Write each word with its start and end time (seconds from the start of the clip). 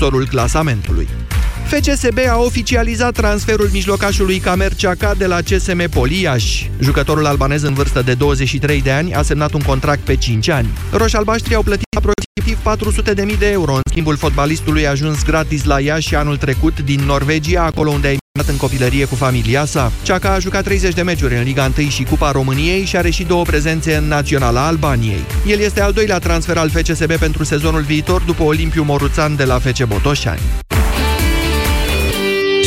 sorul 0.00 0.26
clasamentului. 0.26 1.08
FCSB 1.66 2.18
a 2.28 2.36
oficializat 2.38 3.12
transferul 3.12 3.68
mijlocașului 3.72 4.38
Camer 4.38 4.74
Ceaca 4.74 5.14
de 5.14 5.26
la 5.26 5.40
CSM 5.40 5.88
Poliaș. 5.88 6.62
Jucătorul 6.80 7.26
albanez 7.26 7.62
în 7.62 7.74
vârstă 7.74 8.02
de 8.02 8.14
23 8.14 8.82
de 8.82 8.90
ani 8.90 9.14
a 9.14 9.22
semnat 9.22 9.52
un 9.52 9.60
contract 9.60 10.00
pe 10.00 10.16
5 10.16 10.48
ani. 10.48 10.68
Roșalbaștrii 10.92 11.54
au 11.54 11.62
plătit 11.62 11.85
aproximativ 12.06 13.32
400.000 13.32 13.38
de 13.38 13.50
euro 13.50 13.74
în 13.74 13.80
schimbul 13.90 14.16
fotbalistului 14.16 14.86
ajuns 14.86 15.24
gratis 15.24 15.64
la 15.64 15.80
Iași 15.80 16.14
anul 16.14 16.36
trecut 16.36 16.80
din 16.80 17.00
Norvegia, 17.00 17.62
acolo 17.62 17.90
unde 17.90 18.06
a 18.06 18.10
emigrat 18.10 18.52
în 18.52 18.56
copilărie 18.56 19.04
cu 19.04 19.14
familia 19.14 19.64
sa. 19.64 19.92
Ceaca 20.02 20.32
a 20.32 20.38
jucat 20.38 20.64
30 20.64 20.94
de 20.94 21.02
meciuri 21.02 21.36
în 21.36 21.42
Liga 21.42 21.70
1 21.78 21.88
și 21.88 22.04
Cupa 22.04 22.30
României 22.30 22.84
și 22.84 22.96
are 22.96 23.10
și 23.10 23.24
două 23.24 23.42
prezențe 23.42 23.96
în 23.96 24.04
Naționala 24.04 24.66
Albaniei. 24.66 25.24
El 25.46 25.58
este 25.58 25.80
al 25.80 25.92
doilea 25.92 26.18
transfer 26.18 26.56
al 26.56 26.70
FCSB 26.70 27.12
pentru 27.12 27.44
sezonul 27.44 27.82
viitor 27.82 28.22
după 28.22 28.42
Olimpiu 28.42 28.82
Moruțan 28.82 29.36
de 29.36 29.44
la 29.44 29.58
FC 29.58 29.84
Botoșani. 29.84 30.40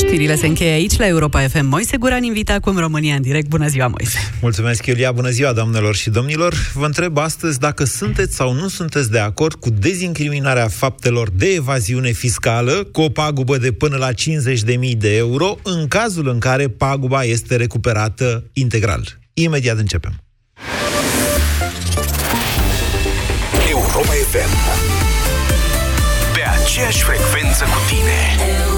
Știrile 0.09 0.35
se 0.35 0.47
încheie 0.47 0.71
aici 0.71 0.97
la 0.97 1.07
Europa 1.07 1.47
FM. 1.47 1.65
Moise 1.65 1.97
Guran 1.97 2.23
invita 2.23 2.53
acum 2.53 2.77
România 2.77 3.15
în 3.15 3.21
direct. 3.21 3.47
Bună 3.47 3.67
ziua, 3.67 3.87
Moise! 3.87 4.17
Mulțumesc, 4.41 4.85
Iulia! 4.85 5.11
Bună 5.11 5.29
ziua, 5.29 5.53
doamnelor 5.53 5.95
și 5.95 6.09
domnilor! 6.09 6.53
Vă 6.73 6.85
întreb 6.85 7.17
astăzi 7.17 7.59
dacă 7.59 7.83
sunteți 7.83 8.35
sau 8.35 8.53
nu 8.53 8.67
sunteți 8.67 9.11
de 9.11 9.19
acord 9.19 9.53
cu 9.53 9.69
dezincriminarea 9.69 10.67
faptelor 10.67 11.29
de 11.29 11.45
evaziune 11.45 12.11
fiscală 12.11 12.87
cu 12.91 13.01
o 13.01 13.09
pagubă 13.09 13.57
de 13.57 13.71
până 13.71 13.97
la 13.97 14.09
50.000 14.11 14.97
de 14.97 15.15
euro 15.15 15.57
în 15.63 15.87
cazul 15.87 16.27
în 16.27 16.39
care 16.39 16.67
paguba 16.67 17.23
este 17.23 17.55
recuperată 17.55 18.43
integral. 18.53 19.19
Imediat 19.33 19.77
începem. 19.77 20.13
Europa 23.69 24.13
FM 24.31 24.51
Pe 26.33 26.41
aceeași 26.61 27.03
frecvență 27.03 27.63
cu 27.63 27.79
tine 27.89 28.68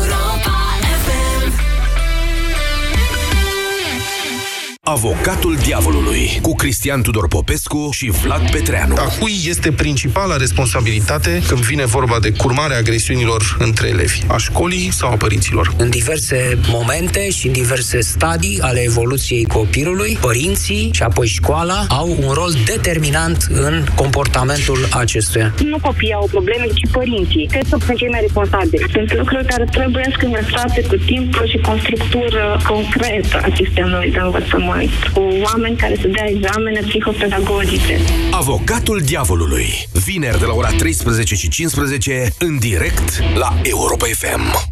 Avocatul 4.83 5.55
diavolului 5.63 6.39
cu 6.41 6.55
Cristian 6.55 7.01
Tudor 7.01 7.27
Popescu 7.27 7.89
și 7.91 8.09
Vlad 8.09 8.51
Petreanu. 8.51 8.95
A 8.97 9.07
cui 9.19 9.33
este 9.47 9.71
principala 9.71 10.35
responsabilitate 10.37 11.41
când 11.47 11.59
vine 11.59 11.85
vorba 11.85 12.19
de 12.19 12.31
curmarea 12.31 12.77
agresiunilor 12.77 13.57
între 13.59 13.87
elevi? 13.87 14.21
A 14.27 14.37
școlii 14.37 14.91
sau 14.91 15.11
a 15.11 15.15
părinților? 15.15 15.73
În 15.77 15.89
diverse 15.89 16.57
momente 16.67 17.29
și 17.29 17.47
în 17.47 17.53
diverse 17.53 18.01
stadii 18.01 18.59
ale 18.61 18.79
evoluției 18.79 19.45
copilului, 19.45 20.17
părinții 20.21 20.89
și 20.93 21.03
apoi 21.03 21.27
școala 21.27 21.85
au 21.89 22.17
un 22.19 22.31
rol 22.33 22.53
determinant 22.65 23.47
în 23.49 23.85
comportamentul 23.95 24.87
acestuia. 24.91 25.53
Nu 25.65 25.77
copiii 25.81 26.13
au 26.13 26.27
probleme, 26.31 26.65
ci 26.65 26.91
părinții. 26.91 27.47
Cred 27.51 27.65
că 27.69 27.77
sunt 27.85 27.97
cei 27.97 28.09
mai 28.09 28.19
responsabili. 28.21 28.85
Sunt 28.91 29.17
lucruri 29.17 29.45
care 29.45 29.65
trebuie 29.71 30.15
să 30.19 30.25
învățate 30.25 30.81
cu 30.81 30.95
timpul 30.95 31.47
și 31.47 31.57
cu 31.57 31.71
o 31.71 31.77
structură 31.77 32.61
concretă 32.67 33.37
a 33.37 33.49
sistemului 33.55 34.11
de 34.11 34.19
învățământ 34.19 34.69
cu 35.13 35.19
oameni 35.43 35.75
care 35.75 35.95
să 36.01 36.07
dea 36.07 36.29
examene 36.29 36.79
psihopedagogice. 36.79 37.99
Avocatul 38.31 39.01
diavolului. 39.05 39.65
Vineri 40.05 40.39
de 40.39 40.45
la 40.45 40.53
ora 40.53 40.69
13 40.69 41.35
și 41.35 41.49
15 41.49 42.33
în 42.39 42.59
direct 42.59 43.23
la 43.35 43.59
Europa 43.63 44.05
FM. 44.05 44.69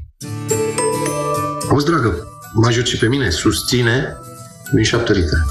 Auzi, 1.70 1.86
dragă, 1.86 2.28
mă 2.54 2.68
ajut 2.68 2.88
și 2.88 2.98
pe 2.98 3.08
mine. 3.08 3.30
Susține 3.30 4.18
din 4.74 4.84
șapte 4.84 5.14
litere. 5.14 5.42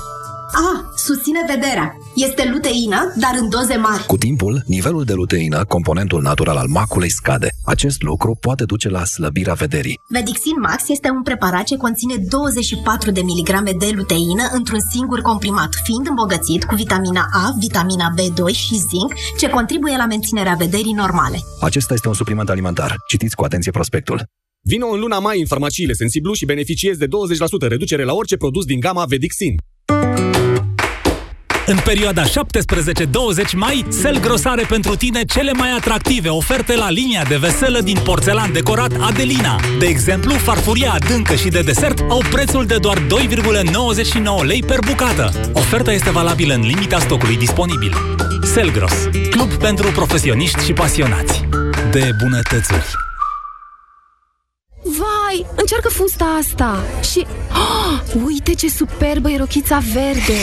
Ah, 0.52 0.87
susține 1.10 1.42
vederea. 1.54 1.88
Este 2.14 2.42
luteină, 2.52 2.98
dar 3.22 3.34
în 3.40 3.48
doze 3.48 3.76
mari. 3.76 4.06
Cu 4.06 4.16
timpul, 4.16 4.62
nivelul 4.66 5.04
de 5.04 5.12
luteină, 5.12 5.64
componentul 5.64 6.22
natural 6.22 6.56
al 6.56 6.68
maculei, 6.78 7.10
scade. 7.10 7.48
Acest 7.64 8.02
lucru 8.02 8.30
poate 8.46 8.64
duce 8.64 8.88
la 8.88 9.04
slăbirea 9.04 9.54
vederii. 9.54 10.00
Vedixin 10.08 10.56
Max 10.60 10.88
este 10.88 11.08
un 11.10 11.22
preparat 11.22 11.64
ce 11.64 11.76
conține 11.76 12.16
24 12.16 13.10
de 13.10 13.22
miligrame 13.22 13.72
de 13.78 13.90
luteină 13.94 14.44
într-un 14.52 14.80
singur 14.92 15.20
comprimat, 15.20 15.68
fiind 15.84 16.06
îmbogățit 16.08 16.64
cu 16.64 16.74
vitamina 16.74 17.24
A, 17.32 17.54
vitamina 17.58 18.14
B2 18.16 18.54
și 18.54 18.74
zinc, 18.74 19.10
ce 19.38 19.48
contribuie 19.48 19.96
la 19.96 20.06
menținerea 20.06 20.54
vederii 20.58 20.92
normale. 20.92 21.38
Acesta 21.60 21.94
este 21.94 22.08
un 22.08 22.14
supliment 22.14 22.48
alimentar. 22.48 22.96
Citiți 23.08 23.36
cu 23.36 23.44
atenție 23.44 23.70
prospectul. 23.70 24.18
Vino 24.62 24.86
în 24.86 25.00
luna 25.00 25.18
mai 25.18 25.40
în 25.40 25.46
farmaciile 25.46 25.92
Sensiblu 25.92 26.32
și 26.32 26.44
beneficiezi 26.44 26.98
de 26.98 27.06
20% 27.06 27.08
reducere 27.68 28.04
la 28.04 28.14
orice 28.14 28.36
produs 28.36 28.64
din 28.64 28.80
gama 28.80 29.04
Vedixin. 29.04 29.54
În 31.68 31.78
perioada 31.84 32.22
17-20 32.24 32.28
mai, 33.54 33.86
Selgros 33.88 34.44
are 34.44 34.64
pentru 34.68 34.96
tine 34.96 35.24
cele 35.24 35.52
mai 35.52 35.68
atractive 35.76 36.28
oferte 36.28 36.76
la 36.76 36.90
linia 36.90 37.24
de 37.28 37.36
veselă 37.36 37.80
din 37.80 37.98
porțelan 38.04 38.52
decorat 38.52 38.92
Adelina. 39.00 39.60
De 39.78 39.86
exemplu, 39.86 40.32
farfuria 40.32 40.92
adâncă 40.92 41.34
și 41.34 41.48
de 41.48 41.60
desert 41.60 41.98
au 42.08 42.22
prețul 42.30 42.66
de 42.66 42.76
doar 42.76 42.98
2,99 42.98 43.06
lei 44.46 44.62
per 44.66 44.78
bucată. 44.86 45.32
Oferta 45.52 45.92
este 45.92 46.10
valabilă 46.10 46.54
în 46.54 46.60
limita 46.60 46.98
stocului 46.98 47.36
disponibil. 47.36 47.92
Selgros, 48.42 49.08
club 49.30 49.52
pentru 49.52 49.90
profesioniști 49.90 50.64
și 50.64 50.72
pasionați 50.72 51.48
de 51.90 52.10
bunătățuri. 52.22 52.86
Vai, 54.82 55.46
încearcă 55.56 55.88
fusta 55.88 56.24
asta 56.40 56.84
și... 57.12 57.26
Oh, 57.50 58.22
uite 58.26 58.54
ce 58.54 58.68
superbă 58.68 59.30
e 59.30 59.36
rochița 59.36 59.82
verde! 59.92 60.38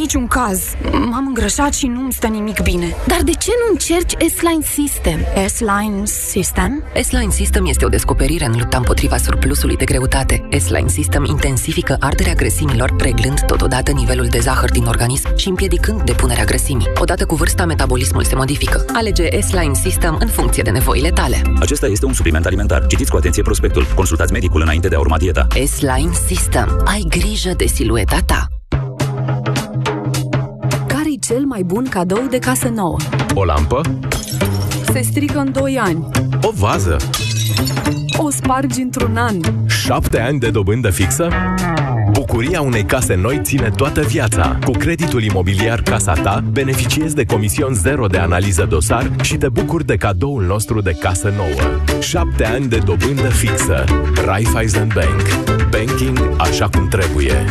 Niciun 0.00 0.26
caz. 0.26 0.62
M-am 0.92 1.24
îngrășat 1.26 1.74
și 1.74 1.86
nu-mi 1.86 2.12
stă 2.12 2.26
nimic 2.26 2.62
bine. 2.62 2.94
Dar 3.06 3.22
de 3.22 3.30
ce 3.30 3.50
nu 3.64 3.72
încerci 3.72 4.12
S-Line 4.36 4.64
System? 4.64 5.20
S-Line 5.46 6.04
System? 6.04 6.82
S-Line 7.02 7.30
System 7.30 7.66
este 7.66 7.84
o 7.84 7.88
descoperire 7.88 8.44
în 8.44 8.54
lupta 8.58 8.76
împotriva 8.76 9.16
surplusului 9.16 9.76
de 9.76 9.84
greutate. 9.84 10.48
S-Line 10.58 10.88
System 10.88 11.24
intensifică 11.24 11.96
arderea 12.00 12.34
grăsimilor, 12.34 12.94
reglând 12.98 13.40
totodată 13.40 13.90
nivelul 13.90 14.26
de 14.26 14.38
zahăr 14.38 14.70
din 14.70 14.84
organism 14.84 15.36
și 15.36 15.48
împiedicând 15.48 16.02
depunerea 16.02 16.44
grăsimii. 16.44 16.90
Odată 17.00 17.26
cu 17.26 17.34
vârsta, 17.34 17.64
metabolismul 17.64 18.24
se 18.24 18.34
modifică. 18.34 18.84
Alege 18.92 19.40
S-Line 19.40 19.74
System 19.74 20.16
în 20.20 20.28
funcție 20.28 20.62
de 20.62 20.70
nevoile 20.70 21.10
tale. 21.10 21.42
Acesta 21.60 21.86
este 21.86 22.06
un 22.06 22.12
supliment 22.12 22.46
alimentar. 22.46 22.86
Citiți 22.86 23.10
cu 23.10 23.16
atenție 23.16 23.42
prospectul. 23.42 23.86
Consultați 23.94 24.32
medicul 24.32 24.60
înainte 24.60 24.88
de 24.88 24.94
a 24.94 24.98
urma 24.98 25.18
dieta. 25.18 25.46
S-Line 25.66 26.12
System. 26.26 26.82
Ai 26.84 27.04
grijă 27.08 27.52
de 27.56 27.66
silueta 27.66 28.18
ta. 28.26 28.59
Care-i 31.30 31.42
cel 31.42 31.48
mai 31.48 31.62
bun 31.62 31.86
cadou 31.90 32.26
de 32.30 32.38
casă 32.38 32.68
nouă? 32.68 32.96
O 33.34 33.44
lampă? 33.44 33.80
Se 34.92 35.00
strică 35.00 35.38
în 35.38 35.52
2 35.52 35.78
ani. 35.78 36.08
O 36.42 36.50
vază? 36.54 36.96
O 38.16 38.30
spargi 38.30 38.80
într-un 38.80 39.16
an. 39.16 39.36
7 39.66 40.20
ani 40.20 40.38
de 40.38 40.50
dobândă 40.50 40.90
fixă? 40.90 41.28
Bucuria 42.12 42.60
unei 42.60 42.84
case 42.84 43.14
noi 43.14 43.40
ține 43.42 43.70
toată 43.76 44.00
viața. 44.00 44.58
Cu 44.64 44.70
creditul 44.70 45.22
imobiliar 45.22 45.82
Casa 45.82 46.12
Ta, 46.12 46.44
beneficiezi 46.52 47.14
de 47.14 47.24
comision 47.24 47.74
zero 47.74 48.06
de 48.06 48.18
analiză 48.18 48.66
dosar 48.68 49.10
și 49.22 49.36
te 49.36 49.48
bucuri 49.48 49.86
de 49.86 49.96
cadoul 49.96 50.42
nostru 50.42 50.80
de 50.80 50.96
casă 51.00 51.32
nouă. 51.36 52.00
7 52.00 52.44
ani 52.44 52.66
de 52.66 52.78
dobândă 52.84 53.28
fixă. 53.28 53.84
Raiffeisen 54.24 54.88
Bank. 54.94 55.22
Banking 55.70 56.18
așa 56.38 56.68
cum 56.68 56.88
trebuie. 56.88 57.44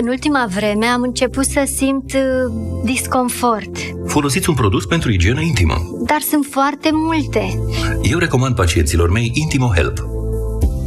În 0.00 0.08
ultima 0.08 0.46
vreme 0.54 0.86
am 0.86 1.02
început 1.02 1.44
să 1.44 1.62
simt 1.76 2.12
uh, 2.12 2.52
disconfort. 2.84 3.76
Folosiți 4.06 4.48
un 4.48 4.54
produs 4.54 4.86
pentru 4.86 5.10
igienă 5.10 5.40
intimă. 5.40 5.74
Dar 6.06 6.20
sunt 6.20 6.46
foarte 6.50 6.90
multe. 6.92 7.58
Eu 8.02 8.18
recomand 8.18 8.54
pacienților 8.54 9.10
mei 9.10 9.30
Intimo 9.34 9.66
Help. 9.74 10.08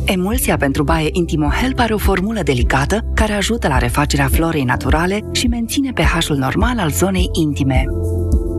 Emulsia 0.06 0.58
pentru 0.58 0.84
baie 0.84 1.10
Intimo 1.12 1.48
Help 1.48 1.80
are 1.80 1.94
o 1.94 1.98
formulă 1.98 2.42
delicată 2.44 3.00
care 3.14 3.34
ajută 3.34 3.68
la 3.68 3.78
refacerea 3.78 4.28
florei 4.28 4.64
naturale 4.64 5.30
și 5.32 5.48
menține 5.48 5.92
pH-ul 5.92 6.38
normal 6.38 6.80
al 6.80 6.92
zonei 6.92 7.30
intime. 7.32 7.86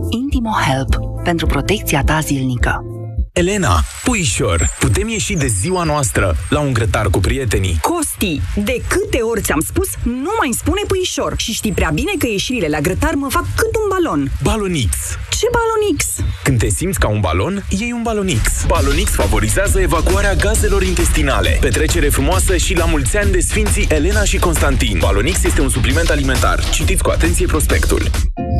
Intimo 0.09 0.51
Help 0.67 0.95
pentru 1.23 1.45
protecția 1.45 2.03
ta 2.03 2.19
zilnică. 2.19 2.88
Elena, 3.33 3.83
puișor, 4.03 4.69
putem 4.79 5.07
ieși 5.07 5.33
de 5.33 5.47
ziua 5.47 5.83
noastră 5.83 6.35
la 6.49 6.59
un 6.59 6.73
grătar 6.73 7.09
cu 7.09 7.19
prietenii. 7.19 7.79
Costi, 7.81 8.41
de 8.55 8.81
câte 8.87 9.17
ori 9.21 9.41
ți-am 9.41 9.63
spus, 9.65 9.87
nu 10.03 10.29
mai 10.39 10.49
spune 10.57 10.81
puișor 10.87 11.33
și 11.37 11.51
știi 11.51 11.71
prea 11.71 11.89
bine 11.93 12.11
că 12.19 12.27
ieșirile 12.27 12.67
la 12.67 12.79
grătar 12.79 13.13
mă 13.13 13.29
fac 13.29 13.45
cât 13.55 13.75
un 13.75 13.87
balon. 13.89 14.31
Balonix. 14.43 14.95
Ce 15.29 15.45
balonix? 15.51 16.05
Când 16.43 16.59
te 16.59 16.69
simți 16.69 16.99
ca 16.99 17.07
un 17.07 17.19
balon, 17.19 17.65
iei 17.69 17.91
un 17.91 18.01
balonix. 18.01 18.41
Balonix 18.67 19.11
favorizează 19.11 19.79
evacuarea 19.79 20.35
gazelor 20.35 20.83
intestinale. 20.83 21.57
Petrecere 21.61 22.09
frumoasă 22.09 22.57
și 22.57 22.75
la 22.75 22.85
mulți 22.85 23.17
ani 23.17 23.31
de 23.31 23.39
sfinții 23.39 23.87
Elena 23.89 24.23
și 24.23 24.37
Constantin. 24.37 24.97
Balonix 24.99 25.43
este 25.43 25.61
un 25.61 25.69
supliment 25.69 26.09
alimentar. 26.09 26.69
Citiți 26.69 27.03
cu 27.03 27.09
atenție 27.09 27.45
prospectul. 27.45 28.09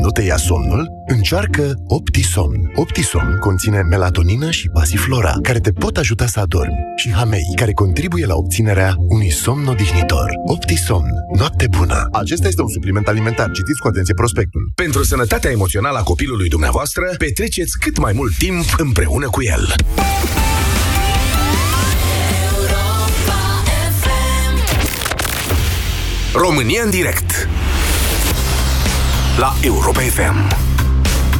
Nu 0.00 0.10
te 0.10 0.22
ia 0.22 0.36
somnul? 0.36 0.88
Încearcă 1.06 1.74
Optisomn. 1.86 2.72
Optisomn 2.74 3.38
conține 3.38 3.80
melatonină 3.82 4.50
și 4.50 4.68
pasiflora, 4.68 5.34
care 5.42 5.60
te 5.60 5.72
pot 5.72 5.96
ajuta 5.96 6.26
să 6.26 6.40
adormi, 6.40 6.78
și 6.96 7.12
hamei, 7.12 7.52
care 7.56 7.72
contribuie 7.72 8.26
la 8.26 8.34
obținerea 8.34 8.94
unui 8.96 9.30
somn 9.30 9.66
odihnitor. 9.66 10.30
Optisomn. 10.46 11.10
Noapte 11.36 11.66
bună! 11.70 12.08
Acesta 12.12 12.48
este 12.48 12.62
un 12.62 12.68
supliment 12.68 13.08
alimentar. 13.08 13.50
Citiți 13.50 13.80
cu 13.80 13.88
atenție 13.88 14.14
prospectul. 14.14 14.72
Pentru 14.74 15.04
sănătatea 15.04 15.50
emoțională 15.50 15.98
a 15.98 16.02
copilului 16.02 16.48
dumneavoastră, 16.48 17.14
petreceți 17.18 17.78
cât 17.78 17.98
mai 17.98 18.12
mult 18.12 18.36
timp 18.38 18.64
împreună 18.78 19.26
cu 19.26 19.42
el. 19.42 19.74
România 26.34 26.82
în 26.82 26.90
direct 26.90 27.48
La 29.40 29.54
Europa 29.60 30.00
FM 30.00 30.48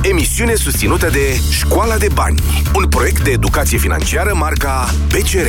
Emisiune 0.02 0.54
susținută 0.54 1.08
de 1.08 1.40
Școala 1.50 1.96
de 1.96 2.06
Bani 2.14 2.42
Un 2.74 2.88
proiect 2.88 3.24
de 3.24 3.30
educație 3.30 3.78
financiară 3.78 4.34
marca 4.34 4.88
PCR 5.08 5.46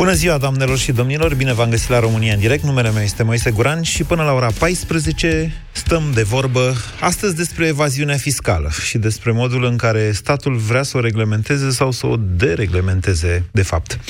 Bună 0.00 0.12
ziua, 0.12 0.38
doamnelor 0.38 0.78
și 0.78 0.92
domnilor! 0.92 1.34
Bine 1.34 1.52
v-am 1.52 1.70
găsit 1.70 1.88
la 1.88 1.98
România 1.98 2.34
în 2.34 2.40
direct. 2.40 2.64
Numele 2.64 2.90
meu 2.90 3.02
este 3.02 3.22
Moise 3.22 3.50
Guran 3.50 3.82
și 3.82 4.04
până 4.04 4.22
la 4.22 4.32
ora 4.32 4.50
14 4.58 5.52
stăm 5.72 6.10
de 6.14 6.22
vorbă 6.22 6.74
astăzi 7.00 7.36
despre 7.36 7.66
evaziunea 7.66 8.16
fiscală 8.16 8.70
și 8.84 8.98
despre 8.98 9.32
modul 9.32 9.64
în 9.64 9.76
care 9.76 10.12
statul 10.12 10.56
vrea 10.56 10.82
să 10.82 10.96
o 10.96 11.00
reglementeze 11.00 11.70
sau 11.70 11.90
să 11.90 12.06
o 12.06 12.16
dereglementeze, 12.16 13.44
de 13.52 13.62
fapt. 13.62 14.00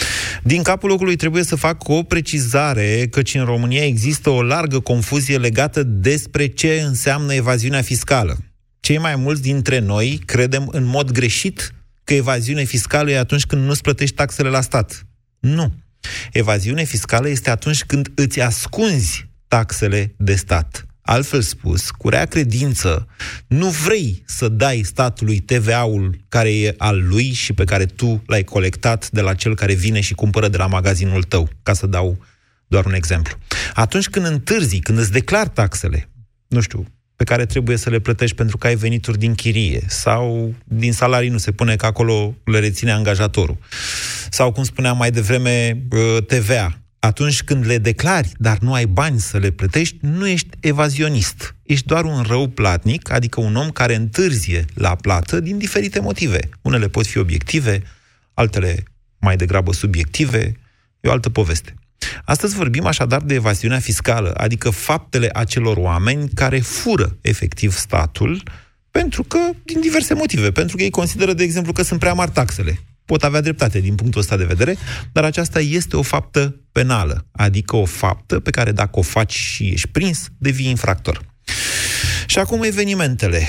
Din 0.42 0.62
capul 0.62 0.88
locului 0.88 1.16
trebuie 1.16 1.42
să 1.42 1.56
fac 1.56 1.88
o 1.88 2.02
precizare 2.02 3.06
căci 3.10 3.34
în 3.34 3.44
România 3.44 3.84
există 3.84 4.30
o 4.30 4.42
largă 4.42 4.80
confuzie 4.80 5.38
legată 5.38 5.82
despre 5.82 6.46
ce 6.46 6.82
înseamnă 6.86 7.34
evaziunea 7.34 7.82
fiscală. 7.82 8.36
Cei 8.80 8.98
mai 8.98 9.16
mulți 9.16 9.42
dintre 9.42 9.78
noi 9.78 10.20
credem 10.24 10.68
în 10.72 10.84
mod 10.84 11.10
greșit 11.10 11.74
că 12.04 12.14
evaziune 12.14 12.64
fiscală 12.64 13.10
e 13.10 13.18
atunci 13.18 13.44
când 13.46 13.64
nu-ți 13.64 13.82
plătești 13.82 14.14
taxele 14.14 14.48
la 14.48 14.60
stat. 14.60 15.04
Nu. 15.40 15.72
Evaziune 16.32 16.84
fiscală 16.84 17.28
este 17.28 17.50
atunci 17.50 17.84
când 17.84 18.12
îți 18.14 18.40
ascunzi 18.40 19.28
taxele 19.48 20.14
de 20.16 20.34
stat. 20.34 20.84
Altfel 21.02 21.40
spus, 21.40 21.90
cu 21.90 22.08
rea 22.08 22.26
credință, 22.26 23.06
nu 23.46 23.68
vrei 23.68 24.22
să 24.26 24.48
dai 24.48 24.82
statului 24.82 25.38
TVA-ul 25.38 26.24
care 26.28 26.58
e 26.58 26.74
al 26.78 27.08
lui 27.08 27.32
și 27.32 27.52
pe 27.52 27.64
care 27.64 27.86
tu 27.86 28.22
l-ai 28.26 28.44
colectat 28.44 29.10
de 29.10 29.20
la 29.20 29.34
cel 29.34 29.54
care 29.54 29.74
vine 29.74 30.00
și 30.00 30.14
cumpără 30.14 30.48
de 30.48 30.56
la 30.56 30.66
magazinul 30.66 31.22
tău, 31.22 31.48
ca 31.62 31.72
să 31.72 31.86
dau 31.86 32.24
doar 32.66 32.84
un 32.84 32.94
exemplu. 32.94 33.38
Atunci 33.74 34.08
când 34.08 34.26
întârzi, 34.26 34.78
când 34.78 34.98
îți 34.98 35.12
declar 35.12 35.48
taxele, 35.48 36.08
nu 36.48 36.60
știu, 36.60 36.86
pe 37.20 37.26
care 37.26 37.46
trebuie 37.46 37.76
să 37.76 37.90
le 37.90 37.98
plătești 37.98 38.36
pentru 38.36 38.56
că 38.56 38.66
ai 38.66 38.74
venituri 38.74 39.18
din 39.18 39.34
chirie 39.34 39.82
sau 39.88 40.54
din 40.64 40.92
salarii 40.92 41.28
nu 41.28 41.38
se 41.38 41.52
pune 41.52 41.76
că 41.76 41.86
acolo 41.86 42.34
le 42.44 42.58
reține 42.58 42.92
angajatorul. 42.92 43.58
Sau, 44.30 44.52
cum 44.52 44.64
spuneam 44.64 44.96
mai 44.96 45.10
devreme, 45.10 45.82
TVA. 46.26 46.80
Atunci 46.98 47.42
când 47.42 47.66
le 47.66 47.78
declari, 47.78 48.32
dar 48.38 48.58
nu 48.58 48.72
ai 48.72 48.86
bani 48.86 49.18
să 49.18 49.38
le 49.38 49.50
plătești, 49.50 49.96
nu 50.00 50.28
ești 50.28 50.48
evazionist. 50.60 51.56
Ești 51.62 51.86
doar 51.86 52.04
un 52.04 52.22
rău 52.22 52.48
platnic, 52.48 53.10
adică 53.10 53.40
un 53.40 53.56
om 53.56 53.70
care 53.70 53.94
întârzie 53.94 54.64
la 54.74 54.94
plată 54.94 55.40
din 55.40 55.58
diferite 55.58 56.00
motive. 56.00 56.38
Unele 56.62 56.88
pot 56.88 57.06
fi 57.06 57.18
obiective, 57.18 57.82
altele 58.34 58.82
mai 59.18 59.36
degrabă 59.36 59.72
subiective, 59.72 60.56
e 61.00 61.08
o 61.08 61.12
altă 61.12 61.30
poveste. 61.30 61.74
Astăzi 62.24 62.54
vorbim 62.54 62.86
așadar 62.86 63.20
de 63.20 63.34
evaziunea 63.34 63.78
fiscală, 63.78 64.34
adică 64.36 64.70
faptele 64.70 65.30
acelor 65.32 65.76
oameni 65.76 66.28
care 66.34 66.60
fură 66.60 67.16
efectiv 67.20 67.76
statul 67.76 68.42
pentru 68.90 69.22
că, 69.22 69.38
din 69.62 69.80
diverse 69.80 70.14
motive, 70.14 70.50
pentru 70.50 70.76
că 70.76 70.82
ei 70.82 70.90
consideră, 70.90 71.32
de 71.32 71.42
exemplu, 71.42 71.72
că 71.72 71.82
sunt 71.82 72.00
prea 72.00 72.12
mari 72.12 72.30
taxele. 72.30 72.80
Pot 73.04 73.24
avea 73.24 73.40
dreptate 73.40 73.80
din 73.80 73.94
punctul 73.94 74.20
ăsta 74.20 74.36
de 74.36 74.44
vedere, 74.44 74.76
dar 75.12 75.24
aceasta 75.24 75.60
este 75.60 75.96
o 75.96 76.02
faptă 76.02 76.56
penală, 76.72 77.26
adică 77.32 77.76
o 77.76 77.84
faptă 77.84 78.40
pe 78.40 78.50
care 78.50 78.72
dacă 78.72 78.98
o 78.98 79.02
faci 79.02 79.32
și 79.32 79.68
ești 79.68 79.88
prins, 79.88 80.28
devii 80.38 80.68
infractor. 80.68 81.20
Și 82.26 82.38
acum 82.38 82.62
evenimentele. 82.62 83.46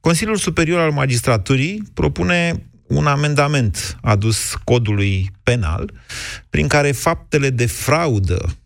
Consiliul 0.00 0.36
Superior 0.36 0.80
al 0.80 0.90
Magistraturii 0.90 1.82
propune 1.94 2.66
un 2.86 3.06
amendament 3.06 3.98
adus 4.02 4.54
codului 4.64 5.30
penal, 5.42 5.92
prin 6.50 6.68
care 6.68 6.92
faptele 6.92 7.50
de 7.50 7.66
fraudă, 7.66 8.56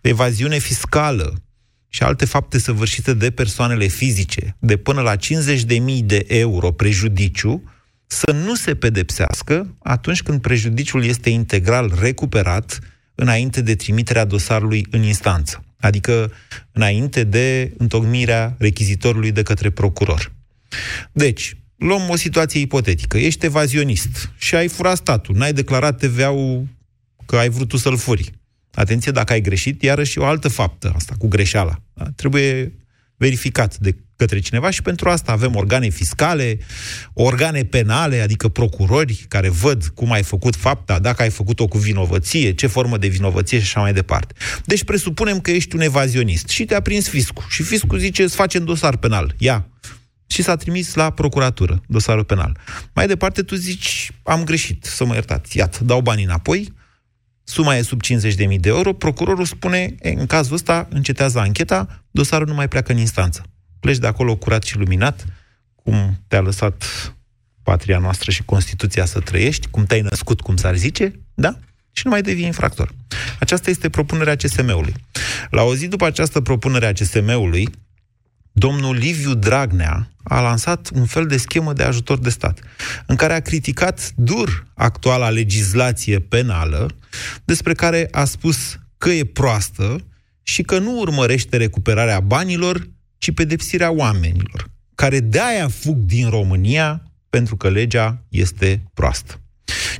evaziune 0.00 0.58
fiscală 0.58 1.42
și 1.88 2.02
alte 2.02 2.24
fapte 2.24 2.58
săvârșite 2.58 3.14
de 3.14 3.30
persoanele 3.30 3.86
fizice, 3.86 4.56
de 4.58 4.76
până 4.76 5.00
la 5.00 5.16
50.000 5.16 6.04
de 6.04 6.24
euro 6.28 6.72
prejudiciu, 6.72 7.62
să 8.06 8.32
nu 8.32 8.54
se 8.54 8.74
pedepsească 8.74 9.76
atunci 9.82 10.22
când 10.22 10.40
prejudiciul 10.40 11.04
este 11.04 11.30
integral 11.30 11.92
recuperat 12.00 12.78
înainte 13.14 13.60
de 13.62 13.74
trimiterea 13.74 14.24
dosarului 14.24 14.86
în 14.90 15.02
instanță, 15.02 15.64
adică 15.80 16.32
înainte 16.72 17.24
de 17.24 17.72
întocmirea 17.78 18.54
rechizitorului 18.58 19.32
de 19.32 19.42
către 19.42 19.70
procuror. 19.70 20.32
Deci, 21.12 21.56
luăm 21.76 22.08
o 22.08 22.16
situație 22.16 22.60
ipotetică. 22.60 23.18
Ești 23.18 23.44
evazionist 23.44 24.30
și 24.36 24.54
ai 24.54 24.68
furat 24.68 24.96
statul. 24.96 25.34
N-ai 25.34 25.52
declarat 25.52 25.98
TVA-ul 25.98 26.66
că 27.26 27.36
ai 27.36 27.48
vrut 27.48 27.68
tu 27.68 27.76
să-l 27.76 27.96
furi. 27.96 28.32
Atenție, 28.74 29.12
dacă 29.12 29.32
ai 29.32 29.40
greșit, 29.40 29.82
iarăși 29.82 30.18
o 30.18 30.24
altă 30.24 30.48
faptă, 30.48 30.92
asta 30.94 31.14
cu 31.18 31.28
greșeala. 31.28 31.82
Da? 31.94 32.04
Trebuie 32.16 32.72
verificat 33.16 33.76
de 33.76 33.96
către 34.16 34.38
cineva 34.38 34.70
și 34.70 34.82
pentru 34.82 35.08
asta 35.08 35.32
avem 35.32 35.54
organe 35.54 35.88
fiscale, 35.88 36.58
organe 37.12 37.64
penale, 37.64 38.20
adică 38.20 38.48
procurori 38.48 39.24
care 39.28 39.48
văd 39.48 39.84
cum 39.94 40.12
ai 40.12 40.22
făcut 40.22 40.56
fapta, 40.56 40.98
dacă 40.98 41.22
ai 41.22 41.30
făcut-o 41.30 41.66
cu 41.66 41.78
vinovăție, 41.78 42.52
ce 42.52 42.66
formă 42.66 42.98
de 42.98 43.06
vinovăție 43.06 43.58
și 43.58 43.64
așa 43.64 43.80
mai 43.80 43.92
departe. 43.92 44.34
Deci 44.64 44.84
presupunem 44.84 45.40
că 45.40 45.50
ești 45.50 45.74
un 45.74 45.80
evazionist 45.80 46.48
și 46.48 46.64
te-a 46.64 46.80
prins 46.80 47.08
fiscul 47.08 47.44
și 47.48 47.62
fiscul 47.62 47.98
zice 47.98 48.22
îți 48.22 48.34
facem 48.34 48.64
dosar 48.64 48.96
penal. 48.96 49.34
Ia, 49.38 49.68
și 50.26 50.42
s-a 50.42 50.56
trimis 50.56 50.94
la 50.94 51.10
procuratură, 51.10 51.82
dosarul 51.86 52.24
penal. 52.24 52.58
Mai 52.92 53.06
departe, 53.06 53.42
tu 53.42 53.54
zici, 53.54 54.10
am 54.22 54.44
greșit, 54.44 54.84
să 54.84 55.04
mă 55.04 55.14
iertați, 55.14 55.56
iată, 55.56 55.84
dau 55.84 56.00
banii 56.00 56.24
înapoi, 56.24 56.74
suma 57.44 57.76
e 57.76 57.82
sub 57.82 58.00
50.000 58.02 58.60
de 58.60 58.68
euro, 58.68 58.92
procurorul 58.92 59.44
spune, 59.44 59.94
în 60.02 60.26
cazul 60.26 60.54
ăsta, 60.54 60.88
încetează 60.90 61.38
ancheta, 61.38 62.04
dosarul 62.10 62.46
nu 62.46 62.54
mai 62.54 62.68
pleacă 62.68 62.92
în 62.92 62.98
instanță. 62.98 63.42
Pleci 63.80 63.98
de 63.98 64.06
acolo 64.06 64.36
curat 64.36 64.62
și 64.62 64.76
luminat, 64.76 65.24
cum 65.74 66.22
te-a 66.28 66.40
lăsat 66.40 66.84
patria 67.62 67.98
noastră 67.98 68.30
și 68.30 68.42
Constituția 68.44 69.04
să 69.04 69.20
trăiești, 69.20 69.68
cum 69.68 69.84
te-ai 69.84 70.00
născut, 70.00 70.40
cum 70.40 70.56
s-ar 70.56 70.76
zice, 70.76 71.20
da? 71.34 71.58
Și 71.92 72.02
nu 72.04 72.10
mai 72.10 72.22
devii 72.22 72.44
infractor. 72.44 72.94
Aceasta 73.40 73.70
este 73.70 73.90
propunerea 73.90 74.36
CSM-ului. 74.36 74.94
La 75.50 75.62
o 75.62 75.74
zi 75.74 75.86
după 75.86 76.06
această 76.06 76.40
propunere 76.40 76.86
a 76.86 76.92
CSM-ului, 76.92 77.68
domnul 78.58 78.96
Liviu 78.96 79.34
Dragnea 79.34 80.10
a 80.22 80.40
lansat 80.40 80.90
un 80.94 81.04
fel 81.04 81.26
de 81.26 81.36
schemă 81.36 81.72
de 81.72 81.82
ajutor 81.82 82.18
de 82.18 82.30
stat, 82.30 82.60
în 83.06 83.16
care 83.16 83.32
a 83.32 83.40
criticat 83.40 84.12
dur 84.14 84.66
actuala 84.74 85.28
legislație 85.28 86.18
penală, 86.18 86.90
despre 87.44 87.74
care 87.74 88.08
a 88.10 88.24
spus 88.24 88.78
că 88.98 89.10
e 89.10 89.24
proastă 89.24 90.04
și 90.42 90.62
că 90.62 90.78
nu 90.78 90.98
urmărește 90.98 91.56
recuperarea 91.56 92.20
banilor, 92.20 92.88
ci 93.18 93.34
pedepsirea 93.34 93.90
oamenilor, 93.90 94.70
care 94.94 95.20
de-aia 95.20 95.68
fug 95.68 95.96
din 95.96 96.28
România 96.28 97.02
pentru 97.30 97.56
că 97.56 97.68
legea 97.68 98.22
este 98.28 98.82
proastă. 98.94 99.40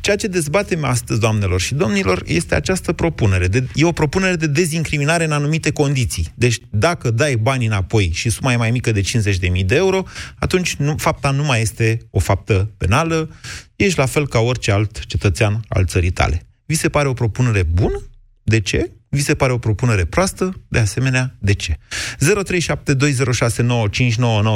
Ceea 0.07 0.19
ce 0.19 0.27
dezbatem 0.27 0.85
astăzi, 0.85 1.21
doamnelor 1.21 1.61
și 1.61 1.75
domnilor, 1.75 2.23
este 2.27 2.55
această 2.55 2.93
propunere. 2.93 3.49
De, 3.49 3.67
e 3.75 3.85
o 3.85 3.93
propunere 3.93 4.37
de 4.37 4.47
dezincriminare 4.47 5.25
în 5.25 5.33
anumite 5.33 5.73
condiții. 5.73 6.33
Deci, 6.35 6.61
dacă 6.71 7.11
dai 7.11 7.37
bani 7.37 7.67
înapoi 7.67 8.11
și 8.15 8.31
suma 8.31 8.53
e 8.53 8.57
mai 8.57 8.71
mică 8.71 8.93
de 8.93 9.01
50.000 9.01 9.65
de 9.65 9.75
euro, 9.75 10.05
atunci 10.39 10.75
nu, 10.75 10.95
fapta 10.99 11.31
nu 11.31 11.45
mai 11.45 11.61
este 11.61 11.99
o 12.11 12.19
faptă 12.19 12.71
penală, 12.77 13.31
ești 13.77 13.99
la 13.99 14.07
fel 14.07 14.29
ca 14.29 14.39
orice 14.39 14.71
alt 14.71 15.07
cetățean 15.07 15.65
al 15.69 15.87
țării 15.87 16.11
tale. 16.11 16.47
Vi 16.67 16.75
se 16.75 16.89
pare 16.89 17.09
o 17.09 17.13
propunere 17.13 17.63
bună? 17.63 18.03
De 18.43 18.61
ce? 18.61 18.91
Vi 19.09 19.23
se 19.23 19.35
pare 19.35 19.53
o 19.53 19.59
propunere 19.59 20.05
proastă? 20.05 20.63
De 20.69 20.79
asemenea, 20.79 21.37
de 21.39 21.53
ce? 21.53 21.77
0372069599 21.77 21.79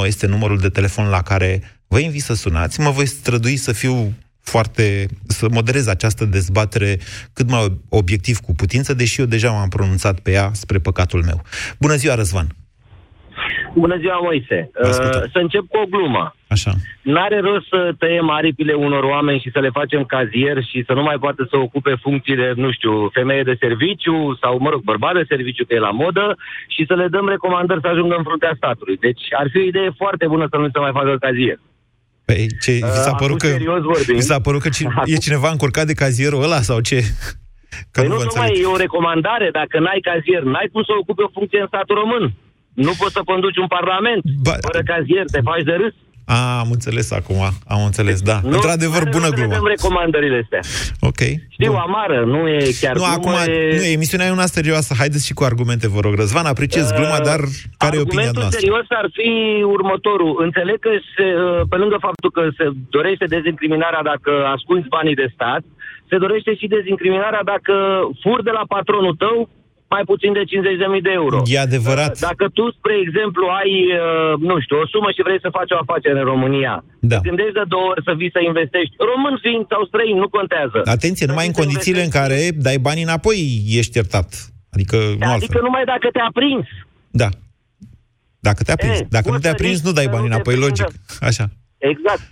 este 0.05 0.25
numărul 0.25 0.59
de 0.59 0.69
telefon 0.69 1.07
la 1.07 1.21
care 1.21 1.61
vă 1.87 1.99
invit 1.99 2.23
să 2.23 2.33
sunați. 2.33 2.79
Mă 2.79 2.89
voi 2.89 3.05
strădui 3.05 3.57
să 3.57 3.71
fiu 3.71 4.13
foarte, 4.43 5.05
să 5.27 5.47
moderez 5.51 5.87
această 5.87 6.25
dezbatere 6.25 6.97
cât 7.33 7.49
mai 7.49 7.79
obiectiv 7.89 8.37
cu 8.37 8.53
putință, 8.55 8.93
deși 8.93 9.19
eu 9.19 9.25
deja 9.25 9.51
m-am 9.51 9.69
pronunțat 9.69 10.19
pe 10.19 10.31
ea 10.31 10.49
spre 10.53 10.77
păcatul 10.79 11.23
meu. 11.23 11.41
Bună 11.79 11.95
ziua, 11.95 12.15
Răzvan! 12.15 12.47
Bună 13.73 13.97
ziua, 13.97 14.19
Moise. 14.21 14.71
Uh, 14.83 14.89
să 15.33 15.39
încep 15.45 15.63
cu 15.67 15.77
o 15.77 15.85
glumă. 15.85 16.35
Așa. 16.47 16.71
N-are 17.01 17.39
rost 17.39 17.67
să 17.67 17.93
tăiem 17.97 18.29
aripile 18.29 18.73
unor 18.73 19.03
oameni 19.03 19.39
și 19.39 19.51
să 19.51 19.59
le 19.59 19.69
facem 19.69 20.03
cazier 20.05 20.63
și 20.63 20.83
să 20.87 20.93
nu 20.93 21.03
mai 21.03 21.17
poată 21.19 21.47
să 21.49 21.57
ocupe 21.57 21.95
funcțiile, 22.01 22.53
nu 22.55 22.71
știu, 22.71 23.09
femeie 23.13 23.43
de 23.43 23.55
serviciu 23.59 24.37
sau, 24.41 24.59
mă 24.59 24.69
rog, 24.69 24.81
bărbat 24.81 25.13
de 25.13 25.25
serviciu, 25.27 25.65
că 25.65 25.73
e 25.73 25.79
la 25.79 25.91
modă, 25.91 26.37
și 26.67 26.85
să 26.87 26.95
le 26.95 27.07
dăm 27.07 27.27
recomandări 27.27 27.81
să 27.81 27.87
ajungă 27.87 28.15
în 28.17 28.23
fruntea 28.23 28.53
statului. 28.55 28.97
Deci 28.97 29.23
ar 29.37 29.47
fi 29.51 29.57
o 29.57 29.69
idee 29.71 29.89
foarte 29.97 30.27
bună 30.27 30.47
să 30.49 30.57
nu 30.57 30.69
se 30.73 30.79
mai 30.79 30.91
facă 30.93 31.17
cazier. 31.19 31.59
Păi, 32.31 32.47
ce, 32.63 32.71
vi 32.71 32.79
s-a 33.07 33.11
Uh, 33.15 33.17
părut 33.23 33.37
că, 33.43 33.47
acum 33.47 33.57
serios 33.57 33.81
vorbind. 33.91 34.17
vi 34.19 34.25
s-a 34.31 34.39
părut 34.47 34.61
că 34.65 34.69
ci, 34.75 34.83
e 35.13 35.25
cineva 35.27 35.49
încurcat 35.55 35.85
de 35.91 35.93
cazierul 36.03 36.43
ăla 36.47 36.61
sau 36.69 36.79
ce? 36.89 36.99
Că 37.93 37.99
Păi 38.01 38.07
nu 38.07 38.13
nu 38.13 38.19
vă 38.19 38.25
numai 38.29 38.47
înțeleg. 38.47 38.67
e 38.69 38.73
o 38.75 38.81
recomandare, 38.85 39.47
dacă 39.59 39.75
n-ai 39.83 40.01
cazier, 40.09 40.41
n-ai 40.53 40.67
cum 40.73 40.81
să 40.87 40.91
ocupi 41.01 41.21
o 41.27 41.33
funcție 41.37 41.59
în 41.63 41.69
statul 41.73 41.95
român. 42.01 42.23
Nu 42.87 42.91
poți 42.99 43.15
să 43.17 43.21
conduci 43.31 43.61
un 43.65 43.69
parlament 43.77 44.21
ba... 44.47 44.53
fără 44.67 44.81
cazier, 44.91 45.25
te 45.35 45.41
faci 45.49 45.65
de 45.69 45.75
râs. 45.81 45.95
A, 46.35 46.59
am 46.63 46.69
înțeles 46.77 47.11
acum, 47.19 47.41
am 47.75 47.81
înțeles, 47.89 48.19
da. 48.31 48.37
Nu, 48.43 48.49
Într-adevăr, 48.57 49.01
n-are 49.03 49.15
bună 49.15 49.27
rost 49.27 49.35
să 49.37 49.39
glumă. 49.39 49.53
ne 49.53 49.59
dăm 49.59 49.67
recomandările 49.75 50.37
astea. 50.43 50.61
Ok. 51.09 51.21
Știu, 51.55 51.73
amară, 51.87 52.17
nu 52.33 52.41
e 52.47 52.57
chiar 52.81 52.95
Nu, 52.95 53.01
glumă, 53.01 53.15
acum, 53.17 53.33
e... 53.53 53.75
nu, 53.77 53.83
emisiunea 53.97 54.27
e 54.27 54.37
una 54.39 54.49
serioasă. 54.57 54.91
Haideți 55.01 55.25
și 55.29 55.33
cu 55.37 55.43
argumente, 55.43 55.87
vă 55.95 55.99
rog. 56.05 56.13
Răzvan, 56.23 56.45
apreciez 56.45 56.87
gluma, 56.97 57.19
dar 57.29 57.39
care 57.83 57.95
e 57.97 57.99
opinia 58.05 58.27
Argumentul 58.27 58.41
noastră? 58.41 58.59
serios 58.59 58.85
ar 59.01 59.07
fi 59.17 59.29
următorul. 59.75 60.31
Înțeleg 60.47 60.79
că 60.85 60.91
se, 61.15 61.25
uh, 61.45 61.61
pe 61.71 61.75
lângă 61.81 61.97
faptul 62.07 62.31
că 62.37 62.43
se 62.57 62.65
dorește 62.95 63.25
dezincriminarea 63.35 64.01
dacă 64.11 64.31
ascunzi 64.55 64.87
banii 64.97 65.19
de 65.21 65.27
stat, 65.35 65.63
se 66.09 66.17
dorește 66.17 66.51
și 66.59 66.67
dezincriminarea 66.77 67.43
dacă 67.53 67.73
furi 68.21 68.43
de 68.43 68.53
la 68.59 68.63
patronul 68.75 69.15
tău 69.23 69.37
mai 69.95 70.03
puțin 70.11 70.31
de 70.39 70.43
50.000 70.51 71.07
de 71.07 71.13
euro. 71.21 71.37
E 71.55 71.59
adevărat. 71.69 72.13
Dacă 72.29 72.45
tu, 72.57 72.63
spre 72.77 72.93
exemplu, 73.05 73.43
ai, 73.59 73.71
uh, 73.99 74.33
nu 74.49 74.55
știu, 74.63 74.75
o 74.83 74.85
sumă 74.93 75.09
și 75.15 75.21
vrei 75.27 75.43
să 75.45 75.49
faci 75.57 75.71
o 75.75 75.77
afacere 75.85 76.17
în 76.23 76.27
România, 76.33 76.73
Da. 77.11 77.17
te 77.17 77.27
gândești 77.29 77.57
de 77.59 77.65
două 77.73 77.87
ori 77.91 78.01
să 78.07 78.11
vii 78.19 78.35
să 78.35 78.39
investești, 78.49 78.93
român 79.09 79.35
fiind 79.45 79.63
sau 79.73 79.81
străin, 79.91 80.17
nu 80.23 80.29
contează. 80.37 80.79
Atenție, 80.97 81.25
numai 81.31 81.47
în 81.49 81.57
condițiile 81.61 82.01
în 82.07 82.11
care 82.19 82.37
dai 82.67 82.77
banii 82.87 83.07
înapoi, 83.09 83.37
ești 83.79 83.95
iertat. 83.99 84.29
Adică, 84.75 84.95
nu 85.21 85.25
altfel. 85.31 85.31
Adică 85.47 85.59
numai 85.67 85.83
dacă 85.93 86.07
te-a 86.15 86.29
prins. 86.39 86.65
Da. 87.21 87.29
Dacă 88.47 88.61
te-a 88.63 88.75
prins. 88.83 88.99
E, 88.99 89.07
Dacă 89.17 89.25
nu 89.27 89.31
poți 89.31 89.41
te-a 89.45 89.55
să 89.55 89.61
prins, 89.61 89.71
risci 89.73 89.85
nu 89.87 89.91
dai 89.99 90.07
să 90.07 90.13
banii 90.15 90.27
nu 90.29 90.33
te 90.33 90.35
înapoi, 90.35 90.55
prindă. 90.55 90.69
logic. 90.69 90.89
Așa. 91.29 91.45
Exact. 91.91 92.23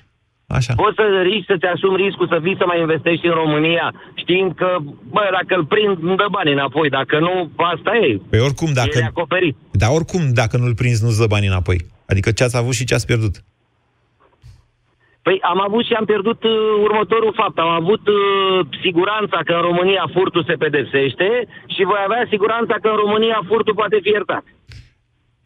Așa. 0.58 0.74
Poți 0.84 0.96
să 0.96 1.06
riști 1.30 1.52
să 1.52 1.56
te 1.60 1.68
asumi 1.68 2.02
riscul 2.04 2.28
să 2.28 2.38
vii 2.42 2.60
să 2.62 2.66
mai 2.66 2.80
investești 2.80 3.26
în 3.32 3.36
România, 3.44 3.94
știind 4.22 4.50
că, 4.56 4.70
bă, 5.16 5.24
dacă 5.38 5.54
îl 5.60 5.66
prind, 5.66 5.98
îmi 6.02 6.18
dă 6.22 6.28
banii 6.32 6.54
înapoi. 6.54 6.90
Dacă 6.90 7.20
nu, 7.20 7.34
asta 7.74 7.92
e. 7.96 8.20
Păi 8.30 8.40
oricum, 8.40 8.70
dacă... 8.74 8.98
E 8.98 9.04
acoperit. 9.04 9.56
Dar 9.72 9.90
oricum, 9.98 10.24
dacă 10.42 10.58
nu-l 10.58 10.76
prinzi, 10.76 11.04
nu-ți 11.04 11.20
dă 11.20 11.28
banii 11.36 11.48
înapoi. 11.54 11.78
Adică 12.12 12.30
ce 12.32 12.44
ați 12.44 12.58
avut 12.58 12.74
și 12.74 12.86
ce 12.86 12.94
ați 12.94 13.06
pierdut. 13.06 13.36
Păi 15.26 15.38
am 15.52 15.60
avut 15.68 15.84
și 15.86 15.94
am 15.94 16.06
pierdut 16.06 16.44
uh, 16.44 16.52
următorul 16.88 17.34
fapt. 17.42 17.58
Am 17.60 17.74
avut 17.82 18.04
uh, 18.08 18.18
siguranța 18.86 19.40
că 19.46 19.54
în 19.54 19.64
România 19.70 20.04
furtul 20.16 20.44
se 20.48 20.62
pedepsește 20.64 21.28
și 21.74 21.82
voi 21.92 22.02
avea 22.04 22.24
siguranța 22.30 22.76
că 22.82 22.88
în 22.90 23.00
România 23.04 23.40
furtul 23.50 23.80
poate 23.82 23.98
fi 24.04 24.10
iertat. 24.10 24.44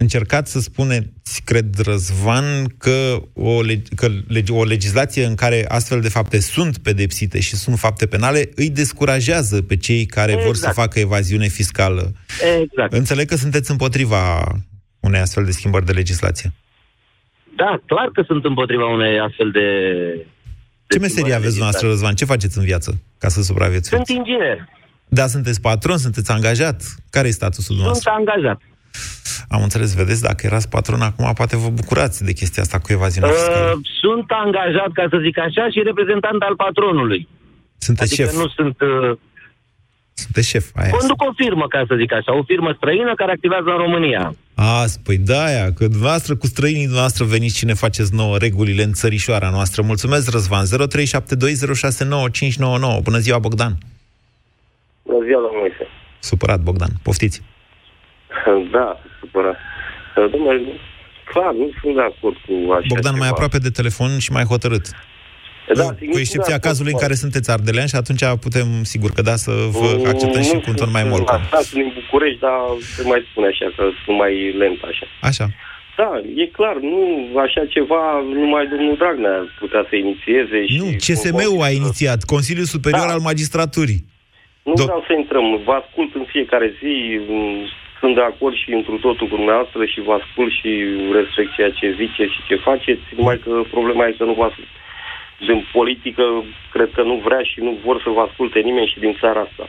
Încercați 0.07 0.51
să 0.51 0.59
spuneți, 0.59 1.41
cred, 1.43 1.77
Răzvan, 1.79 2.45
că 2.77 3.21
o, 3.33 3.61
le- 3.61 3.81
că 3.95 4.07
lege- 4.27 4.51
o 4.53 4.63
legislație 4.63 5.25
în 5.25 5.35
care 5.35 5.65
astfel 5.67 6.01
de 6.01 6.09
fapte 6.09 6.39
sunt 6.39 6.77
pedepsite 6.77 7.39
și 7.39 7.55
sunt 7.55 7.79
fapte 7.79 8.05
penale 8.05 8.49
îi 8.55 8.69
descurajează 8.69 9.61
pe 9.61 9.77
cei 9.77 10.05
care 10.05 10.31
exact. 10.31 10.45
vor 10.47 10.55
să 10.55 10.67
Exact. 10.67 10.75
facă 10.87 10.99
evaziune 10.99 11.47
fiscală. 11.47 12.11
Exact. 12.61 12.93
Înțeleg 12.93 13.27
că 13.27 13.35
sunteți 13.35 13.71
împotriva 13.71 14.43
unei 14.99 15.19
astfel 15.19 15.43
de 15.45 15.51
schimbări 15.51 15.85
de 15.85 15.91
legislație. 15.91 16.53
Da, 17.55 17.81
clar 17.85 18.09
că 18.13 18.23
sunt 18.27 18.45
împotriva 18.45 18.85
unei 18.85 19.19
astfel 19.19 19.51
de... 19.51 19.67
Ce 20.87 20.99
meserie 20.99 21.33
aveți 21.33 21.49
dumneavoastră, 21.55 21.87
Răzvan? 21.87 22.15
Ce 22.15 22.25
faceți 22.25 22.57
în 22.57 22.63
viață 22.63 23.01
ca 23.17 23.27
să 23.27 23.41
supraviețuiți? 23.41 24.03
Sunt 24.05 24.17
inginer. 24.17 24.69
Da, 25.07 25.27
sunteți 25.27 25.61
patron, 25.61 25.97
sunteți 25.97 26.31
angajat? 26.31 26.83
Care 27.09 27.27
e 27.27 27.31
statusul 27.31 27.63
Sunt 27.75 27.77
dumneavoastră? 27.77 28.11
angajat. 28.11 28.61
Am 29.49 29.61
înțeles, 29.63 29.95
vedeți, 29.95 30.21
dacă 30.21 30.45
erați 30.45 30.69
patron 30.69 31.01
acum, 31.01 31.33
poate 31.33 31.57
vă 31.57 31.69
bucurați 31.69 32.23
de 32.23 32.33
chestia 32.33 32.63
asta 32.63 32.79
cu 32.79 32.91
evaziunea 32.91 33.29
fiscală. 33.29 33.71
Uh, 33.75 33.79
sunt 34.01 34.25
angajat, 34.27 34.91
ca 34.93 35.05
să 35.09 35.17
zic 35.21 35.37
așa, 35.37 35.69
și 35.69 35.81
reprezentant 35.83 36.41
al 36.41 36.55
patronului. 36.55 37.27
Sunteți 37.77 38.13
adică 38.13 38.29
șef. 38.29 38.41
nu 38.41 38.47
sunt... 38.47 38.81
Uh, 38.81 39.17
Sunteți 40.15 40.47
șef. 40.49 40.65
Aia 40.75 40.89
conduc 40.89 41.21
o 41.21 41.31
firmă, 41.35 41.67
ca 41.67 41.83
să 41.87 41.95
zic 41.97 42.13
așa, 42.13 42.37
o 42.37 42.43
firmă 42.43 42.73
străină 42.77 43.13
care 43.15 43.31
activează 43.31 43.69
în 43.69 43.77
România. 43.77 44.35
A, 44.55 44.83
păi 45.03 45.17
da, 45.17 45.43
aia, 45.43 45.73
că 45.73 45.83
dumneavoastră 45.87 46.35
cu 46.35 46.47
străinii 46.47 46.83
dumneavoastră 46.83 47.25
veniți 47.25 47.57
și 47.57 47.65
ne 47.65 47.73
faceți 47.73 48.15
nouă 48.15 48.37
regulile 48.37 48.83
în 48.83 48.91
țărișoara 48.91 49.49
noastră. 49.49 49.81
Mulțumesc, 49.81 50.31
Răzvan. 50.31 50.65
0372069599. 50.65 50.69
Bună 53.03 53.17
ziua, 53.17 53.39
Bogdan. 53.39 53.77
Bună 55.03 55.25
ziua, 55.25 55.41
domnul 55.41 55.59
Moise. 55.59 55.87
Supărat, 56.19 56.61
Bogdan. 56.61 56.89
Poftiți. 57.03 57.41
Da, 58.75 58.99
supărat. 59.19 59.57
Uh, 60.17 60.29
Domnule, 60.31 60.61
clar, 61.31 61.53
nu 61.53 61.69
sunt 61.81 61.95
de 61.95 62.01
acord 62.01 62.35
cu 62.45 62.53
așa 62.71 62.85
Bogdan, 62.87 63.11
mai 63.17 63.21
ceva. 63.27 63.35
aproape 63.35 63.57
de 63.57 63.69
telefon 63.69 64.11
și 64.19 64.31
mai 64.31 64.43
hotărât. 64.43 64.85
Da, 65.79 65.83
cu, 65.83 65.95
sigur, 65.97 65.97
cu 65.97 66.03
sunt 66.03 66.25
excepția 66.25 66.55
de 66.55 66.59
acord 66.59 66.67
cazului 66.67 66.91
în 66.91 66.97
cu 66.97 67.03
care 67.05 67.13
sunteți 67.23 67.51
ardelean 67.51 67.87
și 67.87 67.95
atunci 68.01 68.23
putem, 68.45 68.67
sigur 68.93 69.09
că 69.15 69.21
da, 69.29 69.35
să 69.45 69.51
vă 69.77 69.87
acceptăm 70.11 70.41
și 70.41 70.51
cu 70.63 70.69
un 70.73 70.75
ton 70.81 70.91
mai 70.99 71.05
mult. 71.11 71.25
Da, 71.25 71.39
sunt 71.69 71.81
din 71.83 71.93
București, 72.01 72.39
dar 72.39 72.57
se 72.95 73.01
mai 73.11 73.21
spune 73.29 73.47
așa, 73.53 73.67
că 73.75 73.83
sunt 74.03 74.17
mai 74.23 74.33
lent 74.61 74.79
așa. 74.91 75.05
Așa. 75.29 75.45
Da, 75.97 76.09
e 76.41 76.45
clar, 76.57 76.75
nu 76.91 76.99
așa 77.45 77.61
ceva, 77.75 78.01
numai 78.41 78.67
domnul 78.71 78.95
Dragnea 79.01 79.37
putea 79.59 79.83
să 79.89 79.95
inițieze 79.95 80.57
și... 80.65 80.77
Nu, 80.81 80.89
CSM-ul 81.05 81.61
a 81.67 81.69
inițiat, 81.81 82.19
Consiliul 82.33 82.65
Superior 82.75 83.07
Da. 83.07 83.13
al 83.13 83.19
Magistraturii. 83.29 84.01
Nu 84.63 84.73
vreau 84.87 85.03
să 85.07 85.13
intrăm, 85.21 85.45
vă 85.67 85.73
ascult 85.81 86.11
în 86.15 86.25
fiecare 86.33 86.67
zi, 86.79 86.93
m, 87.29 87.33
sunt 88.03 88.15
de 88.15 88.21
acord 88.21 88.55
și 88.55 88.73
întru 88.79 88.97
totul 88.97 89.27
cu 89.27 89.35
dumneavoastră 89.35 89.85
și 89.85 90.05
vă 90.07 90.13
ascult 90.13 90.51
și 90.59 90.69
respect 91.11 91.51
ceea 91.53 91.71
ce 91.79 91.95
ziceți 92.01 92.33
și 92.35 92.45
ce 92.47 92.55
faceți, 92.55 93.05
numai 93.17 93.37
că 93.43 93.63
problema 93.75 94.07
e 94.07 94.19
că 94.19 94.23
nu 94.23 94.33
vă 94.33 94.43
ascult. 94.43 94.71
Din 95.47 95.65
politică, 95.71 96.23
cred 96.71 96.89
că 96.93 97.01
nu 97.03 97.15
vrea 97.25 97.41
și 97.41 97.59
nu 97.59 97.71
vor 97.85 98.01
să 98.03 98.09
vă 98.09 98.21
asculte 98.21 98.59
nimeni 98.59 98.91
și 98.93 98.99
din 98.99 99.13
țara 99.19 99.39
asta. 99.39 99.65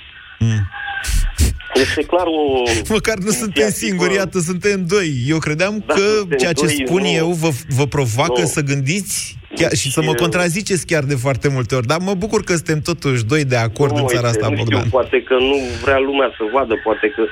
Este 1.89 2.03
clar 2.03 2.27
o... 2.27 2.63
Măcar 2.89 3.17
nu 3.19 3.31
suntem 3.31 3.69
singuri, 3.71 4.15
iată, 4.15 4.39
suntem 4.39 4.85
doi. 4.89 5.09
Eu 5.29 5.39
credeam 5.39 5.83
Da, 5.87 5.95
că 5.95 6.01
suntem 6.01 6.39
ceea 6.39 6.53
ce 6.53 6.65
doi, 6.67 6.83
spun 6.87 7.03
nu. 7.03 7.13
eu 7.23 7.29
vă, 7.43 7.49
vă 7.79 7.87
provoacă 7.87 8.41
Nu. 8.41 8.47
să 8.47 8.61
gândiți 8.63 9.37
chiar, 9.55 9.73
și 9.81 9.91
să 9.91 10.01
mă 10.03 10.11
Și- 10.15 10.23
contraziceți 10.25 10.87
chiar 10.87 11.03
de 11.13 11.15
foarte 11.15 11.49
multe 11.57 11.75
ori. 11.75 11.87
Dar 11.87 11.99
mă 12.09 12.15
bucur 12.15 12.41
că 12.45 12.53
suntem 12.55 12.81
totuși 12.91 13.25
doi 13.33 13.45
de 13.45 13.57
acord 13.57 13.93
Nu, 13.93 14.01
în 14.01 14.07
țara 14.07 14.27
uite, 14.27 14.39
asta, 14.39 14.49
nu 14.49 14.57
Bogdan. 14.61 14.79
Știu, 14.79 14.91
poate 14.99 15.23
că 15.29 15.35
nu 15.51 15.57
vrea 15.85 15.99
lumea 15.99 16.31
să 16.39 16.43
vadă, 16.53 16.75
poate 16.85 17.07
că... 17.17 17.23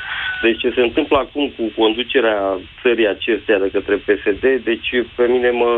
Deci 0.45 0.59
ce 0.63 0.73
se 0.77 0.81
întâmplă 0.89 1.17
acum 1.19 1.45
cu 1.57 1.65
conducerea 1.83 2.39
țării 2.83 3.09
acesteia 3.17 3.59
de 3.65 3.71
către 3.77 3.95
PSD, 4.07 4.45
deci 4.71 4.89
pe 5.17 5.25
mine 5.33 5.51
mă, 5.63 5.71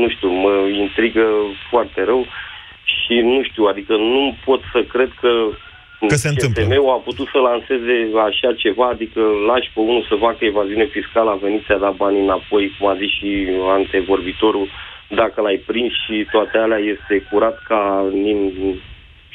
nu 0.00 0.08
știu, 0.14 0.28
mă 0.44 0.52
intrigă 0.84 1.26
foarte 1.70 2.00
rău 2.10 2.22
și 2.94 3.14
nu 3.32 3.38
știu, 3.48 3.64
adică 3.72 3.92
nu 4.14 4.22
pot 4.46 4.60
să 4.72 4.80
cred 4.92 5.10
că 5.22 5.30
Că 6.08 6.14
se 6.14 6.28
întâmplă. 6.28 6.62
CSM-ul 6.62 6.90
a 6.96 7.00
putut 7.08 7.28
să 7.34 7.38
lanseze 7.38 7.96
așa 8.28 8.50
ceva, 8.62 8.86
adică 8.94 9.20
lași 9.50 9.70
pe 9.74 9.80
unul 9.80 10.04
să 10.08 10.14
facă 10.26 10.44
evaziune 10.52 10.86
fiscală, 10.96 11.30
a 11.30 11.38
venit 11.46 11.62
să 11.66 11.78
da 11.80 11.90
banii 12.02 12.22
înapoi, 12.28 12.64
cum 12.78 12.86
a 12.88 12.96
zis 13.02 13.10
și 13.18 13.30
antevorbitorul, 13.78 14.68
dacă 15.20 15.40
l-ai 15.40 15.58
prins 15.70 15.92
și 16.04 16.26
toate 16.30 16.56
alea 16.58 16.78
este 16.94 17.14
curat 17.30 17.56
ca 17.68 17.80
nim- 18.24 18.80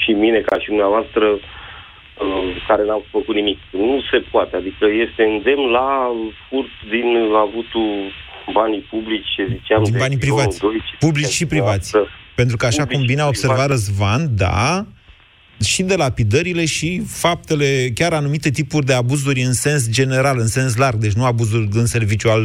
și 0.04 0.12
mine, 0.12 0.40
ca 0.40 0.60
și 0.60 0.68
dumneavoastră, 0.68 1.26
uh, 1.34 2.44
care 2.68 2.84
n-au 2.86 3.04
făcut 3.12 3.36
nimic. 3.36 3.60
Nu 3.72 4.02
se 4.12 4.18
poate, 4.32 4.56
adică 4.56 4.86
este 5.06 5.24
îndemn 5.24 5.66
la 5.80 5.90
furt 6.50 6.74
din 6.90 7.08
avutul 7.46 7.90
banii 8.54 8.84
publici, 8.90 9.34
ce 9.36 9.44
ziceam. 9.54 9.84
Din 9.84 9.92
de 9.94 9.98
banii 9.98 10.18
pilonul 10.18 10.42
privați. 10.44 10.60
doi, 10.60 10.76
ce 10.90 10.96
Publici 11.06 11.26
și 11.26 11.32
ziceam 11.32 11.50
privați. 11.50 11.92
dumneavoastră. 11.92 12.20
Pentru 12.36 12.56
că, 12.58 12.66
așa 12.66 12.84
cum 12.84 12.92
Publici 12.92 13.08
bine 13.12 13.22
a 13.22 13.24
și 13.24 13.30
observat 13.34 13.58
privați. 13.68 13.84
Răzvan, 13.88 14.22
da, 14.46 14.86
și 15.64 15.84
de 15.84 15.96
lapidările 15.96 16.66
și 16.66 17.02
faptele, 17.08 17.90
chiar 17.96 18.14
anumite 18.14 18.50
tipuri 18.50 18.86
de 18.86 18.94
abuzuri 18.94 19.42
în 19.42 19.54
sens 19.54 19.90
general, 19.90 20.38
în 20.40 20.48
sens 20.48 20.78
larg, 20.78 20.96
deci 20.96 21.20
nu 21.20 21.26
abuzuri 21.26 21.68
în 21.74 21.86
serviciu 21.86 22.30
al... 22.30 22.44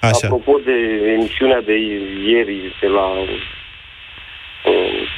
Așa. 0.00 0.26
Apropo 0.26 0.60
de 0.64 0.78
emisiunea 1.16 1.60
de 1.60 1.76
ieri 2.30 2.76
de 2.80 2.86
la 2.86 3.06
uh, 3.08 3.38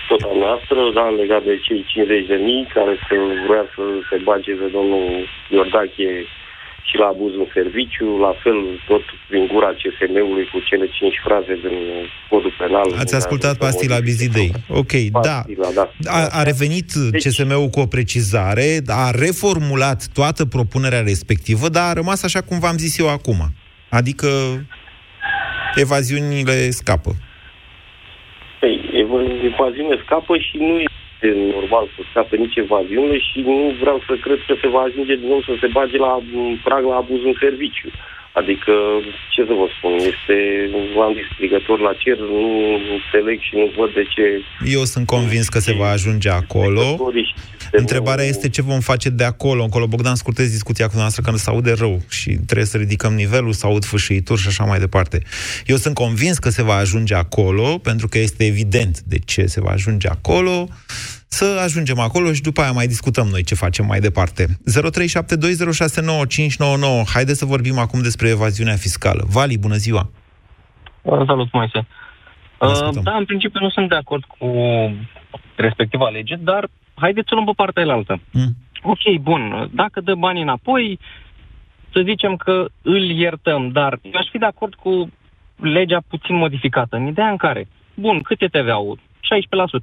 tot 0.09 0.21
a 0.21 0.35
noastră, 0.45 0.79
da, 0.95 1.09
legat 1.21 1.43
de 1.45 1.59
cei 1.67 1.85
50 1.89 2.27
de 2.27 2.35
mii 2.35 2.67
care 2.75 2.95
se 3.09 3.17
vrea 3.49 3.65
să 3.75 3.83
se 4.09 4.17
bage 4.23 4.53
de 4.55 4.67
domnul 4.73 5.29
Iordache 5.49 6.27
și 6.89 6.97
la 6.97 7.07
abuz 7.07 7.33
în 7.35 7.47
serviciu, 7.53 8.07
la 8.27 8.33
fel 8.43 8.59
tot 8.87 9.03
prin 9.29 9.47
gura 9.53 9.71
CSM-ului 9.81 10.47
cu 10.53 10.59
cele 10.69 10.87
cinci 10.97 11.19
fraze 11.25 11.55
din 11.65 11.77
codul 12.29 12.55
penal. 12.59 12.89
Ați 12.99 13.15
ascultat 13.15 13.57
pastila 13.59 13.99
Bizidei. 13.99 14.53
Ok, 14.69 14.93
da. 14.93 15.21
Pastila, 15.21 15.69
da. 15.75 15.91
A, 16.05 16.29
a 16.41 16.43
revenit 16.43 16.89
CSM-ul 17.23 17.69
cu 17.69 17.81
o 17.81 17.87
precizare, 17.87 18.69
a 18.87 19.11
reformulat 19.11 20.01
toată 20.13 20.45
propunerea 20.45 21.01
respectivă, 21.01 21.69
dar 21.69 21.89
a 21.89 21.93
rămas 21.93 22.23
așa 22.23 22.41
cum 22.41 22.59
v-am 22.59 22.77
zis 22.77 22.99
eu 22.99 23.09
acum. 23.09 23.39
Adică 23.91 24.29
evaziunile 25.75 26.71
scapă. 26.71 27.11
Păi, 28.61 28.91
ev- 28.93 29.53
evaziune 29.53 30.01
scapă 30.05 30.37
și 30.37 30.57
nu 30.57 30.83
este 31.23 31.39
normal 31.55 31.89
să 31.97 32.03
scape 32.11 32.37
nici 32.37 32.57
evaziune 32.57 33.19
și 33.19 33.41
nu 33.41 33.75
vreau 33.81 34.03
să 34.07 34.15
cred 34.21 34.39
că 34.47 34.55
se 34.61 34.69
va 34.69 34.81
ajunge 34.81 35.15
din 35.17 35.29
nou 35.29 35.43
să 35.43 35.53
se 35.61 35.67
bage 35.67 35.97
la 35.97 36.19
m, 36.33 36.61
prag 36.65 36.85
la 36.85 36.97
abuz 36.97 37.25
în 37.25 37.35
serviciu. 37.39 37.89
Adică, 38.33 38.73
ce 39.31 39.45
să 39.47 39.53
vă 39.61 39.67
spun, 39.77 39.93
este, 39.93 40.37
v-am 40.97 41.13
zis, 41.15 41.27
strigător 41.35 41.81
la 41.81 41.93
cer, 41.93 42.19
nu 42.19 42.47
înțeleg 42.97 43.41
și 43.41 43.55
nu 43.55 43.73
văd 43.77 43.95
de 43.95 44.05
ce 44.15 44.43
Eu 44.65 44.85
sunt 44.85 45.07
convins 45.07 45.49
că 45.49 45.59
se 45.59 45.73
va 45.73 45.89
ajunge 45.89 46.31
acolo. 46.31 47.13
Întrebarea 47.73 48.25
este 48.25 48.49
ce 48.49 48.63
vom 48.63 48.81
face 48.81 49.09
de 49.09 49.25
acolo 49.25 49.63
încolo. 49.63 49.87
Bogdan, 49.87 50.15
scurtez 50.15 50.51
discuția 50.51 50.89
cu 50.89 50.97
noastră 50.97 51.23
că 51.23 51.37
se 51.37 51.51
aude 51.51 51.73
rău 51.73 52.01
și 52.09 52.31
trebuie 52.31 52.67
să 52.67 52.77
ridicăm 52.77 53.13
nivelul, 53.15 53.53
să 53.53 53.67
aud 53.67 53.85
fâșâituri 53.85 54.41
și 54.41 54.49
așa 54.49 54.65
mai 54.65 54.79
departe. 54.79 55.23
Eu 55.67 55.77
sunt 55.77 55.95
convins 55.95 56.39
că 56.39 56.49
se 56.49 56.63
va 56.63 56.75
ajunge 56.75 57.15
acolo, 57.15 57.79
pentru 57.79 58.09
că 58.09 58.19
este 58.19 58.47
evident 58.47 59.01
de 59.01 59.19
ce 59.25 59.47
se 59.47 59.61
va 59.61 59.71
ajunge 59.71 60.09
acolo, 60.09 60.69
să 61.33 61.61
ajungem 61.65 61.99
acolo 61.99 62.33
și 62.33 62.43
după 62.43 62.61
aia 62.61 62.73
mai 62.73 62.87
discutăm 62.87 63.27
noi 63.27 63.43
ce 63.43 63.55
facem 63.55 63.87
mai 63.87 64.01
departe. 64.01 64.47
0372069599. 64.47 64.53
Haideți 67.15 67.39
să 67.39 67.45
vorbim 67.45 67.79
acum 67.79 68.03
despre 68.03 68.29
evaziunea 68.29 68.77
fiscală. 68.77 69.23
Vali, 69.29 69.59
bună 69.59 69.75
ziua! 69.75 70.11
Uh, 71.03 71.23
Salut, 71.27 71.53
Moise. 71.53 71.87
Uh, 72.59 72.89
da, 73.03 73.17
în 73.17 73.25
principiu 73.25 73.61
nu 73.61 73.71
sunt 73.71 73.89
de 73.89 73.95
acord 73.95 74.25
cu 74.25 74.47
respectiva 75.57 76.09
lege, 76.09 76.37
dar 76.37 76.69
haideți 76.95 77.29
să 77.29 77.35
luăm 77.35 77.47
pe 77.47 77.53
partea 77.57 77.83
elaltă. 77.83 78.21
Mm. 78.31 78.57
Ok, 78.83 79.21
bun, 79.21 79.71
dacă 79.73 80.01
dă 80.01 80.15
banii 80.15 80.43
înapoi, 80.43 80.99
să 81.93 82.01
zicem 82.05 82.37
că 82.37 82.67
îl 82.83 83.03
iertăm, 83.03 83.69
dar 83.69 83.99
eu 84.03 84.11
aș 84.15 84.27
fi 84.31 84.39
de 84.39 84.45
acord 84.45 84.75
cu 84.75 85.11
legea 85.57 86.03
puțin 86.09 86.37
modificată, 86.37 86.97
în 86.97 87.07
ideea 87.07 87.31
în 87.31 87.37
care, 87.37 87.69
bun, 87.95 88.21
cât 88.21 88.41
e 88.41 88.47
TVA-ul? 88.47 88.99
16%, 88.99 89.01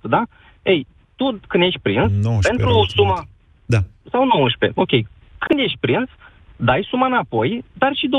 da? 0.10 0.24
Ei, 0.64 0.88
tu 1.18 1.40
când 1.48 1.64
ești 1.64 1.80
prins, 1.80 2.12
19, 2.12 2.48
pentru 2.50 2.70
o 2.70 2.86
sumă... 2.96 3.18
Da. 3.66 3.80
Sau 4.12 4.26
19, 4.26 4.80
ok. 4.84 4.94
Când 5.46 5.60
ești 5.60 5.78
prins, 5.86 6.10
dai 6.56 6.88
suma 6.90 7.06
înapoi, 7.06 7.64
dar 7.74 7.92
și 7.96 8.10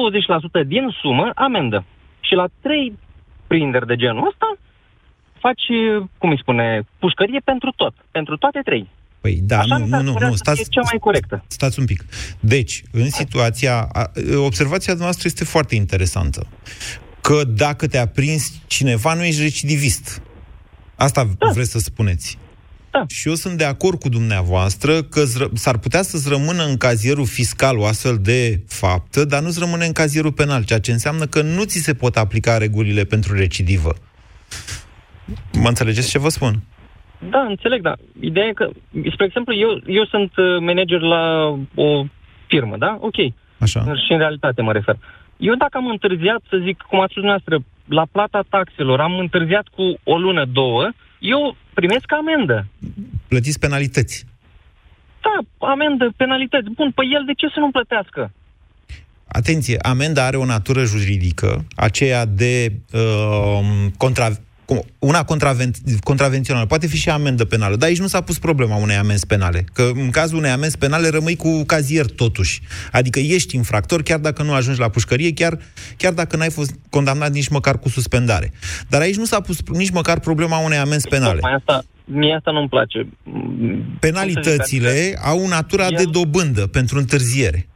20% 0.63 0.67
din 0.67 0.85
sumă 1.01 1.31
amendă. 1.35 1.85
Și 2.21 2.35
la 2.35 2.47
trei 2.61 2.99
prinderi 3.47 3.87
de 3.87 3.97
genul 3.97 4.27
ăsta, 4.27 4.49
faci, 5.39 5.67
cum 6.19 6.31
îi 6.31 6.39
spune, 6.41 6.83
pușcărie 6.99 7.41
pentru 7.45 7.73
tot. 7.77 7.95
Pentru 8.11 8.37
toate 8.37 8.61
trei. 8.65 8.89
Păi 9.21 9.39
da, 9.43 9.59
Așa 9.59 9.77
nu, 9.77 9.85
mi 9.85 9.91
s-ar 9.91 10.01
nu, 10.01 10.07
nu, 10.07 10.13
părea 10.13 10.29
nu, 10.29 10.35
să 10.35 10.43
fie 10.45 10.55
stați, 10.55 10.71
cea 10.71 10.81
mai 10.81 10.99
corectă. 11.01 11.45
stați 11.47 11.79
un 11.79 11.85
pic. 11.85 12.05
Deci, 12.41 12.83
în 12.93 13.11
situația, 13.11 13.89
a, 13.93 14.11
observația 14.37 14.95
noastră 14.95 15.23
este 15.27 15.45
foarte 15.45 15.75
interesantă. 15.75 16.47
Că 17.21 17.45
dacă 17.45 17.87
te-a 17.87 18.07
prins 18.07 18.61
cineva, 18.67 19.15
nu 19.15 19.25
ești 19.25 19.43
recidivist. 19.43 20.23
Asta 20.97 21.29
da. 21.39 21.51
vreți 21.53 21.71
să 21.71 21.79
spuneți. 21.79 22.39
Da. 22.99 23.05
Și 23.09 23.29
eu 23.29 23.35
sunt 23.35 23.59
de 23.59 23.65
acord 23.65 23.99
cu 24.01 24.09
dumneavoastră 24.09 25.03
că 25.03 25.21
zră- 25.21 25.53
s-ar 25.55 25.79
putea 25.79 26.03
să-ți 26.03 26.29
rămână 26.29 26.63
în 26.65 26.77
cazierul 26.77 27.27
fiscal 27.27 27.79
o 27.79 27.85
astfel 27.85 28.17
de 28.23 28.61
faptă, 28.69 29.25
dar 29.25 29.41
nu-ți 29.43 29.59
rămâne 29.59 29.85
în 29.87 29.93
cazierul 29.93 30.33
penal, 30.33 30.65
ceea 30.65 30.81
ce 30.81 30.93
înseamnă 30.93 31.25
că 31.27 31.43
nu 31.43 31.65
ți 31.65 31.79
se 31.79 31.95
pot 31.95 32.17
aplica 32.17 32.59
regulile 32.59 33.05
pentru 33.05 33.37
recidivă. 33.37 33.93
Mă 35.63 35.69
înțelegeți 35.69 36.11
ce 36.11 36.19
vă 36.19 36.29
spun? 36.29 36.55
Da, 37.31 37.41
înțeleg, 37.49 37.83
dar 37.83 37.97
ideea 38.21 38.47
e 38.47 38.53
că, 38.53 38.69
spre 39.13 39.25
exemplu, 39.25 39.55
eu, 39.55 39.81
eu 39.87 40.05
sunt 40.05 40.37
uh, 40.37 40.45
manager 40.61 41.01
la 41.01 41.23
o 41.75 42.05
firmă, 42.47 42.77
da? 42.77 42.99
Ok. 43.01 43.17
Așa. 43.59 43.81
Și 43.81 44.13
în 44.13 44.19
realitate 44.19 44.63
mă 44.63 44.73
refer. 44.73 44.97
Eu 45.37 45.55
dacă 45.55 45.77
am 45.77 45.87
întârziat, 45.87 46.41
să 46.49 46.57
zic, 46.65 46.79
cum 46.89 47.01
ați 47.01 47.11
spus 47.11 47.23
dumneavoastră, 47.23 47.57
la 47.89 48.07
plata 48.13 48.41
taxelor, 48.49 49.01
am 49.01 49.19
întârziat 49.19 49.67
cu 49.77 49.99
o 50.05 50.19
lună, 50.19 50.45
două, 50.45 50.91
eu 51.19 51.57
primesc 51.81 52.13
amendă. 52.13 52.67
Plătiți 53.29 53.59
penalități. 53.59 54.25
Da, 55.25 55.67
amendă, 55.67 56.13
penalități. 56.17 56.71
Bun, 56.71 56.91
păi 56.91 57.09
el 57.17 57.25
de 57.27 57.33
ce 57.33 57.47
să 57.55 57.59
nu 57.61 57.71
plătească? 57.71 58.33
Atenție, 59.29 59.77
amenda 59.83 60.25
are 60.25 60.37
o 60.37 60.45
natură 60.45 60.85
juridică, 60.85 61.65
aceea 61.77 62.25
de 62.25 62.73
uh, 62.93 63.87
contra, 63.97 64.27
cum- 64.27 64.45
una 64.99 65.25
contraven, 65.25 65.71
contravențională. 66.03 66.67
Poate 66.67 66.87
fi 66.87 66.97
și 66.97 67.11
amendă 67.11 67.45
penală, 67.45 67.77
dar 67.77 67.89
aici 67.89 67.99
nu 67.99 68.07
s-a 68.07 68.21
pus 68.21 68.39
problema 68.39 68.77
unei 68.77 68.97
amenzi 68.97 69.27
penale. 69.27 69.65
Că 69.73 69.91
în 69.95 70.11
cazul 70.11 70.39
unei 70.39 70.51
amenzi 70.51 70.79
penale 70.79 71.09
rămâi 71.09 71.37
cu 71.37 71.65
cazier 71.65 72.07
totuși. 72.07 72.61
Adică 72.93 73.19
ești 73.19 73.57
infractor 73.57 74.03
chiar 74.03 74.19
dacă 74.19 74.43
nu 74.43 74.53
ajungi 74.53 74.81
la 74.81 74.89
pușcărie, 74.89 75.33
chiar, 75.33 75.59
chiar 75.97 76.13
dacă 76.13 76.37
n-ai 76.37 76.51
fost 76.51 76.75
condamnat 76.91 77.33
nici 77.33 77.49
măcar 77.49 77.79
cu 77.79 77.89
suspendare. 77.89 78.53
Dar 78.89 79.01
aici 79.01 79.17
nu 79.17 79.25
s-a 79.25 79.41
pus 79.41 79.59
nici 79.67 79.91
măcar 79.91 80.21
problema 80.21 80.59
unei 80.59 80.79
amenzi 80.79 81.09
penale. 81.09 81.33
Tocmai 81.33 81.55
asta, 81.55 81.85
mie 82.05 82.35
asta 82.35 82.51
nu-mi 82.51 82.69
place. 82.69 83.09
Penalitățile 84.01 85.19
au 85.23 85.47
natura 85.49 85.89
de 85.91 86.05
dobândă 86.11 86.67
pentru 86.67 86.99
întârziere. 86.99 87.69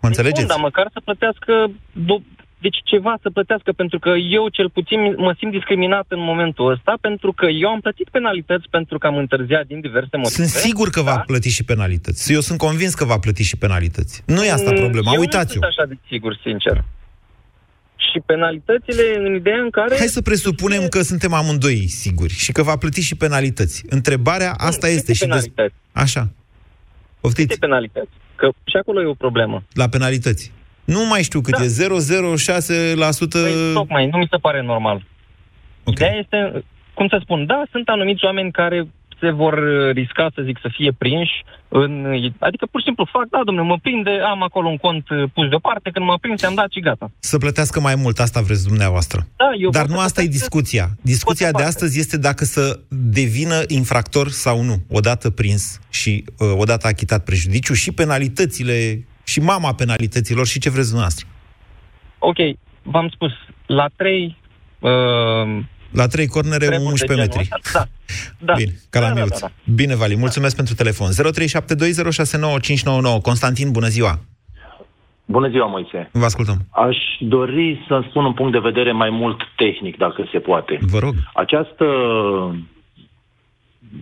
Mă 0.00 0.08
înțelegeți? 0.08 0.46
Bun, 0.46 0.48
dar 0.48 0.60
măcar 0.60 0.88
să 0.92 1.00
plătească, 1.04 1.52
do- 1.92 2.39
deci 2.60 2.78
ceva 2.84 3.14
să 3.22 3.30
plătească, 3.30 3.72
pentru 3.72 3.98
că 3.98 4.08
eu 4.08 4.48
cel 4.48 4.70
puțin 4.70 5.00
mă 5.16 5.34
simt 5.38 5.52
discriminat 5.52 6.06
în 6.08 6.20
momentul 6.20 6.70
ăsta, 6.72 6.94
pentru 7.00 7.32
că 7.32 7.46
eu 7.46 7.68
am 7.68 7.80
plătit 7.80 8.08
penalități 8.08 8.66
pentru 8.70 8.98
că 8.98 9.06
am 9.06 9.16
întârziat 9.16 9.66
din 9.66 9.80
diverse 9.80 10.16
motive. 10.16 10.34
Sunt 10.34 10.48
sigur 10.48 10.88
că 10.90 11.00
va 11.02 11.16
plăti 11.26 11.48
și 11.48 11.64
penalități. 11.64 12.32
Eu 12.32 12.40
sunt 12.40 12.58
convins 12.58 12.94
că 12.94 13.04
va 13.04 13.18
plăti 13.18 13.42
și 13.42 13.56
penalități. 13.56 14.22
Nu 14.26 14.44
e 14.44 14.50
asta 14.50 14.70
Mm, 14.70 14.76
problema, 14.76 15.12
eu 15.12 15.20
uitați-o. 15.20 15.58
nu 15.60 15.66
sunt 15.66 15.74
așa 15.78 15.84
de 15.88 15.96
sigur, 16.08 16.38
sincer. 16.42 16.84
Și 17.96 18.20
penalitățile 18.26 19.02
în 19.16 19.34
ideea 19.34 19.60
în 19.60 19.70
care... 19.70 19.96
Hai 19.98 20.06
să 20.06 20.22
presupunem 20.22 20.88
că 20.88 21.02
suntem 21.02 21.32
amândoi 21.32 21.86
siguri 21.88 22.32
și 22.32 22.52
că 22.52 22.62
va 22.62 22.76
plăti 22.76 23.00
și 23.00 23.16
penalități. 23.16 23.84
Întrebarea 23.88 24.52
asta 24.56 24.86
câte 24.86 24.98
este 24.98 25.12
și... 25.12 25.20
Des... 25.20 25.28
penalități? 25.28 25.74
Așa. 25.92 26.28
Poftiți. 27.20 27.48
Câte 27.48 27.66
penalități? 27.66 28.10
Că 28.34 28.48
și 28.64 28.76
acolo 28.76 29.00
e 29.02 29.04
o 29.06 29.14
problemă. 29.14 29.62
La 29.72 29.88
penalități. 29.88 30.52
Nu 30.94 31.06
mai 31.06 31.22
știu 31.22 31.40
cât 31.40 31.56
Da. 31.56 31.64
e, 31.64 31.66
0,06%... 31.66 33.28
Păi, 33.30 33.72
tocmai, 33.74 34.06
nu 34.06 34.18
mi 34.18 34.28
se 34.30 34.36
pare 34.36 34.62
normal. 34.62 34.98
Okay. 35.84 35.92
Ideea 35.94 36.16
este, 36.22 36.64
cum 36.94 37.08
să 37.08 37.18
spun, 37.22 37.46
da, 37.46 37.62
sunt 37.70 37.88
anumiți 37.88 38.24
oameni 38.24 38.50
care 38.50 38.88
se 39.20 39.30
vor 39.30 39.52
uh, 39.52 39.92
risca, 39.92 40.30
să 40.34 40.42
zic, 40.44 40.58
să 40.62 40.68
fie 40.76 40.92
prinși 40.98 41.36
în... 41.68 41.92
Adică, 42.38 42.66
pur 42.70 42.80
și 42.80 42.86
simplu, 42.86 43.08
fac, 43.12 43.26
da, 43.30 43.40
domnule, 43.44 43.66
mă 43.66 43.78
prinde, 43.82 44.10
am 44.10 44.42
acolo 44.42 44.68
un 44.68 44.76
cont 44.76 45.08
uh, 45.10 45.30
pus 45.34 45.48
deoparte, 45.48 45.90
când 45.90 46.04
mă 46.06 46.16
prind, 46.20 46.44
am 46.44 46.54
dat 46.54 46.70
și 46.70 46.80
gata. 46.80 47.10
Să 47.18 47.38
plătească 47.38 47.80
mai 47.80 47.94
mult, 47.94 48.18
asta 48.18 48.40
vreți 48.40 48.66
dumneavoastră. 48.66 49.26
Da, 49.36 49.50
eu 49.58 49.70
Dar 49.70 49.82
pot 49.82 49.90
nu 49.90 49.96
să 49.96 50.02
asta 50.02 50.20
e 50.20 50.24
plătesc 50.24 50.40
discuția. 50.40 50.86
Discuția 51.00 51.46
de 51.46 51.52
departe. 51.52 51.72
astăzi 51.72 51.98
este 51.98 52.18
dacă 52.18 52.44
să 52.44 52.80
devină 52.88 53.58
infractor 53.66 54.28
sau 54.28 54.62
nu, 54.62 54.76
odată 54.90 55.30
prins 55.30 55.80
și 55.90 56.24
uh, 56.38 56.52
odată 56.56 56.86
achitat 56.86 57.24
prejudiciu 57.24 57.74
și 57.74 57.92
penalitățile, 57.92 59.06
și 59.30 59.40
mama 59.40 59.74
penalităților 59.74 60.46
și 60.46 60.58
ce 60.58 60.70
vreți 60.70 60.86
dumneavoastră. 60.88 61.26
Ok, 62.18 62.36
v-am 62.82 63.08
spus, 63.08 63.32
la 63.66 63.86
trei... 63.96 64.36
Uh, 64.78 64.90
La 65.92 66.06
trei 66.06 66.26
cornere, 66.26 66.56
treburi 66.66 66.82
de 66.82 66.88
11 66.90 67.06
genul 67.06 67.20
metri. 67.20 67.48
ăsta, 67.64 67.88
Da. 68.38 68.40
da. 68.44 68.52
Bine, 68.52 68.72
ca 68.90 69.00
la 69.00 69.06
da, 69.08 69.14
da, 69.14 69.20
miuț. 69.20 69.38
da, 69.40 69.46
da. 69.46 69.52
Bine, 69.74 69.96
Vali, 69.96 70.16
mulțumesc 70.16 70.56
pentru 70.56 70.74
telefon. 70.74 71.08
0372069599. 71.10 73.22
Constantin, 73.22 73.70
bună 73.70 73.86
ziua! 73.88 74.18
Bună 75.24 75.48
ziua, 75.48 75.66
Moise. 75.66 76.08
Vă 76.12 76.24
ascultăm. 76.24 76.66
Aș 76.70 76.96
dori 77.20 77.84
să 77.88 78.02
spun 78.08 78.24
un 78.24 78.32
punct 78.32 78.52
de 78.52 78.58
vedere 78.58 78.92
mai 78.92 79.10
mult 79.10 79.40
tehnic, 79.56 79.96
dacă 79.96 80.28
se 80.32 80.38
poate. 80.38 80.78
Vă 80.80 80.98
rog. 80.98 81.14
Această 81.34 81.84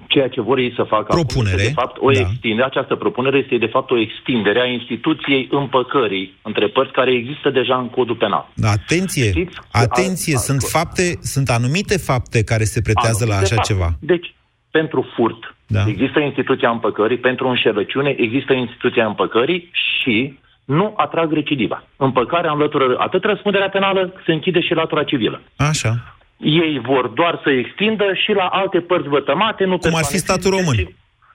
ceea 0.06 0.28
ce 0.28 0.40
vor 0.40 0.58
ei 0.58 0.72
să 0.76 0.82
facă 0.82 1.04
Propunere, 1.08 1.48
acum 1.54 1.58
este 1.60 1.68
de 1.74 1.80
fapt 1.80 1.96
o 2.00 2.10
da. 2.10 2.20
extindere. 2.20 2.66
Această 2.66 2.94
propunere 2.94 3.38
este 3.38 3.56
de 3.56 3.66
fapt 3.66 3.90
o 3.90 3.98
extindere 3.98 4.60
a 4.60 4.64
instituției 4.64 5.48
împăcării 5.50 6.34
între 6.42 6.66
părți 6.68 6.92
care 6.92 7.12
există 7.12 7.50
deja 7.50 7.76
în 7.76 7.88
codul 7.88 8.16
penal. 8.16 8.48
Da, 8.54 8.68
Atenție, 8.70 9.48
atenție, 9.72 10.36
sunt 10.36 10.62
fapte, 10.62 11.18
sunt 11.20 11.48
anumite 11.48 11.96
fapte 11.98 12.44
care 12.44 12.64
se 12.64 12.80
pretează 12.82 13.24
la 13.24 13.34
Anumite 13.34 13.54
așa 13.54 13.62
fapte. 13.62 13.72
ceva. 13.72 13.88
Deci, 14.00 14.34
pentru 14.70 15.06
furt 15.16 15.54
Da. 15.66 15.84
există 15.86 16.20
instituția 16.20 16.70
împăcării, 16.70 17.18
pentru 17.18 17.48
înșelăciune 17.48 18.14
există 18.18 18.52
instituția 18.52 19.06
împăcării 19.06 19.70
și 19.72 20.38
nu 20.64 20.94
atrag 20.96 21.32
recidiva. 21.32 21.84
Împăcarea 21.96 22.52
înlătură 22.52 22.94
atât 22.98 23.24
răspunderea 23.24 23.68
penală, 23.68 24.12
se 24.26 24.32
închide 24.32 24.60
și 24.60 24.74
latura 24.74 25.02
civilă. 25.04 25.42
Așa. 25.56 26.17
Ei 26.38 26.80
vor 26.86 27.06
doar 27.06 27.40
să 27.44 27.50
extindă 27.50 28.04
și 28.14 28.32
la 28.32 28.44
alte 28.46 28.80
părți 28.80 29.08
vătămate, 29.08 29.64
nu 29.64 29.78
Cum 29.78 29.94
ar 29.94 30.04
fi 30.04 30.18
statul 30.18 30.50
român. 30.50 30.76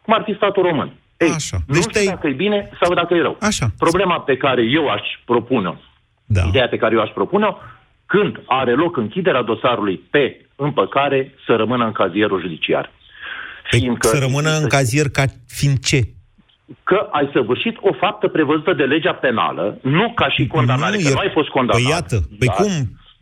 Cum 0.02 0.14
ar 0.14 0.22
fi 0.26 0.34
statul 0.36 0.64
român. 0.64 0.92
Ei, 1.18 1.30
Așa. 1.36 1.58
nu 1.68 1.82
știu 1.82 2.02
dacă 2.06 2.28
e 2.28 2.32
bine 2.32 2.70
sau 2.82 2.94
dacă 2.94 3.14
e 3.14 3.22
rău. 3.22 3.38
Așa. 3.42 3.66
Problema 3.78 4.20
pe 4.20 4.38
care 4.38 4.62
eu 4.62 4.88
aș 4.90 5.02
propune-o, 5.26 5.76
da. 6.26 6.42
ideea 6.48 6.68
pe 6.68 6.78
care 6.78 6.96
eu 6.96 7.02
aș 7.02 7.10
propune-o, 7.10 7.56
când 8.06 8.42
are 8.46 8.74
loc 8.74 8.98
închiderea 8.98 9.42
dosarului 9.42 9.98
pe 10.12 10.46
împăcare, 10.56 11.34
să 11.46 11.56
rămână 11.56 11.86
în 11.86 11.92
cazierul 11.92 12.42
judiciar. 12.42 12.92
Păi, 13.70 13.98
să 14.00 14.18
rămână 14.20 14.58
în 14.62 14.68
cazier 14.68 15.10
ca 15.10 15.24
fiind 15.48 15.80
ce? 15.80 16.00
că 16.84 17.08
ai 17.12 17.30
săvârșit 17.34 17.78
o 17.82 17.94
faptă 17.94 18.28
prevăzută 18.28 18.74
de 18.74 18.84
legea 18.84 19.14
penală, 19.14 19.78
nu 19.82 20.12
ca 20.16 20.30
și 20.30 20.48
condamnare, 20.48 20.96
Nu, 20.96 21.02
că 21.02 21.08
e- 21.10 21.14
nu 21.14 21.20
ai 21.20 21.32
fost 21.34 21.50
condamnat. 21.50 21.84
Păi 21.84 21.92
iată, 21.92 22.18
păi 22.40 22.48
Da? 22.48 22.54
cum? 22.54 22.72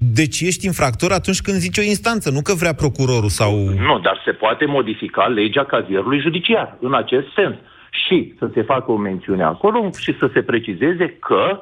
Deci 0.04 0.42
ești 0.42 0.66
infractor 0.66 1.12
atunci 1.12 1.42
când 1.42 1.58
zice 1.58 1.82
o 1.82 1.84
instanță, 1.84 2.30
nu 2.30 2.42
că 2.42 2.54
vrea 2.54 2.74
procurorul 2.74 3.30
sau... 3.30 3.52
Nu, 3.88 4.00
dar 4.00 4.22
se 4.26 4.32
poate 4.32 4.66
modifica 4.66 5.26
legea 5.26 5.66
cazierului 5.66 6.20
judiciar 6.20 6.78
în 6.80 6.94
acest 6.94 7.28
sens. 7.36 7.56
Și 7.92 8.34
să 8.40 8.50
se 8.54 8.62
facă 8.62 8.92
o 8.92 8.98
mențiune 8.98 9.44
acolo 9.44 9.90
și 9.98 10.18
să 10.20 10.30
se 10.34 10.42
precizeze 10.42 11.18
că 11.20 11.60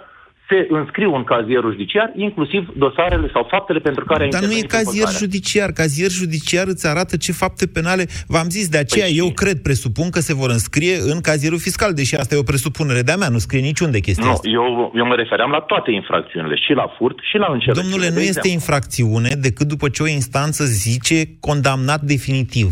se 0.50 0.68
înscriu 0.70 1.14
în 1.16 1.24
cazierul 1.24 1.72
judiciar 1.72 2.12
inclusiv 2.16 2.62
dosarele 2.76 3.30
sau 3.34 3.48
faptele 3.50 3.80
pentru 3.80 4.06
care 4.06 4.24
ai 4.24 4.30
Dar 4.30 4.42
nu 4.42 4.46
e 4.46 4.50
intervenit 4.50 4.72
în 4.72 4.78
cazier 4.78 5.06
păcare. 5.06 5.24
judiciar. 5.24 5.70
Cazier 5.72 6.10
judiciar 6.10 6.68
îți 6.68 6.88
arată 6.88 7.18
ce 7.18 7.32
fapte 7.32 7.66
penale... 7.68 8.04
V-am 8.28 8.50
zis, 8.50 8.70
de 8.70 8.78
aceea 8.78 9.06
Păi 9.06 9.18
eu 9.18 9.30
cred, 9.42 9.58
presupun 9.62 10.10
că 10.10 10.20
se 10.20 10.34
vor 10.42 10.50
înscrie 10.50 10.96
în 11.14 11.20
cazierul 11.22 11.60
fiscal, 11.60 11.94
deși 11.94 12.16
asta 12.16 12.36
e 12.36 12.44
o 12.46 12.52
presupunere 12.52 13.02
de-a 13.02 13.16
mea, 13.16 13.30
nu 13.30 13.38
scrie 13.38 13.62
niciunde 13.62 14.00
chestia 14.00 14.26
Nu, 14.26 14.32
asta. 14.32 14.50
eu, 14.50 14.92
eu 14.96 15.06
mă 15.06 15.16
refeream 15.16 15.52
la 15.52 15.60
toate 15.60 15.92
infracțiunile, 15.92 16.56
și 16.56 16.74
la 16.74 16.88
furt, 16.98 17.18
și 17.30 17.38
la 17.38 17.48
încercare. 17.52 17.88
Domnule, 17.88 18.10
nu 18.14 18.20
este 18.20 18.48
infracțiune 18.48 19.32
decât 19.42 19.68
după 19.68 19.90
ce 19.90 20.04
o 20.04 20.08
instanță 20.08 20.64
zice 20.64 21.18
condamnat 21.40 22.02
definitiv. 22.02 22.70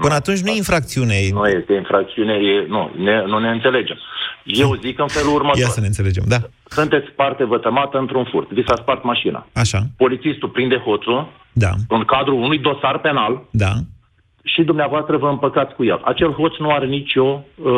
Până 0.00 0.14
atunci 0.14 0.40
nu 0.40 0.50
e 0.50 0.56
infracțiune. 0.56 1.14
Nu 1.32 1.46
este 1.46 1.72
infracțiune, 1.72 2.34
e, 2.34 2.66
nu, 2.68 2.90
ne, 3.06 3.24
nu 3.26 3.38
ne 3.38 3.50
înțelegem. 3.50 3.98
Eu 4.46 4.74
zic 4.74 4.98
în 4.98 5.06
felul 5.08 5.34
următor. 5.34 5.58
Ia 5.60 5.66
să 5.68 5.80
ne 5.80 5.86
înțelegem, 5.86 6.24
da. 6.26 6.36
Sunteți 6.68 7.06
parte 7.10 7.44
vătămată 7.44 7.98
într-un 7.98 8.24
furt. 8.24 8.50
Vi 8.52 8.62
s-a 8.66 8.74
spart 8.76 9.04
mașina. 9.04 9.46
Așa, 9.52 9.78
Polițistul 9.96 10.48
prinde 10.48 10.76
hoțul 10.76 11.28
da, 11.52 11.70
în 11.88 12.04
cadrul 12.04 12.42
unui 12.42 12.58
dosar 12.58 12.98
penal 12.98 13.42
da. 13.50 13.72
și 14.44 14.62
dumneavoastră 14.62 15.16
vă 15.16 15.28
împăcați 15.28 15.74
cu 15.74 15.84
el. 15.84 16.00
Acel 16.04 16.32
hoț 16.32 16.56
nu 16.58 16.70
are 16.70 16.86
nicio 16.86 17.24
uh, 17.24 17.72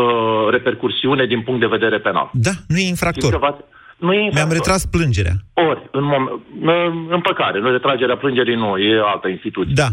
repercursiune 0.50 1.26
din 1.26 1.40
punct 1.42 1.60
de 1.60 1.66
vedere 1.66 1.98
penal. 1.98 2.30
Da, 2.32 2.50
nu 2.68 2.76
e 2.76 2.78
Știți 2.78 2.88
infractor. 2.88 3.30
că 3.32 3.38
v-ați- 3.38 3.64
Nu 3.98 4.12
e 4.12 4.16
infractor. 4.24 4.40
Mi-am 4.46 4.52
retras 4.58 4.86
plângerea. 4.86 5.32
Ori, 5.54 5.88
în 5.90 6.04
mom- 6.12 6.42
în- 6.62 7.06
împăcare, 7.10 7.58
nu 7.60 7.70
retragerea 7.70 8.16
plângerii 8.16 8.54
nu, 8.54 8.76
e 8.78 9.00
altă 9.04 9.28
instituție. 9.28 9.72
Da, 9.74 9.88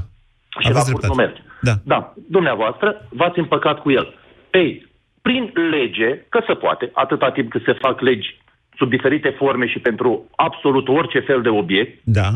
și 0.59 0.69
la 0.69 0.69
aveți 0.69 0.91
furt 0.91 1.03
nu 1.05 1.13
dreptate. 1.13 1.21
merge. 1.21 1.41
Da. 1.61 1.73
Da, 1.83 2.13
dumneavoastră 2.29 3.07
v-ați 3.09 3.39
împăcat 3.39 3.79
cu 3.81 3.91
el. 3.91 4.13
Ei, 4.51 4.87
prin 5.27 5.51
lege, 5.71 6.09
că 6.29 6.39
se 6.47 6.53
poate, 6.53 6.89
atâta 6.93 7.31
timp 7.31 7.49
cât 7.49 7.63
se 7.63 7.73
fac 7.73 8.01
legi 8.01 8.37
sub 8.77 8.89
diferite 8.89 9.29
forme 9.29 9.67
și 9.67 9.79
pentru 9.79 10.29
absolut 10.35 10.87
orice 10.87 11.19
fel 11.19 11.41
de 11.41 11.49
obiect, 11.49 11.99
Da. 12.03 12.27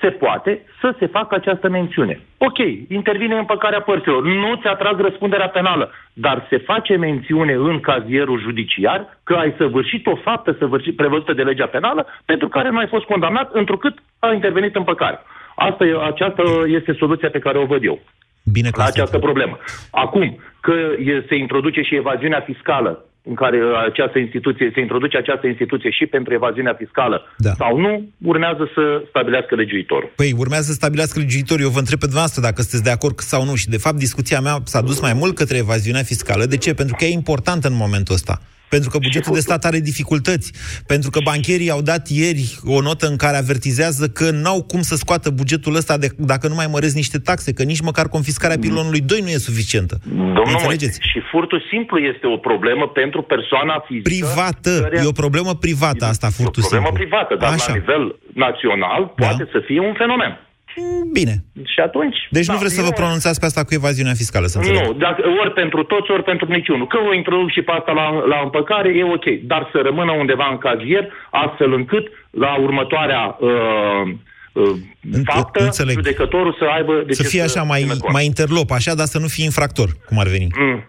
se 0.00 0.10
poate 0.10 0.62
să 0.80 0.94
se 0.98 1.06
facă 1.06 1.34
această 1.34 1.68
mențiune. 1.68 2.20
Ok, 2.38 2.58
intervine 2.88 3.38
împăcarea 3.38 3.80
părților, 3.80 4.22
nu 4.22 4.54
ți 4.60 4.66
atrag 4.66 5.00
răspunderea 5.00 5.48
penală, 5.48 5.90
dar 6.12 6.46
se 6.50 6.58
face 6.58 6.96
mențiune 6.96 7.52
în 7.52 7.80
cazierul 7.80 8.40
judiciar 8.40 9.18
că 9.24 9.34
ai 9.34 9.54
săvârșit 9.58 10.06
o 10.06 10.16
faptă 10.16 10.56
săvârșit, 10.58 10.96
prevăzută 10.96 11.32
de 11.32 11.42
legea 11.42 11.66
penală 11.66 12.06
pentru 12.24 12.48
care 12.48 12.70
nu 12.70 12.78
ai 12.78 12.86
fost 12.86 13.04
condamnat, 13.04 13.52
întrucât 13.52 13.98
a 14.18 14.32
intervenit 14.32 14.74
împăcarea. 14.76 15.22
Asta 15.56 15.84
e, 15.84 16.04
aceasta 16.04 16.42
este 16.66 16.92
soluția 16.92 17.30
pe 17.30 17.38
care 17.38 17.58
o 17.58 17.66
văd 17.66 17.84
eu 17.84 17.98
Bine 18.52 18.70
la 18.76 18.84
această 18.84 19.18
problemă. 19.18 19.58
Acum, 19.90 20.38
că 20.60 20.74
e, 21.10 21.24
se 21.28 21.36
introduce 21.36 21.80
și 21.82 21.94
evaziunea 21.94 22.40
fiscală, 22.40 23.04
în 23.22 23.34
care 23.34 23.56
uh, 23.56 23.84
această 23.90 24.18
instituție, 24.18 24.70
se 24.74 24.80
introduce 24.80 25.16
această 25.16 25.46
instituție 25.46 25.90
și 25.90 26.06
pentru 26.06 26.32
evaziunea 26.34 26.74
fiscală 26.74 27.22
Da. 27.36 27.52
sau 27.52 27.78
nu, 27.78 28.08
urmează 28.22 28.70
să 28.74 29.02
stabilească 29.08 29.54
legiuitorul. 29.54 30.10
Păi 30.16 30.34
urmează 30.38 30.64
să 30.64 30.72
stabilească 30.72 31.18
legiuitorul. 31.18 31.64
Eu 31.64 31.70
vă 31.70 31.78
întreb 31.78 31.98
pe 31.98 32.04
dumneavoastră 32.10 32.42
dacă 32.42 32.60
sunteți 32.62 32.82
de 32.82 32.90
acord 32.90 33.18
sau 33.18 33.44
nu. 33.44 33.54
Și 33.54 33.68
de 33.68 33.76
fapt 33.76 33.96
discuția 33.96 34.40
mea 34.40 34.56
s-a 34.64 34.80
dus 34.80 35.00
mai 35.00 35.12
mult 35.12 35.34
către 35.34 35.56
evaziunea 35.56 36.02
fiscală. 36.02 36.44
De 36.44 36.56
ce? 36.56 36.74
Pentru 36.74 36.94
că 36.98 37.04
e 37.04 37.12
importantă 37.12 37.68
în 37.68 37.76
momentul 37.76 38.14
ăsta. 38.14 38.40
Pentru 38.68 38.90
că 38.90 38.98
bugetul 38.98 39.32
de 39.34 39.40
stat 39.40 39.64
are 39.64 39.80
dificultăți. 39.80 40.52
Pentru 40.86 41.10
că 41.10 41.20
bancherii 41.24 41.70
au 41.70 41.82
dat 41.82 42.08
ieri 42.08 42.58
o 42.64 42.80
notă 42.80 43.06
în 43.06 43.16
care 43.16 43.36
avertizează 43.36 44.08
că 44.08 44.30
n-au 44.30 44.62
cum 44.62 44.80
să 44.82 44.96
scoată 44.96 45.30
bugetul 45.30 45.74
ăsta 45.74 45.96
de, 45.98 46.08
dacă 46.18 46.48
nu 46.48 46.54
mai 46.54 46.66
măresc 46.70 46.94
niște 46.94 47.18
taxe, 47.18 47.52
că 47.52 47.62
nici 47.62 47.80
măcar 47.80 48.08
confiscarea 48.08 48.56
pilonului 48.58 49.00
2 49.00 49.20
nu 49.20 49.28
e 49.28 49.36
suficientă. 49.36 49.98
Domnul 50.06 50.44
Înțelegeți? 50.46 50.98
Moise, 51.00 51.12
și 51.12 51.20
furtul 51.30 51.62
simplu 51.70 51.98
este 51.98 52.26
o 52.26 52.36
problemă 52.36 52.88
pentru 52.88 53.22
persoana 53.22 53.84
fizică. 53.86 54.08
Privată. 54.08 54.80
care- 54.80 55.00
E 55.04 55.06
o 55.06 55.12
problemă 55.12 55.54
privată 55.54 56.04
asta, 56.04 56.28
furtul 56.28 56.62
problemă 56.62 56.84
simplu. 56.86 57.02
privată, 57.04 57.34
dar 57.40 57.52
Așa. 57.52 57.64
la 57.72 57.74
nivel 57.78 58.16
național 58.34 59.12
poate 59.16 59.48
să 59.52 59.58
fie 59.66 59.80
un 59.80 59.94
fenomen. 60.02 60.32
Bine. 61.12 61.34
Și 61.72 61.80
atunci... 61.80 62.16
Deci 62.30 62.46
nu 62.46 62.52
da, 62.54 62.58
vreți 62.58 62.74
să 62.74 62.80
vă 62.80 62.92
eu- 62.92 63.00
pronunțați 63.00 63.40
pe 63.40 63.46
asta 63.46 63.64
cu 63.64 63.74
evaziunea 63.74 64.14
fiscală, 64.14 64.46
să 64.46 64.58
înțeleg. 64.58 64.82
Nu, 64.82 64.92
dacă, 64.92 65.22
ori 65.42 65.52
pentru 65.52 65.82
toți, 65.82 66.10
ori 66.10 66.22
pentru 66.22 66.46
niciunul. 66.48 66.86
Că 66.86 66.98
o 67.08 67.14
introduc 67.14 67.50
și 67.50 67.62
pe 67.62 67.72
asta 67.78 67.92
la, 67.92 68.06
la 68.32 68.40
împăcare, 68.42 68.88
e 68.88 69.04
ok. 69.04 69.26
Dar 69.42 69.68
să 69.72 69.78
rămână 69.84 70.12
undeva 70.12 70.48
în 70.50 70.58
cazier, 70.58 71.04
astfel 71.30 71.72
încât 71.72 72.06
la 72.30 72.60
următoarea 72.60 73.36
uh, 73.40 74.02
uh, 74.52 74.76
faptă, 75.24 75.64
înțeleg. 75.64 75.94
judecătorul 75.94 76.56
să 76.58 76.64
aibă... 76.76 77.02
De 77.06 77.12
să 77.12 77.22
ce 77.22 77.28
fie 77.28 77.42
așa 77.42 77.62
mai, 77.62 77.80
țină 77.80 77.96
cont. 77.96 78.12
mai 78.12 78.24
interlop, 78.24 78.70
așa, 78.70 78.94
dar 78.94 79.06
să 79.06 79.18
nu 79.18 79.26
fie 79.26 79.44
infractor, 79.44 79.88
cum 80.06 80.18
ar 80.18 80.26
veni. 80.26 80.46
Mm. 80.58 80.84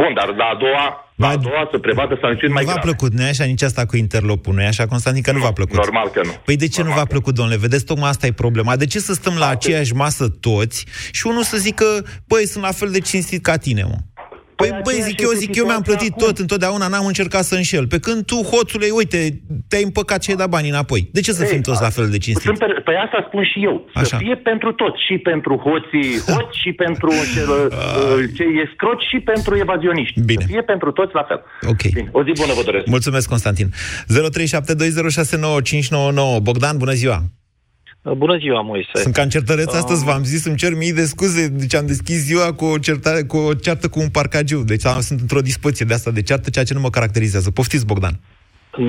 Bun, 0.00 0.12
dar 0.18 0.28
la 0.42 0.44
a 0.54 0.56
doua, 0.64 0.84
la 1.22 1.28
a 1.28 1.36
doua 1.36 1.68
să 1.70 1.78
prevadă 1.78 2.18
sancțiuni 2.22 2.52
mai 2.52 2.62
Nu 2.64 2.68
v-a 2.68 2.74
grave. 2.78 2.88
plăcut, 2.88 3.10
nu 3.16 3.22
e 3.22 3.28
așa 3.28 3.44
nici 3.44 3.62
asta 3.62 3.86
cu 3.86 3.96
interlopul, 3.96 4.54
nu 4.54 4.62
e 4.62 4.66
așa, 4.66 4.86
Constantin, 4.86 5.22
că 5.22 5.32
nu, 5.32 5.38
v-a 5.38 5.52
plăcut. 5.52 5.74
Normal 5.76 6.08
că 6.08 6.20
nu. 6.24 6.32
Păi 6.44 6.56
de 6.56 6.68
ce 6.68 6.82
nu 6.82 6.90
v-a 6.90 7.04
plăcut, 7.04 7.34
domnule? 7.34 7.58
Vedeți, 7.58 7.84
tocmai 7.84 8.08
asta 8.08 8.26
e 8.26 8.32
problema. 8.32 8.76
De 8.76 8.86
ce 8.86 8.98
să 8.98 9.12
stăm 9.12 9.34
la 9.38 9.48
aceeași 9.48 9.94
masă 9.94 10.28
toți 10.28 10.86
și 11.10 11.26
unul 11.26 11.42
să 11.42 11.56
zică, 11.56 11.84
băi, 12.26 12.46
sunt 12.46 12.64
la 12.64 12.72
fel 12.72 12.90
de 12.90 13.00
cinstit 13.00 13.42
ca 13.42 13.56
tine, 13.56 13.82
mă? 13.82 13.96
Păi, 14.60 14.68
băi, 14.70 14.80
aceeași 14.94 15.08
zic 15.10 15.20
eu, 15.26 15.30
este 15.30 15.44
zic 15.44 15.54
eu, 15.60 15.64
mi-am 15.64 15.82
situația 15.82 16.06
plătit 16.08 16.14
tot, 16.24 16.36
întotdeauna 16.44 16.86
n-am 16.88 17.06
încercat 17.06 17.44
să 17.50 17.54
înșel. 17.54 17.86
Pe 17.86 17.98
când 18.06 18.20
tu, 18.30 18.36
hoțule, 18.50 18.86
uite, 19.00 19.20
te-ai 19.68 19.82
împăcat 19.82 20.22
și 20.22 20.30
ai 20.30 20.36
dat 20.36 20.48
banii 20.56 20.70
înapoi. 20.70 21.08
De 21.12 21.20
ce 21.20 21.32
să 21.32 21.42
Ei, 21.42 21.48
fim 21.52 21.60
toți 21.60 21.82
la 21.82 21.88
fel 21.96 22.08
de 22.14 22.18
cinstit? 22.18 22.46
Sunt 22.46 22.58
pe, 22.58 22.66
pe 22.84 22.92
asta 23.04 23.24
spun 23.28 23.44
și 23.52 23.58
eu. 23.68 23.88
Să 23.94 23.98
Așa. 23.98 24.16
fie 24.16 24.36
pentru 24.50 24.72
toți. 24.72 24.98
Și 25.06 25.14
pentru 25.30 25.52
hoții 25.66 26.10
hoți, 26.32 26.58
și 26.62 26.72
pentru 26.72 27.10
cel, 27.34 27.48
uh, 27.48 27.60
cei 28.36 28.52
escroci, 28.64 29.04
și 29.10 29.18
pentru 29.20 29.56
evazioniști. 29.56 30.20
Bine. 30.20 30.40
Să 30.40 30.46
fie 30.52 30.62
pentru 30.62 30.90
toți 30.92 31.14
la 31.14 31.22
fel. 31.22 31.40
Ok. 31.72 31.82
Bine. 31.92 32.08
O 32.12 32.22
zi 32.26 32.32
bună 32.40 32.52
vă 32.58 32.62
doresc. 32.64 32.86
Mulțumesc, 32.86 33.28
Constantin. 33.28 33.68
0372069599. 33.68 33.72
Bogdan, 36.42 36.76
bună 36.76 36.92
ziua! 36.92 37.22
Bună 38.02 38.36
ziua, 38.38 38.60
Moise. 38.60 38.90
Sunt 38.92 39.14
ca 39.14 39.22
în 39.22 39.28
certăreț 39.28 39.72
Um, 39.72 39.76
astăzi, 39.76 40.04
v-am 40.04 40.24
zis, 40.24 40.44
îmi 40.44 40.56
cer 40.56 40.74
mii 40.76 40.92
de 40.92 41.04
scuze. 41.04 41.48
Deci 41.48 41.74
am 41.74 41.86
deschis 41.86 42.16
ziua 42.24 42.52
cu 42.52 42.64
o, 42.64 42.78
certare, 42.78 43.22
cu 43.22 43.36
o 43.36 43.54
ceartă 43.54 43.88
cu 43.88 44.00
un 44.00 44.08
parcagiu. 44.08 44.62
Deci 44.62 44.86
am, 44.86 45.00
sunt 45.00 45.20
într-o 45.20 45.40
dispoziție 45.40 45.86
de 45.86 45.94
asta 45.94 46.10
de 46.10 46.22
ceartă, 46.22 46.50
ceea 46.50 46.64
ce 46.64 46.74
nu 46.74 46.80
mă 46.80 46.90
caracterizează. 46.90 47.50
Poftiți, 47.50 47.86
Bogdan. 47.86 48.20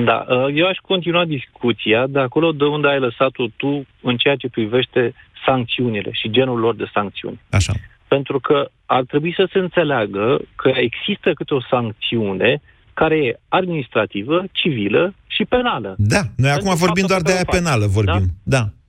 Da, 0.04 0.26
uh, 0.28 0.46
eu 0.54 0.66
aș 0.66 0.76
continua 0.76 1.24
discuția 1.24 2.06
de 2.06 2.18
acolo 2.18 2.52
de 2.52 2.64
unde 2.64 2.88
ai 2.88 2.98
lăsat-o 2.98 3.46
tu 3.56 3.86
în 4.02 4.16
ceea 4.16 4.36
ce 4.36 4.48
privește 4.48 5.14
sancțiunile 5.46 6.10
și 6.12 6.30
genul 6.30 6.58
lor 6.58 6.74
de 6.76 6.90
sancțiuni. 6.94 7.40
Așa. 7.50 7.72
Pentru 8.08 8.40
că 8.40 8.70
ar 8.86 9.02
trebui 9.04 9.32
să 9.36 9.48
se 9.52 9.58
înțeleagă 9.58 10.40
că 10.56 10.70
există 10.74 11.32
câte 11.34 11.54
o 11.54 11.60
sancțiune 11.70 12.62
care 12.94 13.16
e 13.16 13.38
administrativă, 13.48 14.44
civilă 14.52 15.14
și 15.26 15.44
penală. 15.44 15.94
Da, 15.98 16.20
noi 16.36 16.50
acum 16.50 16.64
Pentru 16.64 16.84
vorbim 16.84 17.06
doar 17.06 17.20
faptul 17.20 17.32
de 17.32 17.32
aia 17.32 17.44
pe 17.44 17.50
care 17.50 17.50
o 17.50 17.52
faci. 17.52 17.62
penală, 17.62 17.86
vorbim. 17.86 18.26
Da. 18.42 18.62
Uh, 18.62 18.79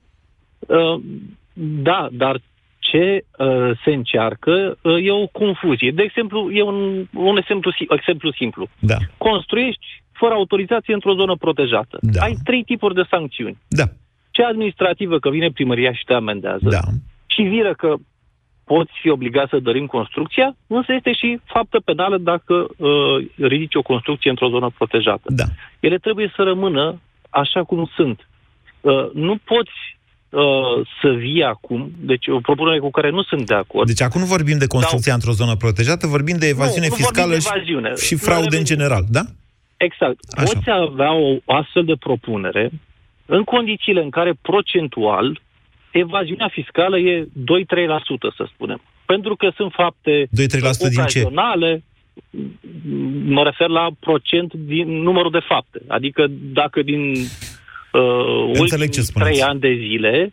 da, 1.82 2.08
dar 2.12 2.40
ce 2.78 3.24
uh, 3.38 3.70
se 3.84 3.90
încearcă 3.92 4.78
uh, 4.80 5.06
e 5.06 5.10
o 5.10 5.26
confuzie. 5.26 5.90
De 5.90 6.02
exemplu, 6.02 6.50
e 6.50 6.62
un, 6.62 7.06
un 7.14 7.36
exemplu, 7.36 7.70
si- 7.70 7.86
exemplu 7.88 8.32
simplu. 8.32 8.68
Da. 8.78 8.96
Construiești 9.18 9.86
fără 10.12 10.34
autorizație 10.34 10.94
într-o 10.94 11.14
zonă 11.14 11.36
protejată. 11.36 11.98
Da. 12.00 12.22
Ai 12.22 12.34
trei 12.44 12.62
tipuri 12.62 12.94
de 12.94 13.02
sancțiuni. 13.10 13.58
Da. 13.68 13.84
Cea 14.30 14.46
administrativă, 14.46 15.18
că 15.18 15.30
vine 15.30 15.50
primăria 15.50 15.92
și 15.92 16.04
te 16.04 16.14
amendează. 16.14 16.68
Da. 16.68 16.80
Civilă, 17.26 17.74
că 17.74 17.94
poți 18.64 18.92
fi 19.00 19.08
obligat 19.08 19.48
să 19.48 19.58
dărim 19.58 19.86
construcția, 19.86 20.56
însă 20.66 20.92
este 20.92 21.12
și 21.12 21.40
faptă 21.44 21.80
penală 21.84 22.18
dacă 22.18 22.54
uh, 22.76 23.26
ridici 23.36 23.74
o 23.74 23.82
construcție 23.82 24.30
într-o 24.30 24.48
zonă 24.48 24.70
protejată. 24.76 25.26
Da. 25.26 25.44
Ele 25.80 25.98
trebuie 25.98 26.32
să 26.36 26.42
rămână 26.42 27.00
așa 27.30 27.62
cum 27.62 27.90
sunt. 27.94 28.28
Uh, 28.80 29.10
nu 29.12 29.36
poți 29.44 29.91
uh, 30.32 30.86
să 31.00 31.08
vii 31.08 31.42
acum, 31.42 31.90
deci 32.00 32.26
o 32.28 32.40
propunere 32.40 32.78
cu 32.78 32.90
care 32.90 33.10
nu 33.10 33.22
sunt 33.22 33.46
de 33.46 33.54
acord. 33.54 33.86
Deci 33.86 34.02
acum 34.02 34.20
nu 34.20 34.26
vorbim 34.26 34.58
de 34.58 34.66
construcția 34.66 35.14
într-o 35.14 35.32
zonă 35.32 35.54
protejată, 35.56 36.06
vorbim 36.06 36.36
de 36.38 36.48
evaziune 36.48 36.86
nu 36.86 36.94
vorbim 36.94 37.06
fiscală 37.06 37.32
de 37.32 37.40
și- 37.40 37.48
evaziune. 37.54 37.94
și 37.94 38.14
fraude 38.14 38.56
în 38.56 38.64
general, 38.64 39.04
da? 39.08 39.22
Exact. 39.76 40.18
Așa. 40.30 40.52
Poți 40.52 40.70
avea 40.70 41.12
o 41.14 41.36
astfel 41.46 41.84
de 41.84 41.96
propunere 41.98 42.70
în 43.26 43.42
condițiile 43.44 44.02
în 44.02 44.10
care 44.10 44.32
procentual 44.42 45.40
evaziunea 45.90 46.48
fiscală 46.48 46.98
e 46.98 47.24
2-3%, 47.24 47.28
să 48.36 48.44
spunem. 48.54 48.80
Pentru 49.06 49.36
că 49.36 49.52
sunt 49.56 49.72
fapte 49.72 50.28
2-3% 50.30 50.30
din 50.30 51.04
ce? 51.06 51.20
ocazionale, 51.20 51.82
mă 53.24 53.42
refer 53.42 53.68
la 53.68 53.88
procent 54.00 54.54
din 54.54 54.88
numărul 55.02 55.30
de 55.30 55.44
fapte. 55.48 55.80
Adică 55.88 56.26
dacă 56.52 56.82
din 56.82 57.14
uh, 57.92 58.60
Înțeleg 58.60 58.90
ce 58.90 59.00
ultimii 59.00 59.04
spuneți. 59.04 59.30
trei 59.30 59.42
ani 59.42 59.60
de 59.60 59.76
zile 59.80 60.32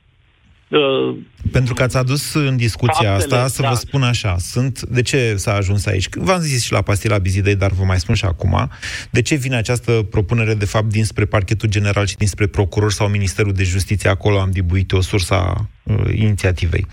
uh, 0.67 1.17
Pentru 1.52 1.74
că 1.74 1.84
ați 1.84 1.98
adus 1.98 2.34
în 2.34 2.58
discuția 2.58 3.10
Faptele, 3.10 3.36
asta, 3.36 3.48
să 3.48 3.62
da. 3.62 3.69
vă 3.69 3.76
spun 3.76 4.04
așa, 4.04 4.38
sunt, 4.38 4.82
de 4.82 5.02
ce 5.02 5.36
s-a 5.36 5.54
ajuns 5.54 5.86
aici? 5.86 6.08
V-am 6.12 6.39
zis 6.39 6.63
și 6.63 6.72
la 6.72 6.82
pastila 6.82 7.17
Bizidei, 7.17 7.56
dar 7.56 7.72
vă 7.72 7.84
mai 7.84 8.00
spun 8.00 8.15
și 8.15 8.26
acum, 8.26 8.69
de 9.12 9.22
ce 9.22 9.36
vine 9.36 9.56
această 9.56 10.08
propunere, 10.10 10.54
de 10.54 10.65
fapt, 10.65 10.89
dinspre 10.89 11.26
parchetul 11.26 11.69
general 11.69 12.06
și 12.06 12.15
dinspre 12.15 12.48
procuror 12.48 12.91
sau 12.91 13.08
Ministerul 13.08 13.54
de 13.54 13.63
Justiție, 13.63 14.10
acolo 14.10 14.39
am 14.39 14.52
dibuit 14.52 14.91
o 14.91 15.02
sursa 15.02 15.69
uh, 15.84 15.95
inițiativei. 16.13 16.86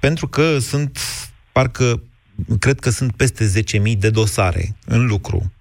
Pentru 0.00 0.28
că 0.28 0.58
sunt, 0.58 0.98
parcă, 1.52 2.02
cred 2.58 2.78
că 2.80 2.90
sunt 2.90 3.16
peste 3.16 3.52
10.000 3.92 3.98
de 3.98 4.10
dosare 4.10 4.76
în 4.86 5.06
lucru, 5.06 5.52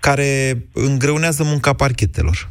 care 0.00 0.62
îngreunează 0.72 1.42
munca 1.42 1.72
parchetelor. 1.72 2.50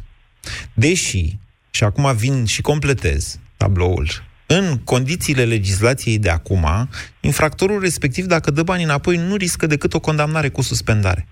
Deși, 0.74 1.38
și 1.70 1.84
acum 1.84 2.16
vin 2.16 2.44
și 2.44 2.62
completez 2.62 3.38
tabloul, 3.56 4.08
în 4.46 4.78
condițiile 4.78 5.44
legislației 5.44 6.18
de 6.18 6.30
acum, 6.30 6.88
infractorul 7.20 7.80
respectiv, 7.80 8.24
dacă 8.24 8.50
dă 8.50 8.62
banii 8.62 8.84
înapoi, 8.84 9.16
nu 9.16 9.36
riscă 9.36 9.66
decât 9.66 9.94
o 9.94 10.00
condamnare 10.00 10.48
cu 10.48 10.62
suspendare. 10.62 11.26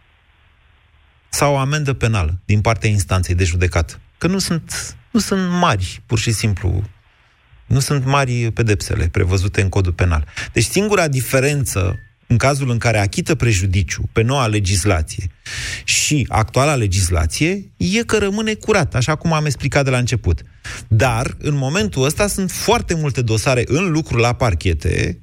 Sau 1.28 1.52
o 1.52 1.58
amendă 1.58 1.92
penală 1.92 2.40
din 2.44 2.60
partea 2.60 2.90
instanței 2.90 3.34
de 3.34 3.44
judecată. 3.44 4.00
Că 4.18 4.26
nu 4.26 4.38
sunt, 4.38 4.96
nu 5.10 5.20
sunt 5.20 5.50
mari, 5.50 6.02
pur 6.06 6.18
și 6.18 6.32
simplu. 6.32 6.82
Nu 7.66 7.80
sunt 7.80 8.04
mari 8.04 8.50
pedepsele 8.52 9.08
prevăzute 9.08 9.60
în 9.60 9.68
codul 9.68 9.92
penal. 9.92 10.26
Deci 10.52 10.64
singura 10.64 11.08
diferență 11.08 11.98
în 12.26 12.36
cazul 12.36 12.70
în 12.70 12.78
care 12.78 12.98
achită 12.98 13.34
prejudiciu 13.34 14.02
pe 14.12 14.22
noua 14.22 14.46
legislație 14.46 15.26
și 15.84 16.26
actuala 16.28 16.74
legislație, 16.74 17.70
e 17.76 18.02
că 18.02 18.18
rămâne 18.18 18.54
curat, 18.54 18.94
așa 18.94 19.14
cum 19.14 19.32
am 19.32 19.44
explicat 19.44 19.84
de 19.84 19.90
la 19.90 19.98
început. 19.98 20.42
Dar, 20.88 21.36
în 21.38 21.56
momentul 21.56 22.04
ăsta, 22.04 22.26
sunt 22.26 22.50
foarte 22.50 22.94
multe 22.94 23.22
dosare 23.22 23.62
în 23.66 23.90
lucru 23.90 24.16
la 24.16 24.32
parchete. 24.32 25.18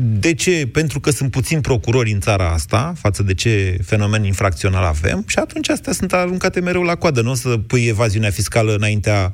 De 0.00 0.34
ce? 0.34 0.68
Pentru 0.72 1.00
că 1.00 1.10
sunt 1.10 1.30
puțini 1.30 1.60
procurori 1.60 2.10
în 2.10 2.20
țara 2.20 2.50
asta, 2.50 2.92
față 2.96 3.22
de 3.22 3.34
ce 3.34 3.78
fenomen 3.84 4.24
infracțional 4.24 4.84
avem, 4.84 5.24
și 5.26 5.38
atunci 5.38 5.68
astea 5.68 5.92
sunt 5.92 6.12
aruncate 6.12 6.60
mereu 6.60 6.82
la 6.82 6.94
coadă. 6.94 7.20
Nu 7.22 7.30
o 7.30 7.34
să 7.34 7.58
pui 7.58 7.86
evaziunea 7.86 8.30
fiscală 8.30 8.74
înaintea 8.74 9.32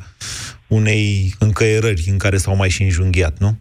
unei 0.66 1.34
încăierări 1.38 2.04
în 2.10 2.18
care 2.18 2.36
s-au 2.36 2.56
mai 2.56 2.68
și 2.68 2.82
înjunghiat, 2.82 3.38
nu? 3.38 3.58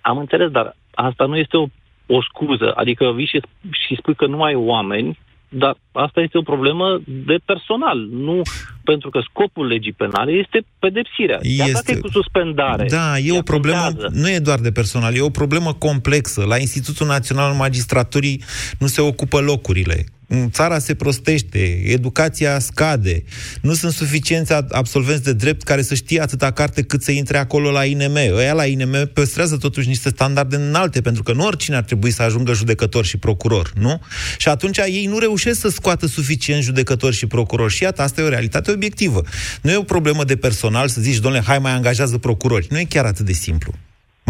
Am 0.00 0.18
înțeles, 0.18 0.50
dar 0.50 0.76
asta 0.94 1.24
nu 1.24 1.36
este 1.36 1.56
o, 1.56 1.66
o 2.16 2.22
scuză. 2.22 2.72
Adică 2.74 3.12
vii 3.16 3.26
și, 3.26 3.40
și 3.70 3.96
spui 3.98 4.14
că 4.14 4.26
nu 4.26 4.42
ai 4.42 4.54
oameni, 4.54 5.18
dar 5.48 5.74
asta 5.92 6.20
este 6.20 6.38
o 6.38 6.42
problemă 6.42 7.00
de 7.06 7.36
personal. 7.44 7.98
Nu 8.10 8.42
pentru 8.84 9.10
că 9.10 9.20
scopul 9.28 9.66
legii 9.66 9.92
penale 9.92 10.32
este 10.32 10.58
pedepsirea. 10.78 11.38
Chiar 11.56 11.68
Este. 11.68 11.72
dacă 11.72 11.90
e 11.90 12.00
cu 12.00 12.08
suspendare. 12.08 12.86
Da, 12.88 13.18
e 13.18 13.38
o 13.38 13.42
problemă, 13.42 13.82
contează. 13.82 14.10
nu 14.14 14.30
e 14.30 14.38
doar 14.38 14.58
de 14.58 14.70
personal, 14.70 15.14
e 15.14 15.20
o 15.20 15.30
problemă 15.30 15.72
complexă. 15.72 16.44
La 16.44 16.56
Institutul 16.58 17.06
Național 17.06 17.50
al 17.50 17.56
Magistraturii 17.56 18.42
nu 18.78 18.86
se 18.86 19.00
ocupă 19.00 19.40
locurile. 19.40 20.04
Țara 20.50 20.78
se 20.78 20.94
prostește, 20.94 21.82
educația 21.84 22.58
scade, 22.58 23.22
nu 23.62 23.74
sunt 23.74 23.92
suficienți 23.92 24.52
a- 24.52 24.66
absolvenți 24.70 25.22
de 25.22 25.32
drept 25.32 25.62
care 25.62 25.82
să 25.82 25.94
știe 25.94 26.20
atâta 26.20 26.50
carte 26.50 26.82
cât 26.82 27.02
să 27.02 27.10
intre 27.12 27.38
acolo 27.38 27.70
la 27.70 27.84
INM. 27.84 28.14
Ăia 28.14 28.52
la 28.52 28.64
INM 28.66 29.10
păstrează 29.12 29.56
totuși 29.56 29.88
niște 29.88 30.08
standarde 30.08 30.56
înalte, 30.56 31.00
pentru 31.00 31.22
că 31.22 31.32
nu 31.32 31.44
oricine 31.46 31.76
ar 31.76 31.82
trebui 31.82 32.10
să 32.10 32.22
ajungă 32.22 32.52
judecător 32.52 33.04
și 33.04 33.16
procuror, 33.16 33.72
nu? 33.74 34.00
Și 34.38 34.48
atunci 34.48 34.78
ei 34.78 35.06
nu 35.06 35.18
reușesc 35.18 35.60
să 35.60 35.68
scoată 35.68 36.06
suficient 36.06 36.62
judecători 36.62 37.16
și 37.16 37.26
procurori. 37.26 37.72
Și 37.72 37.82
iată, 37.82 38.02
asta 38.02 38.20
e 38.20 38.24
o 38.24 38.28
realitate 38.28 38.70
obiectivă. 38.70 39.22
Nu 39.62 39.70
e 39.70 39.76
o 39.76 39.82
problemă 39.82 40.24
de 40.24 40.36
personal 40.36 40.88
să 40.88 41.00
zici, 41.00 41.18
domnule, 41.18 41.44
hai 41.44 41.58
mai 41.58 41.72
angajează 41.72 42.18
procurori. 42.18 42.66
Nu 42.70 42.78
e 42.78 42.84
chiar 42.84 43.04
atât 43.04 43.26
de 43.26 43.32
simplu. 43.32 43.74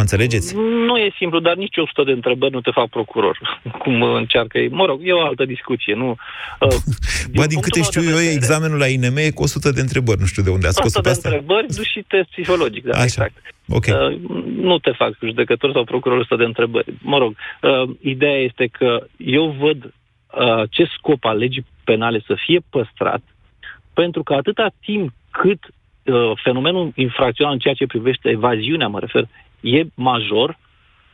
Mă 0.00 0.06
înțelegeți? 0.06 0.54
Nu 0.86 0.96
e 0.96 1.12
simplu, 1.16 1.40
dar 1.40 1.54
nici 1.54 1.76
100 1.76 2.02
de 2.02 2.10
întrebări 2.10 2.52
nu 2.52 2.60
te 2.60 2.70
fac 2.70 2.88
procuror. 2.88 3.38
Cum 3.82 4.02
încearcă 4.02 4.58
ei. 4.58 4.68
Mă 4.68 4.84
rog, 4.84 5.00
e 5.04 5.12
o 5.12 5.20
altă 5.20 5.44
discuție. 5.44 5.94
Nu, 5.94 6.08
uh, 6.60 6.76
Bă, 7.34 7.46
din 7.46 7.60
câte 7.60 7.82
știu 7.82 8.02
eu, 8.02 8.18
examenul 8.18 8.78
la 8.78 8.86
INM 8.86 9.16
e 9.16 9.30
cu 9.30 9.42
100 9.42 9.70
de 9.70 9.80
întrebări. 9.80 10.20
Nu 10.20 10.26
știu 10.26 10.42
de 10.42 10.50
unde 10.50 10.66
a 10.66 10.70
scos 10.70 10.94
100 10.94 11.00
de 11.00 11.08
pe 11.08 11.14
asta. 11.14 11.28
întrebări 11.28 11.66
dus 11.66 11.86
și 11.86 12.04
test 12.08 12.28
psihologic, 12.28 12.84
da, 12.84 12.92
Așa. 12.92 13.02
exact. 13.02 13.32
Ok. 13.68 13.86
Uh, 13.86 14.18
nu 14.56 14.78
te 14.78 14.90
fac 14.90 15.12
judecător 15.24 15.72
sau 15.72 15.84
procuror 15.84 16.18
100 16.18 16.36
de 16.36 16.44
întrebări. 16.44 16.92
Mă 17.02 17.18
rog, 17.18 17.36
uh, 17.62 17.96
ideea 18.00 18.38
este 18.38 18.66
că 18.78 19.06
eu 19.16 19.56
văd 19.58 19.84
uh, 19.84 20.62
ce 20.70 20.84
scop 20.96 21.24
al 21.24 21.36
legii 21.36 21.66
penale 21.84 22.22
să 22.26 22.34
fie 22.46 22.60
păstrat, 22.70 23.22
pentru 23.92 24.22
că 24.22 24.34
atâta 24.34 24.70
timp 24.80 25.12
cât 25.30 25.60
uh, 25.64 26.32
fenomenul 26.42 26.92
infracțional 26.94 27.52
în 27.52 27.58
ceea 27.58 27.74
ce 27.74 27.86
privește 27.86 28.28
evaziunea, 28.28 28.88
mă 28.88 28.98
refer, 28.98 29.28
e 29.60 29.82
major, 29.94 30.58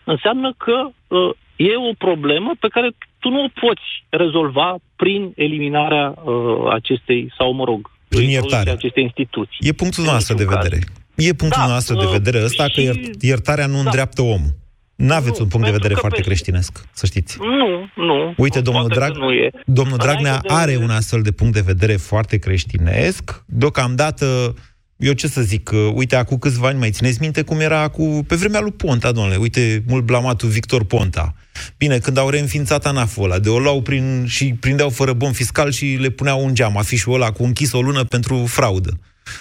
înseamnă 0.04 0.54
că 0.56 0.72
uh, 1.16 1.30
e 1.56 1.76
o 1.90 1.92
problemă 1.98 2.50
pe 2.60 2.68
care 2.68 2.90
tu 3.18 3.28
nu 3.28 3.40
o 3.44 3.48
poți 3.60 3.86
rezolva 4.08 4.76
prin 4.96 5.32
eliminarea 5.36 6.14
uh, 6.24 6.72
acestei, 6.72 7.32
sau 7.38 7.52
mă 7.52 7.64
rog, 7.64 7.90
Prin 8.08 8.20
introducerea 8.22 8.56
iertare. 8.58 8.70
acestei 8.76 9.02
instituții. 9.02 9.68
E 9.68 9.72
punctul 9.72 10.04
noastră 10.04 10.34
de 10.34 10.44
vedere. 10.44 10.78
E 11.14 11.32
punctul 11.32 11.62
Da, 11.64 11.68
noastră 11.68 11.94
de 11.94 12.04
uh, 12.04 12.10
vedere 12.10 12.44
ăsta 12.44 12.62
că 12.64 12.80
și- 12.80 12.84
iert- 12.84 13.20
iertarea 13.20 13.66
nu 13.66 13.78
îndreaptă 13.78 14.22
omul. 14.22 14.54
N-aveți 14.96 15.38
Nu, 15.38 15.44
un 15.44 15.48
punct 15.50 15.66
de 15.66 15.70
pentru 15.70 15.76
vedere 15.76 15.94
că 15.94 16.00
foarte 16.00 16.20
pe- 16.20 16.26
creștinesc, 16.26 16.84
să 16.92 17.06
știți. 17.06 17.38
Nu, 17.40 17.88
nu. 18.04 18.34
Uite, 18.36 18.60
domnul, 18.60 18.82
Poate 18.82 18.98
Drag, 18.98 19.12
că 19.12 19.18
nu 19.18 19.32
e. 19.32 19.50
domnul 19.66 19.96
Dragnea 19.96 20.20
Înainte 20.30 20.48
de- 20.48 20.54
are 20.54 20.76
un 20.76 20.90
astfel 20.90 21.22
de 21.22 21.32
punct 21.32 21.52
de 21.54 21.60
vedere 21.60 21.96
foarte 21.96 22.36
creștinesc. 22.38 23.44
Deocamdată, 23.46 24.54
eu 24.96 25.12
ce 25.12 25.28
să 25.28 25.40
zic, 25.40 25.70
uh, 25.72 25.90
uite, 25.94 26.16
acum 26.16 26.38
câțiva 26.38 26.68
ani, 26.68 26.78
mai 26.78 26.90
țineți 26.90 27.20
minte 27.20 27.42
cum 27.42 27.60
era 27.60 27.88
cu, 27.88 28.24
pe 28.26 28.34
vremea 28.34 28.60
lui 28.60 28.72
Ponta, 28.72 29.12
domnule, 29.12 29.36
uite, 29.36 29.82
mult 29.86 30.04
blamatul 30.04 30.48
Victor 30.48 30.84
Ponta. 30.84 31.34
Bine, 31.76 31.98
când 31.98 32.18
au 32.18 32.28
reînființat 32.28 32.86
ANAF-ul 32.86 33.24
ăla, 33.24 33.38
de 33.38 33.48
o 33.48 33.58
luau 33.58 33.82
prin, 33.82 34.24
și 34.28 34.54
prindeau 34.60 34.90
fără 34.90 35.12
bon 35.12 35.32
fiscal 35.32 35.70
și 35.70 35.96
le 36.00 36.08
puneau 36.08 36.44
un 36.44 36.54
geam, 36.54 36.76
afișul 36.76 37.14
ăla 37.14 37.30
cu 37.30 37.44
închis 37.44 37.72
o 37.72 37.80
lună 37.80 38.04
pentru 38.04 38.46
fraudă. 38.46 39.00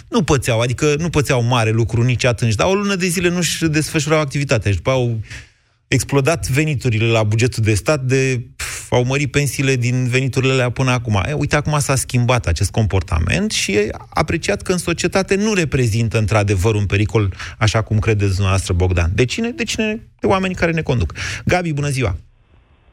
Nu 0.09 0.23
pățeau, 0.23 0.59
adică 0.59 0.95
nu 0.97 1.09
pățeau 1.09 1.43
mare 1.43 1.69
lucru 1.69 2.01
nici 2.01 2.23
atunci, 2.23 2.55
dar 2.55 2.67
o 2.67 2.73
lună 2.73 2.95
de 2.95 3.07
zile 3.07 3.29
nu-și 3.29 3.65
desfășurau 3.65 4.19
activitatea 4.19 4.71
și 4.71 4.77
după 4.77 4.89
aia 4.89 4.99
au 4.99 5.19
explodat 5.87 6.47
veniturile 6.47 7.05
la 7.05 7.23
bugetul 7.23 7.63
de 7.63 7.73
stat, 7.73 7.99
de, 7.99 8.41
pf, 8.57 8.91
au 8.91 9.03
mărit 9.03 9.31
pensiile 9.31 9.75
din 9.75 10.07
veniturile 10.09 10.51
alea 10.51 10.69
până 10.69 10.91
acum. 10.91 11.21
E, 11.27 11.33
uite, 11.33 11.55
acum 11.55 11.79
s-a 11.79 11.95
schimbat 11.95 12.45
acest 12.45 12.71
comportament 12.71 13.51
și 13.51 13.71
e 13.71 13.89
apreciat 14.13 14.61
că 14.61 14.71
în 14.71 14.77
societate 14.77 15.35
nu 15.35 15.53
reprezintă 15.53 16.17
într-adevăr 16.17 16.75
un 16.75 16.85
pericol, 16.85 17.33
așa 17.59 17.81
cum 17.81 17.99
credeți 17.99 18.33
dumneavoastră, 18.33 18.73
Bogdan. 18.73 19.09
De 19.15 19.25
cine? 19.25 19.49
De 19.49 19.63
cine? 19.63 20.01
De 20.19 20.27
oamenii 20.27 20.55
care 20.55 20.71
ne 20.71 20.81
conduc. 20.81 21.13
Gabi, 21.45 21.73
bună 21.73 21.87
ziua! 21.87 22.15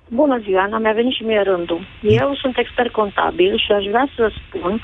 Bună 0.09 0.41
ziua, 0.45 0.63
Ana, 0.63 0.79
mi-a 0.79 0.93
venit 0.93 1.15
și 1.15 1.23
mie 1.23 1.43
rândul. 1.51 1.87
Eu 2.03 2.29
sunt 2.43 2.55
expert 2.59 2.93
contabil 2.93 3.53
și 3.65 3.73
aș 3.73 3.85
vrea 3.85 4.09
să 4.17 4.33
spun 4.41 4.83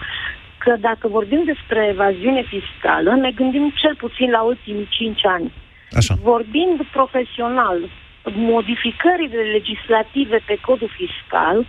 că 0.59 0.77
dacă 0.81 1.09
vorbim 1.09 1.43
despre 1.53 1.89
evaziune 1.95 2.43
fiscală, 2.55 3.11
ne 3.15 3.31
gândim 3.31 3.73
cel 3.83 3.95
puțin 3.97 4.31
la 4.31 4.43
ultimii 4.43 4.89
5 4.91 5.27
ani. 5.27 5.53
Așa. 5.93 6.15
Vorbind 6.23 6.79
profesional, 6.99 7.79
modificările 8.55 9.43
legislative 9.57 10.39
pe 10.47 10.57
codul 10.67 10.91
fiscal, 11.01 11.67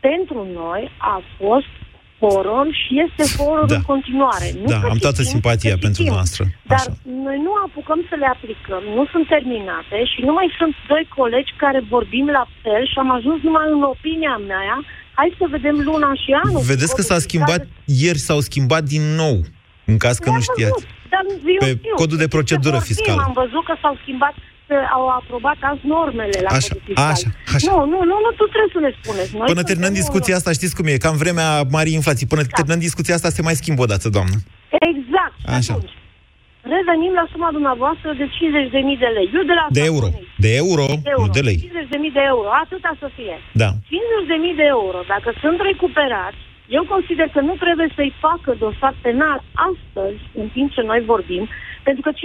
pentru 0.00 0.46
noi 0.60 0.90
a 0.98 1.22
fost 1.38 1.72
horror 2.22 2.66
și 2.82 2.90
este 3.04 3.22
horror 3.36 3.66
Da. 3.66 3.74
în 3.74 3.82
continuare. 3.92 4.46
Nu 4.62 4.66
Da, 4.72 4.78
că 4.80 4.86
am 4.90 4.96
toată 5.06 5.22
citim, 5.22 5.32
simpatia 5.34 5.74
că 5.74 5.82
pentru 5.86 6.02
citim. 6.02 6.14
noastră. 6.16 6.42
Dar 6.72 6.84
noi 7.28 7.38
nu 7.46 7.52
apucăm 7.66 8.00
să 8.10 8.14
le 8.22 8.28
aplicăm, 8.34 8.82
nu 8.96 9.04
sunt 9.12 9.26
terminate 9.34 9.98
și 10.12 10.18
nu 10.28 10.32
mai 10.38 10.48
sunt 10.58 10.74
doi 10.92 11.04
colegi 11.18 11.52
care 11.64 11.78
vorbim 11.94 12.26
la 12.38 12.44
fel 12.62 12.82
și 12.90 12.96
am 13.04 13.10
ajuns 13.18 13.38
numai 13.48 13.66
în 13.76 13.82
opinia 13.94 14.36
mea. 14.52 14.76
Hai 15.18 15.30
să 15.40 15.44
vedem 15.56 15.76
luna 15.88 16.10
și 16.22 16.30
anul. 16.44 16.60
Vedeți 16.72 16.94
că 16.94 17.02
s-a 17.02 17.14
Codul 17.14 17.26
schimbat, 17.28 17.62
ieri 17.84 18.18
s-au 18.28 18.40
schimbat 18.48 18.82
din 18.94 19.02
nou, 19.22 19.36
în 19.92 19.96
caz 20.04 20.16
că 20.24 20.28
nu 20.30 20.40
fiscal- 20.40 20.56
știați. 20.56 20.82
Dar 21.12 21.22
eu 21.54 21.60
Pe 21.64 21.70
știu. 21.78 21.94
codul 22.00 22.18
de 22.22 22.26
Știți 22.28 22.36
procedură 22.36 22.76
ce 22.78 22.82
vorbim? 22.82 22.94
fiscală. 22.96 23.20
Am 23.28 23.34
văzut 23.42 23.62
că 23.68 23.74
s-au 23.82 23.94
schimbat, 24.02 24.34
că 24.68 24.76
au 24.98 25.04
aprobat 25.20 25.58
azi 25.70 25.84
normele 25.96 26.36
la 26.46 26.50
Așa, 26.58 26.72
codul 26.74 26.82
fiscal. 26.88 27.10
așa, 27.14 27.28
așa. 27.56 27.70
Nu, 27.70 27.78
nu, 27.92 27.98
nu, 28.10 28.16
nu, 28.24 28.30
tu 28.38 28.44
trebuie 28.54 28.72
să 28.76 28.80
ne 28.86 28.92
spuneți. 29.00 29.30
Noi 29.40 29.48
Până 29.52 29.62
terminăm 29.70 29.92
suntem 29.92 30.02
discuția 30.02 30.34
asta, 30.38 30.50
știți 30.58 30.74
cum 30.78 30.86
e, 30.90 31.04
cam 31.06 31.16
vremea 31.24 31.48
marii 31.76 31.98
inflații. 32.00 32.26
Până 32.32 32.42
terminăm 32.56 32.80
discuția 32.88 33.14
asta, 33.18 33.28
se 33.36 33.42
mai 33.48 33.56
schimbă 33.60 33.82
o 33.86 33.90
dată, 33.92 34.06
doamnă. 34.16 34.36
Exact. 34.92 35.36
Așa. 35.58 35.74
Atunci, 35.76 35.94
revenim 36.74 37.12
la 37.20 37.24
suma 37.32 37.48
dumneavoastră 37.56 38.08
de 38.20 38.26
50.000 38.36 38.96
de 39.04 39.10
lei. 39.16 39.28
Eu 39.38 39.44
de 39.50 39.56
la 39.60 39.64
De 39.78 39.82
euro. 39.92 40.08
De 40.44 40.50
euro, 40.64 40.86
nu 41.22 41.28
de 41.38 41.42
lei. 41.48 41.58
50.000 41.60 42.12
de 42.18 42.22
euro, 42.32 42.48
atâta 42.64 42.90
să 43.02 43.06
fie. 43.16 43.36
Da. 43.62 43.70
50.000 43.94 44.60
de 44.60 44.66
euro, 44.76 44.98
dacă 45.12 45.28
sunt 45.42 45.58
recuperați, 45.70 46.40
eu 46.76 46.84
consider 46.94 47.28
că 47.34 47.40
nu 47.40 47.54
trebuie 47.64 47.88
să-i 47.94 48.12
facă 48.18 48.50
dosar 48.58 48.94
penal 49.02 49.38
astăzi, 49.70 50.20
în 50.34 50.48
timp 50.48 50.72
ce 50.72 50.82
noi 50.82 51.00
vorbim, 51.12 51.48
pentru 51.82 52.02
că 52.02 52.10
50.000 52.10 52.16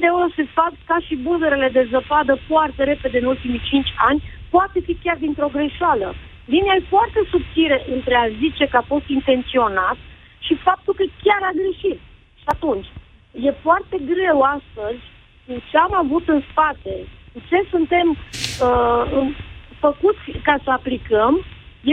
de 0.00 0.06
euro 0.12 0.26
se 0.36 0.44
fac 0.58 0.72
ca 0.86 0.96
și 1.06 1.16
buzărele 1.16 1.68
de 1.68 1.88
zăpadă 1.90 2.34
foarte 2.48 2.84
repede 2.84 3.18
în 3.18 3.24
ultimii 3.24 3.62
5 3.70 3.94
ani, 4.08 4.22
poate 4.50 4.80
fi 4.80 4.94
chiar 5.04 5.16
dintr-o 5.16 5.52
greșeală. 5.56 6.14
Linia 6.44 6.74
e 6.76 6.92
foarte 6.94 7.20
subțire 7.30 7.78
între 7.94 8.14
a 8.14 8.28
zice 8.42 8.64
că 8.66 8.76
a 8.76 8.84
fost 8.92 9.08
intenționat 9.08 9.96
și 10.38 10.54
faptul 10.54 10.94
că 10.94 11.04
chiar 11.22 11.40
a 11.42 11.56
greșit. 11.60 11.98
Și 12.40 12.44
atunci, 12.44 12.86
e 13.46 13.50
foarte 13.66 13.96
greu 14.12 14.40
astăzi 14.40 15.02
cu 15.46 15.52
ce 15.70 15.76
am 15.78 15.94
avut 15.94 16.28
în 16.28 16.42
spate, 16.50 16.94
cu 17.32 17.38
ce 17.48 17.58
suntem 17.70 18.06
uh, 18.10 19.02
în- 19.18 19.34
făcuți 19.78 20.30
ca 20.42 20.56
să 20.64 20.70
aplicăm, 20.70 21.44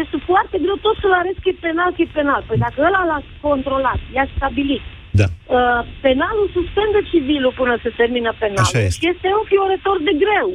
este 0.02 0.18
foarte 0.30 0.58
greu 0.64 0.78
tot 0.86 0.96
să-l 1.02 1.14
arăți 1.22 1.42
că 1.44 1.50
e 1.50 1.66
penal, 1.68 1.90
că 1.96 2.02
e 2.02 2.18
penal. 2.20 2.42
Păi 2.48 2.58
dacă 2.66 2.78
ăla 2.88 3.02
l-a 3.10 3.22
controlat, 3.48 4.00
i-a 4.16 4.28
stabilit, 4.36 4.84
Da. 5.22 5.28
uh, 5.58 5.82
penalul 6.08 6.48
suspendă 6.58 7.00
civilul 7.12 7.54
până 7.62 7.74
se 7.84 7.90
termină 8.00 8.30
penalul 8.44 8.68
Așa 8.70 8.80
este. 8.80 8.96
și 8.98 9.04
este 9.14 9.28
înfiorător 9.40 9.98
de 10.08 10.14
greu. 10.24 10.50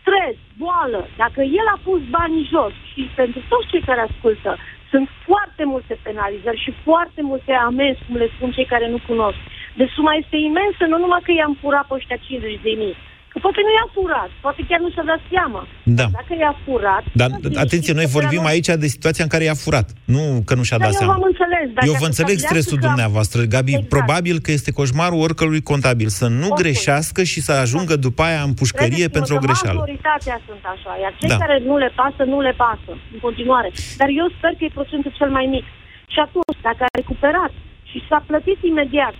Stres, 0.00 0.36
boală. 0.62 1.00
Dacă 1.22 1.40
el 1.60 1.66
a 1.74 1.78
pus 1.86 2.00
banii 2.18 2.48
jos 2.52 2.74
și 2.90 3.00
pentru 3.20 3.40
toți 3.52 3.68
cei 3.70 3.82
care 3.88 4.00
ascultă, 4.08 4.50
sunt 4.92 5.08
foarte 5.28 5.64
multe 5.72 5.94
penalizări 6.06 6.62
și 6.64 6.72
foarte 6.86 7.20
multe 7.30 7.52
amenzi, 7.68 8.04
cum 8.06 8.16
le 8.22 8.28
spun 8.34 8.50
cei 8.56 8.72
care 8.74 8.86
nu 8.94 8.98
cunosc. 9.08 9.40
Deci 9.78 9.94
suma 9.96 10.12
este 10.22 10.36
imensă, 10.50 10.82
nu 10.92 10.98
numai 11.04 11.22
că 11.26 11.32
i-am 11.34 11.54
furat 11.60 11.86
pe 11.86 11.94
ăștia 11.98 12.18
50 12.26 12.58
de 12.66 12.72
mii. 12.82 12.96
Că 13.32 13.38
poate 13.44 13.60
nu 13.66 13.72
i-a 13.78 13.88
furat, 13.96 14.30
poate 14.44 14.60
chiar 14.68 14.80
nu 14.84 14.90
și-a 14.94 15.06
dat 15.12 15.20
seama. 15.32 15.60
Da. 15.98 16.06
Dacă 16.18 16.32
i-a 16.44 16.54
furat... 16.64 17.04
Dar, 17.20 17.30
atunci 17.38 17.56
atenție, 17.66 17.92
noi 17.98 18.02
știți 18.06 18.14
că 18.16 18.18
vorbim 18.20 18.40
până 18.42 18.50
la- 18.50 18.54
aici 18.54 18.70
de 18.84 18.88
situația 18.96 19.24
în 19.26 19.32
care 19.34 19.44
i-a 19.48 19.58
furat, 19.64 19.86
nu 20.14 20.22
că 20.48 20.52
nu 20.58 20.62
și-a 20.68 20.78
Dar 20.78 20.86
dat 20.86 20.94
eu 20.94 21.00
seama. 21.00 21.12
v-am 21.14 21.26
înțeles. 21.32 21.66
Dacă 21.76 21.86
Eu 21.90 21.96
vă 22.02 22.04
se 22.06 22.10
înțeleg 22.10 22.36
stabilească 22.38 22.52
stresul 22.54 22.78
că- 22.80 22.86
dumneavoastră, 22.88 23.38
Gabi. 23.54 23.72
Exact. 23.74 23.88
Probabil 23.96 24.36
că 24.44 24.50
este 24.58 24.70
coșmarul 24.80 25.20
oricărui 25.26 25.62
contabil 25.72 26.08
să 26.20 26.26
nu 26.40 26.46
Oricui. 26.46 26.60
greșească 26.62 27.20
și 27.32 27.38
să 27.46 27.52
ajungă 27.64 27.94
după 28.06 28.22
aia 28.28 28.42
în 28.48 28.52
pușcărie 28.60 28.88
Credeți-mă 29.06 29.16
pentru 29.16 29.32
o 29.34 29.38
că 29.38 29.44
greșeală. 29.46 29.78
Majoritatea 29.82 30.36
sunt 30.48 30.62
așa, 30.74 30.92
iar 31.04 31.12
cei 31.20 31.28
Da. 31.32 31.36
care 31.44 31.56
nu 31.68 31.74
le 31.84 31.90
pasă, 32.00 32.22
nu 32.32 32.38
le 32.48 32.54
pasă, 32.64 32.90
în 33.14 33.20
continuare. 33.26 33.68
Dar 34.00 34.08
eu 34.20 34.26
sper 34.36 34.50
că 34.58 34.62
e 34.64 34.78
procentul 34.78 35.12
cel 35.20 35.30
mai 35.38 35.46
mic. 35.56 35.66
Și 36.14 36.18
atunci, 36.26 36.58
dacă 36.68 36.80
a 36.86 36.92
recuperat 37.00 37.52
și 37.90 37.98
s-a 38.08 38.20
plătit 38.28 38.58
imediat, 38.72 39.14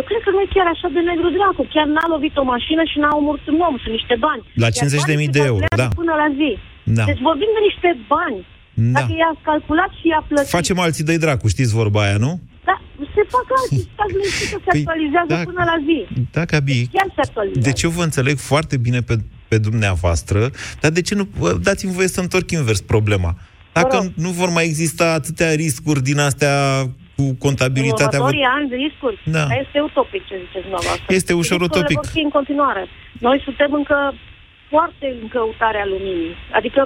eu 0.00 0.04
cred 0.10 0.22
că 0.26 0.30
nu 0.34 0.40
e 0.44 0.48
chiar 0.56 0.68
așa 0.74 0.88
de 0.96 1.02
negru 1.10 1.28
dracu. 1.36 1.62
Chiar 1.74 1.86
n-a 1.94 2.06
lovit 2.14 2.34
o 2.42 2.44
mașină 2.54 2.82
și 2.90 2.96
n-a 3.02 3.12
omorât 3.20 3.46
un 3.52 3.58
om, 3.68 3.76
sunt 3.82 3.94
niște 3.98 4.16
bani. 4.26 4.42
La 4.62 4.68
Iar 4.68 4.74
50.000 4.76 5.10
banii 5.10 5.36
de 5.36 5.42
se 5.42 5.50
euro, 5.52 5.64
calculează 5.64 5.90
da. 5.92 5.98
Până 6.00 6.14
la 6.22 6.28
zi. 6.38 6.50
Da. 6.98 7.04
Deci 7.10 7.22
vorbim 7.28 7.50
de 7.56 7.62
niște 7.68 7.90
bani. 8.14 8.40
Da. 8.78 8.92
Dacă 8.96 9.12
i-a 9.20 9.32
calculat 9.48 9.90
și 9.98 10.04
i-a 10.12 10.22
plătit. 10.28 10.56
Facem 10.58 10.76
alții 10.84 11.04
de 11.10 11.14
dracu, 11.24 11.46
știți 11.54 11.72
vorba 11.80 12.00
aia, 12.06 12.18
nu? 12.26 12.32
Da, 12.68 12.76
se 13.14 13.22
fac 13.34 13.46
alții, 13.58 13.84
stați 13.94 14.12
liniștit 14.16 14.48
că 14.52 14.58
se 14.64 14.70
Păi, 14.72 14.80
actualizează 14.80 15.32
da. 15.34 15.40
până 15.50 15.62
la 15.70 15.76
zi. 15.86 15.98
Da, 16.34 16.42
Gabi. 16.50 16.78
Chiar 16.94 17.08
se 17.16 17.22
actualizează. 17.26 17.66
Deci 17.68 17.82
eu 17.86 17.92
vă 17.98 18.02
înțeleg 18.08 18.36
foarte 18.50 18.76
bine 18.86 19.00
pe, 19.08 19.14
pe 19.50 19.58
dumneavoastră, 19.68 20.40
dar 20.80 20.90
de 20.98 21.02
ce 21.06 21.14
nu... 21.20 21.24
bă, 21.38 21.48
Dați-mi 21.66 21.96
voie 21.98 22.10
să 22.16 22.20
întorc 22.26 22.46
invers 22.50 22.80
problema. 22.94 23.32
Dacă 23.78 23.96
nu 24.24 24.30
vor 24.40 24.50
mai 24.56 24.64
exista 24.70 25.06
atâtea 25.20 25.50
riscuri 25.64 26.02
din 26.02 26.18
astea 26.28 26.54
cu 27.16 27.22
În 27.22 27.36
contabilitatea... 27.46 28.18
următorii 28.18 28.46
ani, 28.56 28.66
riscuri. 28.84 29.16
Da. 29.36 29.44
Dar 29.50 29.58
Este 29.64 29.78
utopic 29.90 30.22
ce 30.28 30.34
ziceți 30.44 30.66
dumneavoastră. 30.66 31.08
Este 31.20 31.32
ușor 31.42 31.58
Riscurile 31.58 31.78
utopic. 31.80 31.96
vor 32.00 32.12
fi 32.16 32.22
în 32.28 32.32
continuare. 32.38 32.82
Noi 33.26 33.38
suntem 33.46 33.70
încă 33.80 33.98
foarte 34.72 35.06
în 35.22 35.28
căutarea 35.34 35.84
luminii. 35.92 36.34
Adică 36.58 36.80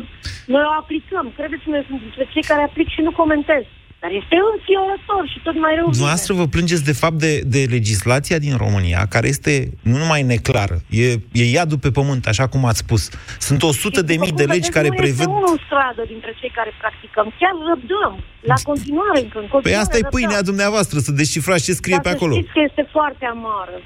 noi 0.54 0.62
o 0.70 0.72
aplicăm. 0.82 1.26
Credeți-mă, 1.38 1.74
eu 1.76 1.84
sunt 1.88 2.00
dintre 2.06 2.24
cei 2.32 2.44
care 2.50 2.62
aplic 2.62 2.88
și 2.96 3.00
nu 3.06 3.10
comentez. 3.22 3.64
Dar 4.02 4.10
este 4.20 4.36
înfiorător 4.54 5.22
și 5.32 5.38
tot 5.46 5.56
mai 5.64 5.72
rău 5.78 5.84
vine. 5.84 5.96
Dumneavoastră 5.96 6.32
vă 6.34 6.46
plângeți 6.54 6.84
de 6.84 6.92
fapt 7.02 7.18
de, 7.26 7.32
de 7.54 7.60
legislația 7.76 8.38
din 8.46 8.54
România, 8.64 9.00
care 9.14 9.26
este 9.34 9.52
nu 9.82 9.96
numai 9.96 10.22
neclară, 10.22 10.76
e, 10.88 11.06
e 11.42 11.44
iadul 11.58 11.78
pe 11.78 11.90
pământ, 11.90 12.26
așa 12.26 12.46
cum 12.52 12.64
ați 12.64 12.78
spus. 12.78 13.02
Sunt 13.38 13.62
100 13.62 14.02
de 14.02 14.16
mii 14.16 14.32
de 14.32 14.44
legi 14.44 14.70
care 14.70 14.88
nu 14.88 14.94
prevăd... 14.94 15.18
Este 15.18 15.26
unul 15.40 15.48
în 15.56 15.60
stradă 15.66 16.02
dintre 16.12 16.32
cei 16.40 16.52
care 16.58 16.70
practicăm. 16.82 17.26
Chiar 17.40 17.54
răbdăm. 17.70 18.14
La 18.52 18.54
continuare 18.70 19.18
încă. 19.24 19.38
În 19.38 19.46
Păi 19.46 19.50
continuare 19.54 19.82
asta 19.84 19.96
e 19.96 20.00
răbdăm. 20.00 20.14
pâinea 20.20 20.42
dumneavoastră, 20.50 20.98
să 20.98 21.12
descifrați 21.12 21.64
ce 21.64 21.72
scrie 21.72 21.98
Dar 21.98 22.02
pe 22.02 22.08
să 22.08 22.14
acolo. 22.14 22.34
știți 22.34 22.52
că 22.52 22.60
este 22.68 22.88
foarte 22.96 23.24
amară. 23.36 23.76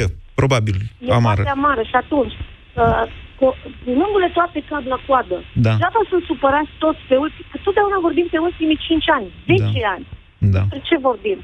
E, 0.00 0.04
probabil, 0.40 0.76
E 0.98 1.12
amară. 1.12 1.42
foarte 1.42 1.58
amară 1.60 1.82
și 1.90 1.96
atunci, 2.02 2.32
uh, 2.74 3.04
co- 3.40 3.58
punându-le 3.84 4.30
toate 4.38 4.58
cad 4.70 4.84
la 4.94 4.98
coadă, 5.06 5.36
Da. 5.64 5.70
degeaba 5.72 6.00
sunt 6.10 6.22
supărați 6.30 6.72
toți 6.84 7.02
pe 7.08 7.16
ultimii, 7.24 7.50
că 7.52 7.58
totdeauna 7.66 7.98
vorbim 8.06 8.26
pe 8.34 8.38
ultimii 8.48 8.78
5 8.86 9.06
ani, 9.16 9.26
10 9.46 9.80
ani. 9.94 10.06
Da. 10.54 10.60
Despre 10.60 10.80
ce 10.88 10.96
vorbim? 11.08 11.38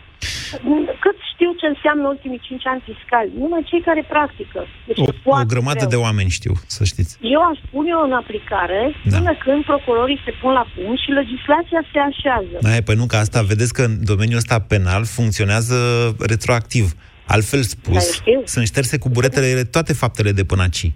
Cât 1.05 1.17
știu 1.33 1.51
ce 1.61 1.67
înseamnă 1.75 2.05
ultimii 2.15 2.41
5 2.49 2.67
ani 2.73 2.81
fiscali? 2.91 3.31
Numai 3.43 3.63
cei 3.71 3.83
care 3.89 4.03
practică. 4.15 4.61
Deci 4.89 4.99
O, 4.99 5.03
e 5.11 5.13
foarte 5.27 5.45
o 5.49 5.53
grămadă 5.55 5.85
greu. 5.85 5.93
de 5.95 5.99
oameni 6.07 6.31
știu, 6.39 6.55
să 6.77 6.83
știți. 6.93 7.13
Eu 7.35 7.41
aș 7.51 7.59
pune 7.73 7.93
o 8.01 8.03
în 8.09 8.13
aplicare 8.23 8.83
Da. 9.13 9.17
până 9.17 9.33
când 9.45 9.61
procurorii 9.71 10.21
se 10.27 10.33
pun 10.41 10.53
la 10.61 10.65
punct 10.75 10.99
și 11.05 11.11
legislația 11.21 11.81
se 11.93 11.99
așează. 12.11 12.57
Da, 12.67 12.71
păi 12.87 12.95
nu, 13.01 13.07
că 13.07 13.17
asta, 13.17 13.39
vedeți 13.53 13.73
că 13.77 13.83
în 13.83 13.95
domeniul 14.13 14.37
ăsta 14.43 14.59
penal 14.73 15.03
funcționează 15.05 15.77
retroactiv. 16.33 16.85
Altfel 17.27 17.63
spus, 17.63 17.95
Da, 17.95 18.01
eu 18.05 18.13
știu. 18.13 18.41
sunt 18.45 18.67
șterse 18.67 18.99
cu 18.99 19.09
buretele 19.09 19.65
toate 19.65 19.93
faptele 19.93 20.33
de 20.33 20.45
până 20.45 20.63
aici. 20.63 20.93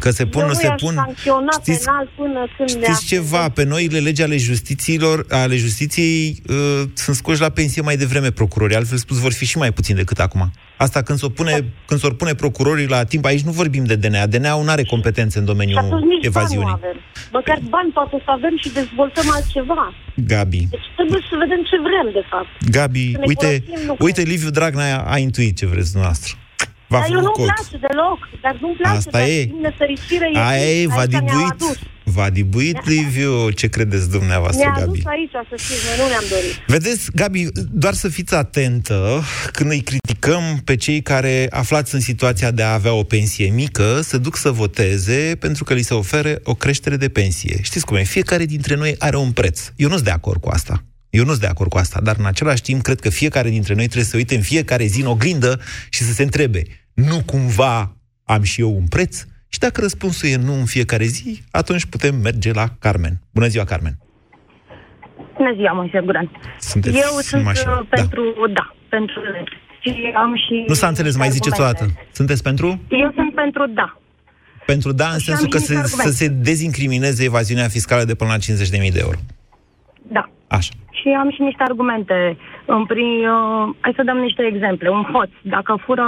Că 0.00 0.10
se 0.10 0.26
pun, 0.26 0.40
Eu 0.40 0.46
nu 0.46 0.52
nu 0.52 0.58
se 0.58 0.66
i-aș 0.66 0.80
pun... 0.80 0.94
sancționa 0.94 1.48
știți- 1.60 1.84
penal 1.84 2.08
până 2.16 2.46
când 2.56 2.70
ne 2.70 2.84
Știți 2.84 3.06
ceva? 3.06 3.48
Pe 3.48 3.64
noile 3.64 3.98
legi 3.98 4.22
ale 4.22 4.36
justițiilor, 4.36 5.24
ale 5.28 5.56
justiției, 5.56 6.42
uh, 6.48 6.82
sunt 6.94 7.16
scoși 7.16 7.40
la 7.40 7.48
pensie 7.48 7.82
mai 7.82 7.96
devreme 7.96 8.30
procurorii. 8.30 8.76
Altfel 8.76 8.98
spus, 8.98 9.18
vor 9.18 9.32
fi 9.32 9.44
și 9.44 9.58
mai 9.58 9.72
puțin 9.72 9.96
decât 9.96 10.18
acum. 10.18 10.50
Asta 10.76 11.02
când 11.02 11.18
s-o 11.18 11.28
pune, 11.28 11.64
când 11.86 12.00
s-o 12.00 12.10
pune 12.10 12.34
procurorii 12.34 12.86
la 12.86 13.04
timp, 13.04 13.24
aici 13.24 13.40
nu 13.40 13.50
vorbim 13.50 13.84
de 13.84 13.96
DNA. 13.96 14.26
DNA-ul 14.26 14.64
nu 14.64 14.70
are 14.70 14.84
competențe 14.84 15.38
în 15.38 15.44
Și 15.44 15.50
domeniul 15.50 15.78
atunci 15.78 15.92
nici 15.92 16.08
bani 16.08 16.20
nu 16.22 16.26
evaziunii. 16.28 16.72
avem. 16.74 16.96
Măcar 17.32 17.58
bani 17.68 17.90
poate 17.92 18.16
să 18.24 18.30
avem 18.30 18.54
și 18.62 18.68
dezvoltăm 18.72 19.30
altceva. 19.34 19.94
Gabi, 20.26 20.66
Deci 20.70 20.88
trebuie 20.96 21.20
să 21.30 21.36
vedem 21.38 21.60
ce 21.70 21.76
vrem, 21.86 22.06
de 22.12 22.24
fapt. 22.30 22.46
Gabi, 22.70 23.10
Să 23.12 23.18
ne 23.18 23.24
uite, 23.26 23.46
curățim 23.46 23.86
lucrurile. 23.88 24.04
uite, 24.04 24.22
Liviu 24.22 24.50
Dragnea 24.50 24.98
a 25.06 25.18
intuit 25.18 25.56
ce 25.56 25.66
vreți 25.66 25.90
dumneavoastră. 25.90 26.36
V-a 26.92 26.98
Dar 26.98 27.08
eu 27.10 27.20
făcut 27.20 27.36
nu-mi 27.36 27.48
cod. 27.48 27.54
place 27.54 27.76
deloc, 27.86 28.18
dar 28.44 28.54
nu-mi 28.60 28.74
place. 28.80 28.96
Asta 28.96 29.10
dar 29.18 29.28
e. 29.28 29.44
din 29.44 29.60
nefericire 29.68 30.26
e 30.34 30.38
Aia 30.38 30.80
e, 30.80 30.86
v-a 30.86 31.00
aici 31.00 31.10
ne-au 31.10 31.24
dibuit, 31.26 31.52
adus. 31.52 31.78
v-a 32.04 32.30
dibuit, 32.30 32.78
Liviu, 32.86 33.50
ce 33.50 33.66
credeți 33.68 34.10
dumneavoastră, 34.10 34.64
Ne-a 34.64 34.74
Gabi? 34.78 34.82
adus 34.82 35.04
aici, 35.14 35.30
să 35.50 35.56
știți, 35.64 35.80
noi 35.88 35.96
nu 36.00 36.08
ne-am 36.12 36.24
dorit. 36.30 36.54
Vedeți, 36.66 37.10
Gabi, 37.14 37.46
doar 37.84 37.94
să 37.94 38.08
fiți 38.08 38.34
atentă 38.34 39.22
când 39.52 39.70
îi 39.70 39.80
criticăm 39.80 40.42
pe 40.64 40.76
cei 40.76 41.00
care 41.02 41.46
aflați 41.50 41.94
în 41.94 42.00
situația 42.00 42.50
de 42.50 42.62
a 42.62 42.72
avea 42.72 42.92
o 42.92 43.02
pensie 43.02 43.48
mică, 43.50 44.00
să 44.02 44.18
duc 44.18 44.36
să 44.36 44.50
voteze 44.50 45.36
pentru 45.38 45.64
că 45.64 45.74
li 45.74 45.82
se 45.82 45.94
ofere 45.94 46.40
o 46.42 46.54
creștere 46.54 46.96
de 46.96 47.08
pensie. 47.08 47.58
Știți 47.62 47.84
cum 47.84 47.96
e? 47.96 48.02
Fiecare 48.02 48.44
dintre 48.44 48.74
noi 48.74 48.94
are 48.98 49.16
un 49.16 49.30
preț. 49.32 49.60
Eu 49.76 49.88
nu 49.88 49.94
sunt 49.94 50.04
de 50.06 50.10
acord 50.20 50.40
cu 50.40 50.48
asta. 50.48 50.84
Eu 51.10 51.22
nu 51.24 51.28
sunt 51.30 51.40
de 51.40 51.46
acord 51.46 51.70
cu 51.70 51.78
asta, 51.78 52.00
dar 52.02 52.16
în 52.18 52.24
același 52.26 52.62
timp 52.62 52.82
cred 52.82 53.00
că 53.00 53.10
fiecare 53.10 53.48
dintre 53.50 53.74
noi 53.74 53.84
trebuie 53.84 54.04
să 54.04 54.16
uite 54.16 54.34
în 54.34 54.40
fiecare 54.42 54.86
zi 54.86 55.00
în 55.00 55.06
oglindă 55.06 55.60
și 55.90 56.02
să 56.02 56.12
se 56.12 56.22
întrebe, 56.22 56.62
nu 56.94 57.22
cumva 57.26 57.96
am 58.24 58.42
și 58.42 58.60
eu 58.60 58.74
un 58.76 58.86
preț? 58.88 59.24
Și 59.48 59.58
dacă 59.58 59.80
răspunsul 59.80 60.28
e 60.28 60.36
nu 60.36 60.52
în 60.54 60.64
fiecare 60.64 61.04
zi, 61.04 61.42
atunci 61.50 61.84
putem 61.84 62.14
merge 62.14 62.52
la 62.52 62.66
Carmen. 62.78 63.20
Bună 63.30 63.46
ziua, 63.46 63.64
Carmen! 63.64 63.98
Bună 65.36 65.52
ziua, 65.56 65.72
Moise 65.72 66.00
Guran. 66.04 66.30
Sunteți 66.58 66.96
Eu 66.96 67.16
în 67.16 67.22
sunt 67.22 67.44
mașină. 67.44 67.78
uh, 67.80 67.86
pentru, 67.90 68.22
da, 68.54 68.74
pentru 68.88 69.20
legi. 69.20 69.52
Și 69.80 70.12
am 70.16 70.36
și... 70.36 70.64
Nu 70.68 70.74
s-a 70.74 70.86
înțeles, 70.88 71.16
mai 71.16 71.30
ziceți 71.30 71.60
o 71.60 71.64
argumente. 71.64 71.94
dată. 72.00 72.08
Sunteți 72.12 72.42
pentru? 72.42 72.66
Eu 72.88 73.12
sunt 73.14 73.34
pentru 73.34 73.66
da. 73.74 73.96
Pentru 74.66 74.92
da, 74.92 75.08
în 75.08 75.18
Și 75.18 75.24
sensul 75.24 75.44
am 75.44 75.50
că 75.50 75.58
și 75.58 75.64
se, 75.64 75.72
niște 75.74 75.88
să 75.88 75.94
argumente. 75.94 76.24
se 76.24 76.28
dezincrimineze 76.28 77.24
evaziunea 77.24 77.68
fiscală 77.68 78.04
de 78.04 78.14
până 78.14 78.30
la 78.30 78.36
50.000 78.38 78.92
de 78.92 78.98
euro. 78.98 79.18
Da. 80.12 80.30
Așa. 80.58 80.72
Și 80.98 81.08
am 81.22 81.30
și 81.34 81.40
niște 81.48 81.62
argumente. 81.62 82.36
În 82.76 82.82
prim, 82.84 83.10
uh, 83.36 83.74
hai 83.80 83.92
să 83.96 84.02
dăm 84.02 84.16
niște 84.28 84.42
exemple. 84.52 84.88
Un 84.88 85.02
hoț, 85.12 85.30
dacă 85.42 85.72
fură 85.84 86.06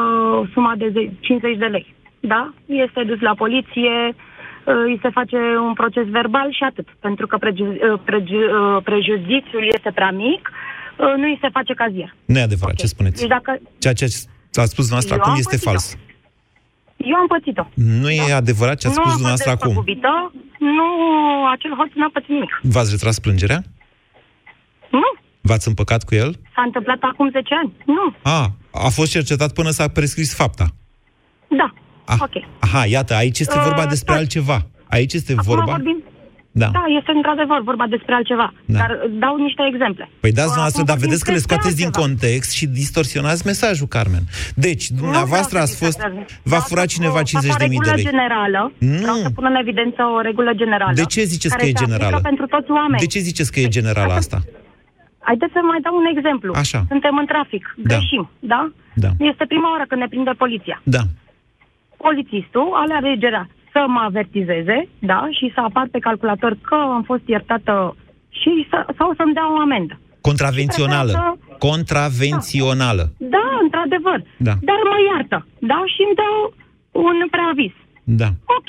suma 0.52 0.72
de 0.82 0.88
ze- 0.94 1.12
50 1.20 1.56
de 1.58 1.64
lei, 1.74 1.86
da? 2.20 2.42
Este 2.66 3.00
dus 3.10 3.20
la 3.20 3.34
poliție, 3.34 3.94
uh, 4.10 4.74
îi 4.90 4.98
se 5.02 5.08
face 5.18 5.36
un 5.68 5.72
proces 5.80 6.06
verbal 6.18 6.48
și 6.58 6.62
atât. 6.70 6.88
Pentru 7.06 7.26
că 7.26 7.36
preju- 7.44 7.76
uh, 7.92 8.00
preju- 8.04 8.48
uh, 8.58 8.82
prejudiciul 8.88 9.64
este 9.76 9.90
prea 9.94 10.10
mic, 10.10 10.42
uh, 10.50 11.14
nu 11.20 11.24
îi 11.30 11.38
se 11.40 11.48
face 11.56 11.72
cazier. 11.74 12.14
Nu 12.24 12.38
e 12.38 12.42
adevărat, 12.50 12.74
ce 12.74 12.86
spuneți? 12.86 13.20
Deci 13.20 13.28
dacă 13.36 13.50
Ceea 13.78 13.94
ce 14.00 14.04
a 14.64 14.64
spus 14.72 14.84
dumneavoastră 14.88 15.14
Eu 15.14 15.20
acum 15.20 15.32
am 15.32 15.38
este 15.38 15.50
pățit-o. 15.56 15.70
fals. 15.70 15.86
eu 17.10 17.16
am 17.22 17.26
pățit-o. 17.26 17.64
Nu 18.00 18.08
e 18.10 18.32
adevărat 18.42 18.76
ce 18.80 18.86
a 18.86 18.90
nu 18.90 18.94
spus 18.96 19.06
a 19.06 19.10
fost 19.10 19.20
dumneavoastră 19.22 19.50
acum. 19.56 19.66
despăgubită, 19.74 20.32
nu, 20.78 20.86
acel 21.54 21.72
hoț 21.78 21.90
n-a 21.94 22.10
pățit 22.12 22.28
nimic. 22.36 22.52
V-ați 22.62 22.90
retras 22.90 23.18
plângerea? 23.18 23.60
Nu, 25.02 25.10
V-ați 25.40 25.68
împăcat 25.68 26.04
cu 26.04 26.14
el? 26.14 26.30
s-a 26.54 26.62
întâmplat 26.68 26.98
acum 27.00 27.30
10 27.30 27.54
ani. 27.62 27.72
Nu, 27.96 28.04
A, 28.22 28.40
a 28.86 28.88
fost 28.88 29.10
cercetat 29.10 29.52
până 29.52 29.70
s-a 29.70 29.88
prescris 29.88 30.34
fapta. 30.34 30.66
da, 31.60 31.68
Ah, 32.06 32.16
ok. 32.20 32.36
Aha, 32.66 32.82
iată, 32.86 33.14
aici 33.14 33.38
este 33.38 33.58
Uh, 33.58 33.64
vorba 33.64 33.86
despre 33.86 34.12
da. 34.14 34.18
altceva. 34.20 34.58
Aici 34.96 35.12
este 35.12 35.32
Acum 35.32 35.44
vorba... 35.54 35.72
vorbim... 35.72 36.02
Da. 36.62 36.68
Da, 36.78 36.82
este 36.98 37.10
într-adevăr 37.18 37.60
vorba 37.70 37.86
despre 37.96 38.14
altceva. 38.14 38.48
Da. 38.74 38.78
Dar 38.78 38.90
dau 39.24 39.34
niște 39.46 39.62
exemple. 39.72 40.04
Păi 40.24 40.32
dați 40.38 40.48
Uh, 40.48 40.52
dumneavoastră, 40.52 40.80
acum 40.80 40.90
dar 40.90 40.96
vorbim 40.96 41.08
vedeți 41.08 41.24
că 41.26 41.30
le 41.30 41.36
despre 41.40 41.54
scoateți 41.54 41.76
din 41.82 41.88
altceva. 41.90 42.04
context 42.06 42.50
și 42.58 42.64
distorsionați 42.80 43.42
mesajul, 43.50 43.88
Carmen. 43.96 44.24
Deci, 44.66 44.84
dumneavoastră 45.02 45.56
Nu 45.58 45.64
ați 45.64 45.74
vreau 45.76 45.90
fost... 45.90 45.98
să 45.98 46.08
distorsionez. 46.08 46.28
V-a 46.50 46.60
Vreau 46.60 46.64
furat 46.70 46.88
să- 46.90 46.94
cineva 46.96 47.20
fac 47.22 47.26
50.000 47.32 47.54
o 47.54 47.58
de 47.58 47.64
regulă 47.66 47.92
lei. 47.98 48.04
generală. 48.10 48.62
Nu. 48.78 48.98
Vreau 49.04 49.18
să 49.26 49.30
pun 49.38 49.44
în 49.52 49.56
evidență 49.64 50.00
o 50.16 50.18
regulă 50.28 50.50
generală. 50.62 50.94
De 51.02 51.06
ce 51.14 51.20
ziceți 51.34 51.54
care 51.54 51.62
că 51.62 51.68
e 51.68 51.72
se 51.72 51.82
aplică 51.84 51.90
generală? 51.92 52.18
pentru 52.30 52.44
toți 52.54 52.68
oamenii. 52.78 53.02
De 53.06 53.10
ce 53.14 53.18
ziceți 53.30 53.50
că 53.52 53.58
e 53.64 53.68
generală 53.78 54.12
asta? 54.22 54.38
Haideți 55.28 55.52
să 55.52 55.60
mai 55.70 55.80
dau 55.80 55.94
un 55.96 56.08
exemplu. 56.14 56.50
Așa. 56.62 56.80
Suntem 56.88 57.16
în 57.16 57.26
trafic, 57.26 57.74
Da. 57.76 57.82
greșim, 57.94 58.30
da? 58.38 58.70
Da. 58.94 59.08
Este 59.18 59.44
prima 59.52 59.70
oară 59.70 59.84
când 59.88 60.00
ne 60.00 60.08
prinde 60.08 60.30
poliția. 60.42 60.80
Da. 60.96 61.02
polițistul 61.96 62.66
are 62.82 62.92
alegerea 62.94 63.48
să 63.72 63.84
mă 63.88 64.00
avertizeze, 64.04 64.88
da, 64.98 65.28
și 65.30 65.52
să 65.54 65.60
apar 65.60 65.86
pe 65.90 65.98
calculator 65.98 66.56
că 66.68 66.74
am 66.74 67.02
fost 67.02 67.22
iertată 67.26 67.96
și 68.28 68.66
să, 68.70 68.86
sau 68.98 69.14
să-mi 69.18 69.32
dea 69.32 69.52
o 69.52 69.58
amendă. 69.66 69.94
Contravențională. 70.20 71.12
Și 71.12 71.56
Contravențională. 71.58 73.04
Da, 73.18 73.46
într-adevăr. 73.62 74.18
Da. 74.48 74.54
Dar 74.68 74.80
mă 74.90 74.98
iartă, 75.12 75.46
da, 75.58 75.78
și 75.92 76.00
îmi 76.06 76.18
dau 76.22 76.36
un 77.06 77.16
preaviz. 77.34 77.74
Da. 78.04 78.28
Ok, 78.56 78.68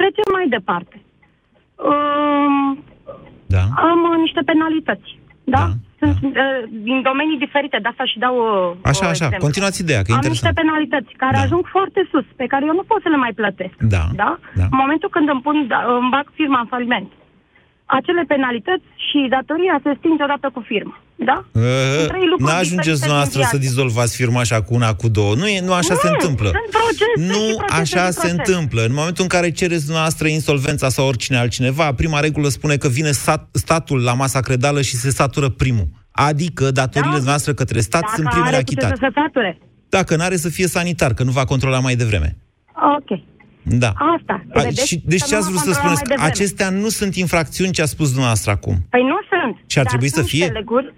trecem 0.00 0.28
mai 0.36 0.46
departe. 0.56 0.96
Um, 1.90 2.84
da. 3.46 3.62
Am 3.90 4.00
uh, 4.10 4.16
niște 4.24 4.40
penalități, 4.50 5.17
da? 5.54 5.62
da 5.64 5.66
Sunt 6.00 6.16
da. 6.20 6.28
Uh, 6.44 6.62
din 6.88 6.98
domenii 7.10 7.38
diferite, 7.44 7.76
de 7.82 7.88
asta 7.92 8.04
și 8.10 8.16
dau 8.24 8.34
uh, 8.36 8.90
Așa, 8.92 9.04
uh, 9.04 9.12
așa, 9.14 9.24
exemplu. 9.26 9.44
continuați 9.46 9.78
ideea, 9.84 10.00
că 10.02 10.08
e 10.10 10.14
Am 10.14 10.20
interesant. 10.20 10.44
niște 10.44 10.60
penalități 10.60 11.10
care 11.24 11.36
Da. 11.38 11.44
ajung 11.46 11.62
foarte 11.76 12.00
sus, 12.10 12.26
pe 12.40 12.46
care 12.52 12.62
eu 12.70 12.74
nu 12.80 12.84
pot 12.90 13.00
să 13.04 13.08
le 13.14 13.18
mai 13.24 13.32
plătesc. 13.40 13.76
Da. 13.94 14.02
Da? 14.22 14.30
Da. 14.60 14.66
În 14.72 14.78
momentul 14.82 15.08
când 15.14 15.26
îmi, 15.34 15.42
pun, 15.46 15.56
da, 15.72 15.78
îmi 16.00 16.10
bag 16.14 16.26
firma 16.38 16.58
în 16.64 16.68
faliment, 16.74 17.08
acele 17.96 18.22
penalități 18.32 18.86
și 19.08 19.18
datoria 19.36 19.76
se 19.84 19.92
stinge 19.98 20.22
odată 20.28 20.46
cu 20.56 20.60
firma. 20.70 20.94
Da? 21.30 21.36
Sunt 21.96 22.08
trei 22.14 22.26
Uh, 22.26 22.30
lucruri 22.32 22.50
nu 22.52 22.58
ajungeți 22.62 23.00
diferite 23.00 23.14
noastră 23.14 23.38
din 23.40 23.48
să 23.52 23.56
viață. 23.56 23.66
dizolvați 23.68 24.14
firma 24.20 24.40
așa 24.46 24.58
cu 24.66 24.72
una, 24.78 24.90
cu 25.00 25.08
două. 25.18 25.32
Nu, 25.40 25.46
e, 25.54 25.60
nu 25.68 25.72
așa 25.82 25.94
Nu, 25.96 26.00
se 26.04 26.08
întâmplă. 26.14 26.48
sunt 26.58 26.70
procese 26.78 27.16
nu 27.32 27.42
și 27.48 27.54
procese 27.56 27.80
așa 27.80 28.04
și 28.06 28.12
se 28.12 28.18
procese. 28.20 28.36
întâmplă. 28.36 28.80
În 28.90 28.94
momentul 29.00 29.22
în 29.26 29.32
care 29.36 29.48
cereți 29.60 29.86
noastră 29.90 30.26
insolvența 30.38 30.88
sau 30.96 31.06
oricine 31.10 31.36
altcineva, 31.38 31.86
prima 32.00 32.18
regulă 32.20 32.48
spune 32.48 32.76
că 32.82 32.88
vine 32.88 33.10
stat, 33.10 33.40
statul 33.52 33.98
la 34.08 34.14
masa 34.22 34.40
credală 34.48 34.80
și 34.88 34.94
se 34.96 35.10
satură 35.10 35.48
primul. 35.48 35.88
Adică 36.10 36.64
datoriile 36.70 37.18
Da. 37.18 37.24
noastre 37.30 37.52
către 37.54 37.80
stat 37.80 38.00
Dacă 38.00 38.12
sunt 38.16 38.28
primele 38.28 38.56
are 38.56 38.62
cu 38.64 38.72
ce 38.72 38.76
achitate. 38.80 38.94
să 39.00 39.10
se 39.14 39.20
sature. 39.20 39.58
Dacă 39.88 40.16
n-are 40.16 40.36
să 40.36 40.48
fie 40.48 40.66
sanitar, 40.66 41.14
că 41.14 41.22
nu 41.22 41.30
va 41.30 41.44
controla 41.44 41.78
mai 41.80 41.94
devreme. 41.94 42.36
Ok. 42.98 43.20
Da. 43.62 43.90
Asta. 44.16 44.34
A, 44.54 44.60
vedeți? 44.60 44.86
și, 44.86 44.96
deci 45.12 45.20
Să 45.20 45.26
ce 45.28 45.34
nu 45.34 45.40
ați 45.40 45.50
mă 45.50 45.54
vrut 45.54 45.64
să 45.68 45.72
controla 45.80 45.94
spuneți? 45.94 46.02
mai 46.08 46.16
devreme. 46.16 46.30
Acestea 46.32 46.68
nu 46.82 46.88
sunt 46.98 47.12
infracțiuni 47.24 47.72
ce 47.76 47.82
a 47.82 47.90
spus 47.94 48.06
dumneavoastră 48.08 48.50
acum. 48.50 48.74
Păi 48.94 49.02
nu 49.12 49.18
sunt. 49.32 49.54
Și 49.72 49.78
ar 49.78 49.84
dar 49.84 49.92
trebui 49.92 50.08
să 50.08 50.20
sunt 50.20 50.28
fie? 50.32 50.44
Niște 50.44 50.58
reguli, 50.62 50.88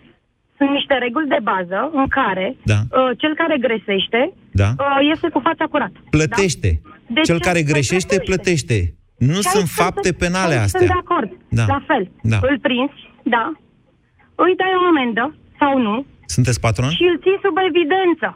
sunt 0.59 0.71
niște 0.79 0.95
reguli 1.07 1.29
de 1.35 1.41
bază 1.53 1.79
în 2.01 2.07
care 2.19 2.47
Da. 2.73 2.79
uh, 2.99 3.11
cel 3.21 3.33
care 3.43 3.57
gresește 3.67 4.21
Da. 4.63 4.69
uh, 4.79 4.99
este 5.15 5.27
cu 5.35 5.41
fața 5.49 5.65
curată. 5.73 5.99
Plătește. 6.17 6.71
Da? 6.85 6.89
De 7.17 7.21
Cel 7.29 7.39
ce? 7.41 7.47
care 7.49 7.61
Păi 7.63 7.69
greșește, 7.73 8.15
plătește. 8.31 8.79
Nu 9.31 9.41
Și 9.45 9.51
sunt 9.55 9.69
aici 9.71 9.79
fapte 9.83 10.09
sunt- 10.11 10.21
penale 10.25 10.55
aici 10.55 10.67
astea. 10.67 10.81
Sunt 10.81 10.93
de 10.95 11.01
acord. 11.05 11.31
Da. 11.59 11.65
La 11.75 11.81
fel. 11.91 12.05
Da. 12.33 12.39
Îl 12.51 12.57
prinzi, 12.67 12.99
da, 13.35 13.45
îi 14.45 14.55
dai 14.61 14.73
o 14.81 14.83
amendă 14.93 15.25
sau 15.61 15.73
nu 15.87 15.95
Sunteți 16.37 16.61
patron? 16.67 16.91
și 16.99 17.05
îl 17.11 17.17
ții 17.25 17.39
sub 17.45 17.57
evidență. 17.69 18.29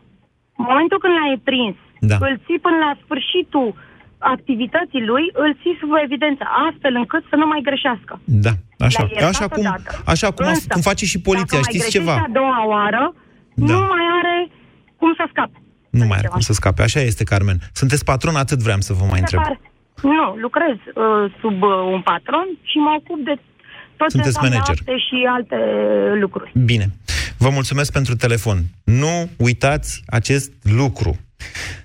În 0.61 0.64
momentul 0.70 0.99
când 1.03 1.14
l-ai 1.18 1.35
prins, 1.51 1.77
Da. 2.11 2.16
îl 2.29 2.35
ții 2.45 2.61
până 2.66 2.79
la 2.87 2.93
sfârșitul 3.03 3.68
activității 4.37 5.05
lui, 5.11 5.25
îl 5.43 5.51
ții 5.61 5.77
sub 5.81 5.91
evidență, 6.07 6.45
astfel 6.68 6.95
încât 7.01 7.22
să 7.31 7.35
nu 7.41 7.47
mai 7.53 7.61
greșească. 7.68 8.12
Da, 8.47 8.53
așa. 8.87 9.03
L-ai 9.03 9.11
iertat 9.12 9.31
Așa 9.35 9.47
cum, 9.55 9.64
odată. 9.66 9.91
așa 10.14 10.29
cum, 10.37 10.45
a- 10.47 10.49
Însă, 10.49 10.66
cum 10.75 10.81
face 10.91 11.05
și 11.12 11.18
poliția, 11.29 11.59
dacă 11.61 11.64
mai 11.64 11.70
știți 11.70 11.85
greșești 11.85 11.99
ceva? 11.99 12.14
a 12.27 12.31
doua 12.41 12.61
oară, 12.75 13.03
Da. 13.55 13.64
nu 13.72 13.79
mai 13.95 14.05
are 14.18 14.37
cum 15.01 15.11
să 15.20 15.25
scape. 15.33 15.57
Nu 16.01 16.05
mai 16.11 16.18
are 16.18 16.29
cum 16.35 16.41
să 16.49 16.53
scape. 16.53 16.83
Așa 16.83 17.01
este, 17.01 17.25
Carmen. 17.33 17.59
Sunteți 17.81 18.05
patron, 18.05 18.37
atât 18.45 18.59
vreau 18.66 18.81
să 18.89 18.93
vă 18.93 19.05
mai 19.11 19.20
întreb. 19.25 19.41
Nu, 20.03 20.25
lucrez 20.47 20.77
uh, 20.95 21.35
sub 21.41 21.62
uh, 21.62 21.68
un 21.97 22.01
patron 22.11 22.47
și 22.70 22.77
mă 22.79 22.91
ocup 22.99 23.25
de 23.25 23.35
tot 23.97 24.09
ce 24.09 24.14
Sunteți 24.16 24.27
înseamnă 24.37 24.51
manager. 24.55 24.77
acte 24.79 24.95
și 25.07 25.16
alte 25.37 25.57
lucruri. 26.20 26.51
Bine. 26.64 26.87
Vă 27.39 27.49
mulțumesc 27.51 27.93
pentru 27.93 28.14
telefon. 28.16 28.59
Nu 28.85 29.31
uitați 29.39 30.03
acest 30.07 30.53
lucru. 30.62 31.16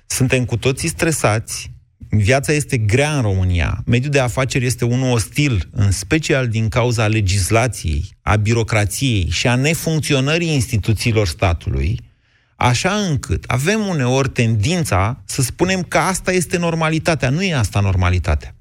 Suntem 0.06 0.46
cu 0.46 0.58
toții 0.58 0.90
stresați, 0.90 1.72
viața 2.10 2.54
este 2.54 2.78
grea 2.78 3.16
în 3.16 3.22
România, 3.22 3.84
mediul 3.86 4.12
de 4.12 4.20
afaceri 4.20 4.66
este 4.66 4.86
unul 4.86 5.12
ostil, 5.12 5.70
în 5.72 5.92
special 5.92 6.48
din 6.48 6.70
cauza 6.70 7.08
legislației, 7.08 8.10
a 8.22 8.36
birocrației 8.36 9.28
și 9.30 9.48
a 9.48 9.56
nefuncționării 9.56 10.54
instituțiilor 10.54 11.28
statului, 11.28 12.00
așa 12.56 12.94
încât 13.10 13.44
avem 13.48 13.88
uneori 13.88 14.30
tendința 14.30 15.22
să 15.26 15.42
spunem 15.42 15.82
că 15.82 15.98
asta 15.98 16.32
este 16.32 16.58
normalitatea. 16.58 17.30
Nu 17.30 17.44
e 17.44 17.56
asta 17.56 17.80
normalitatea. 17.80 18.54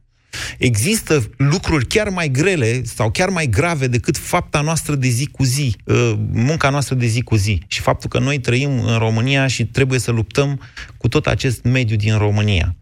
Există 0.59 1.31
lucruri 1.37 1.87
chiar 1.87 2.09
mai 2.09 2.29
grele 2.29 2.85
sau 2.85 3.11
chiar 3.11 3.29
mai 3.29 3.47
grave 3.47 3.87
decât 3.87 4.17
fapta 4.17 4.61
noastră 4.61 4.95
de 4.95 5.09
zi 5.09 5.27
cu 5.27 5.43
zi, 5.43 5.77
uh, 5.85 6.15
munca 6.33 6.71
noastră 6.71 6.95
de 6.95 7.07
zi 7.07 7.23
cu 7.23 7.37
zi 7.37 7.63
și 7.67 7.81
faptul 7.81 8.09
că 8.09 8.19
noi 8.19 8.39
trăim 8.39 8.81
în 8.85 8.99
România 8.99 9.47
și 9.47 9.67
trebuie 9.67 9.99
să 9.99 10.11
luptăm 10.11 10.61
cu 10.97 11.09
tot 11.09 11.27
acest 11.27 11.63
mediu 11.63 11.97
din 11.97 12.19
România. 12.19 12.77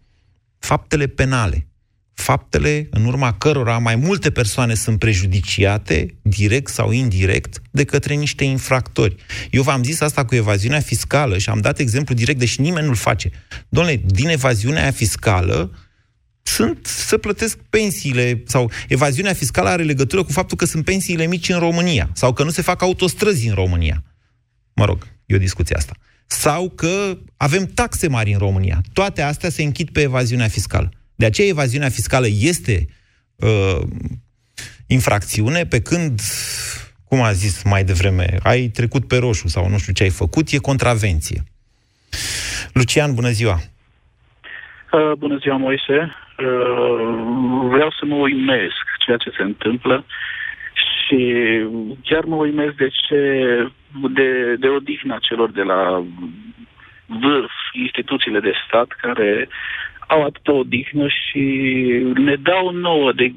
Faptele 0.59 1.07
penale, 1.07 1.67
faptele 2.13 2.87
în 2.91 3.05
urma 3.05 3.33
cărora 3.33 3.77
mai 3.77 3.95
multe 3.95 4.31
persoane 4.31 4.73
sunt 4.73 4.99
prejudiciate, 4.99 6.15
direct 6.21 6.71
sau 6.71 6.91
indirect, 6.91 7.61
de 7.71 7.83
către 7.83 8.13
niște 8.13 8.43
infractori. 8.43 9.15
Eu 9.51 9.63
v-am 9.63 9.83
zis 9.83 10.01
asta 10.01 10.25
cu 10.25 10.35
evaziunea 10.35 10.79
fiscală 10.79 11.37
și 11.37 11.49
am 11.49 11.59
dat 11.59 11.79
exemplu 11.79 12.15
direct, 12.15 12.39
deși 12.39 12.61
nimeni 12.61 12.85
nu-l 12.85 12.95
face. 12.95 13.31
Domnule, 13.69 14.01
din 14.05 14.27
evaziunea 14.27 14.91
fiscală, 14.91 15.71
sunt 16.41 16.85
să 16.85 17.17
plătesc 17.17 17.57
pensiile 17.69 18.43
sau 18.45 18.71
evaziunea 18.87 19.33
fiscală 19.33 19.69
are 19.69 19.83
legătură 19.83 20.23
cu 20.23 20.31
faptul 20.31 20.57
că 20.57 20.65
sunt 20.65 20.85
pensiile 20.85 21.25
mici 21.25 21.49
în 21.49 21.59
România 21.59 22.09
sau 22.13 22.33
că 22.33 22.43
nu 22.43 22.49
se 22.49 22.61
fac 22.61 22.81
autostrăzi 22.81 23.47
în 23.47 23.53
România. 23.53 24.03
Mă 24.73 24.85
rog, 24.85 25.07
e 25.25 25.35
o 25.35 25.39
discuție 25.39 25.75
asta. 25.75 25.93
Sau 26.27 26.69
că 26.75 27.17
avem 27.37 27.65
taxe 27.65 28.07
mari 28.07 28.31
în 28.31 28.37
România. 28.37 28.81
Toate 28.93 29.21
astea 29.21 29.49
se 29.49 29.63
închid 29.63 29.89
pe 29.89 30.01
evaziunea 30.01 30.47
fiscală. 30.47 30.89
De 31.15 31.25
aceea 31.25 31.47
evaziunea 31.47 31.89
fiscală 31.89 32.27
este 32.29 32.87
uh, 33.35 33.81
infracțiune, 34.87 35.65
pe 35.65 35.81
când, 35.81 36.19
cum 37.03 37.21
a 37.21 37.31
zis 37.31 37.63
mai 37.63 37.83
devreme, 37.83 38.37
ai 38.43 38.67
trecut 38.67 39.07
pe 39.07 39.17
roșu 39.17 39.47
sau 39.47 39.69
nu 39.69 39.77
știu 39.77 39.93
ce 39.93 40.03
ai 40.03 40.09
făcut, 40.09 40.49
e 40.51 40.57
contravenție. 40.57 41.43
Lucian, 42.73 43.13
bună 43.13 43.29
ziua! 43.29 43.61
Uh, 44.91 45.11
bună 45.17 45.37
ziua, 45.37 45.57
Moise. 45.57 45.97
Uh, 45.99 46.47
vreau 47.69 47.91
să 47.99 48.05
mă 48.05 48.15
uimesc 48.15 48.85
ceea 49.05 49.17
ce 49.17 49.29
se 49.37 49.43
întâmplă 49.43 50.05
și 51.07 51.17
chiar 52.03 52.23
mă 52.23 52.35
uimesc 52.35 52.75
de 52.75 52.89
ce, 53.07 53.21
de, 54.13 54.55
de 54.59 54.67
odihna 54.67 55.17
celor 55.21 55.51
de 55.51 55.61
la 55.61 56.03
vârf, 57.05 57.51
instituțiile 57.73 58.39
de 58.39 58.53
stat 58.67 58.87
care 59.01 59.47
au 60.07 60.23
atâta 60.23 60.51
odihnă 60.51 61.07
și 61.07 61.43
ne 62.27 62.35
dau 62.35 62.71
nouă 62.71 63.11
de 63.13 63.33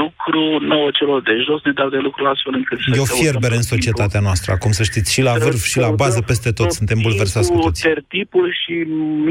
lucru, 0.00 0.58
nouă 0.58 0.88
celor 0.98 1.22
de 1.22 1.34
jos, 1.46 1.60
ne 1.64 1.72
dau 1.72 1.88
de 1.88 1.96
lucru 1.96 2.26
astfel 2.26 2.54
încât 2.54 2.78
să 2.78 2.84
E 2.86 2.92
o 2.92 2.96
căutăm 2.96 3.16
fierbere 3.20 3.54
în 3.54 3.60
tot 3.60 3.68
timpul. 3.68 3.76
societatea 3.76 4.20
noastră, 4.20 4.52
acum 4.52 4.72
să 4.78 4.82
știți, 4.82 5.12
și 5.12 5.22
la 5.22 5.32
vârf 5.44 5.62
și 5.72 5.78
la 5.78 5.90
bază, 5.90 6.20
peste 6.20 6.50
tot, 6.50 6.70
suntem 6.72 6.98
bulversați 7.02 7.48
cu 7.50 7.56
cu 7.56 7.62
toții. 7.62 7.88
tertipul 7.88 8.46
și 8.60 8.74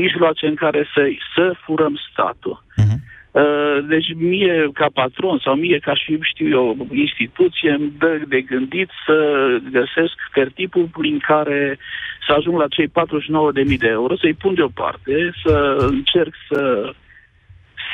mijloace 0.01 0.45
în 0.47 0.55
care 0.55 0.81
să, 0.93 1.01
să 1.35 1.53
furăm 1.63 1.93
statul. 2.11 2.63
Mhm. 3.33 3.41
Uh, 3.43 3.85
Deci 3.87 4.13
mie 4.15 4.69
ca 4.73 4.87
patron 4.93 5.39
sau 5.43 5.55
mie 5.55 5.79
ca 5.79 5.93
și, 5.95 6.17
știu 6.21 6.47
eu, 6.49 6.87
instituție 6.91 7.69
îmi 7.71 7.91
dă 7.97 8.19
de 8.27 8.41
gândit 8.41 8.89
să 9.05 9.17
găsesc 9.71 10.13
tertipul 10.33 10.89
prin 10.99 11.17
care 11.27 11.77
să 12.27 12.33
ajung 12.33 12.57
la 12.59 12.67
cei 12.67 12.87
49.000 12.87 13.77
de 13.77 13.87
euro, 13.87 14.15
să-i 14.17 14.33
pun 14.33 14.53
deoparte, 14.53 15.31
să 15.45 15.75
încerc 15.79 16.33
să 16.49 16.91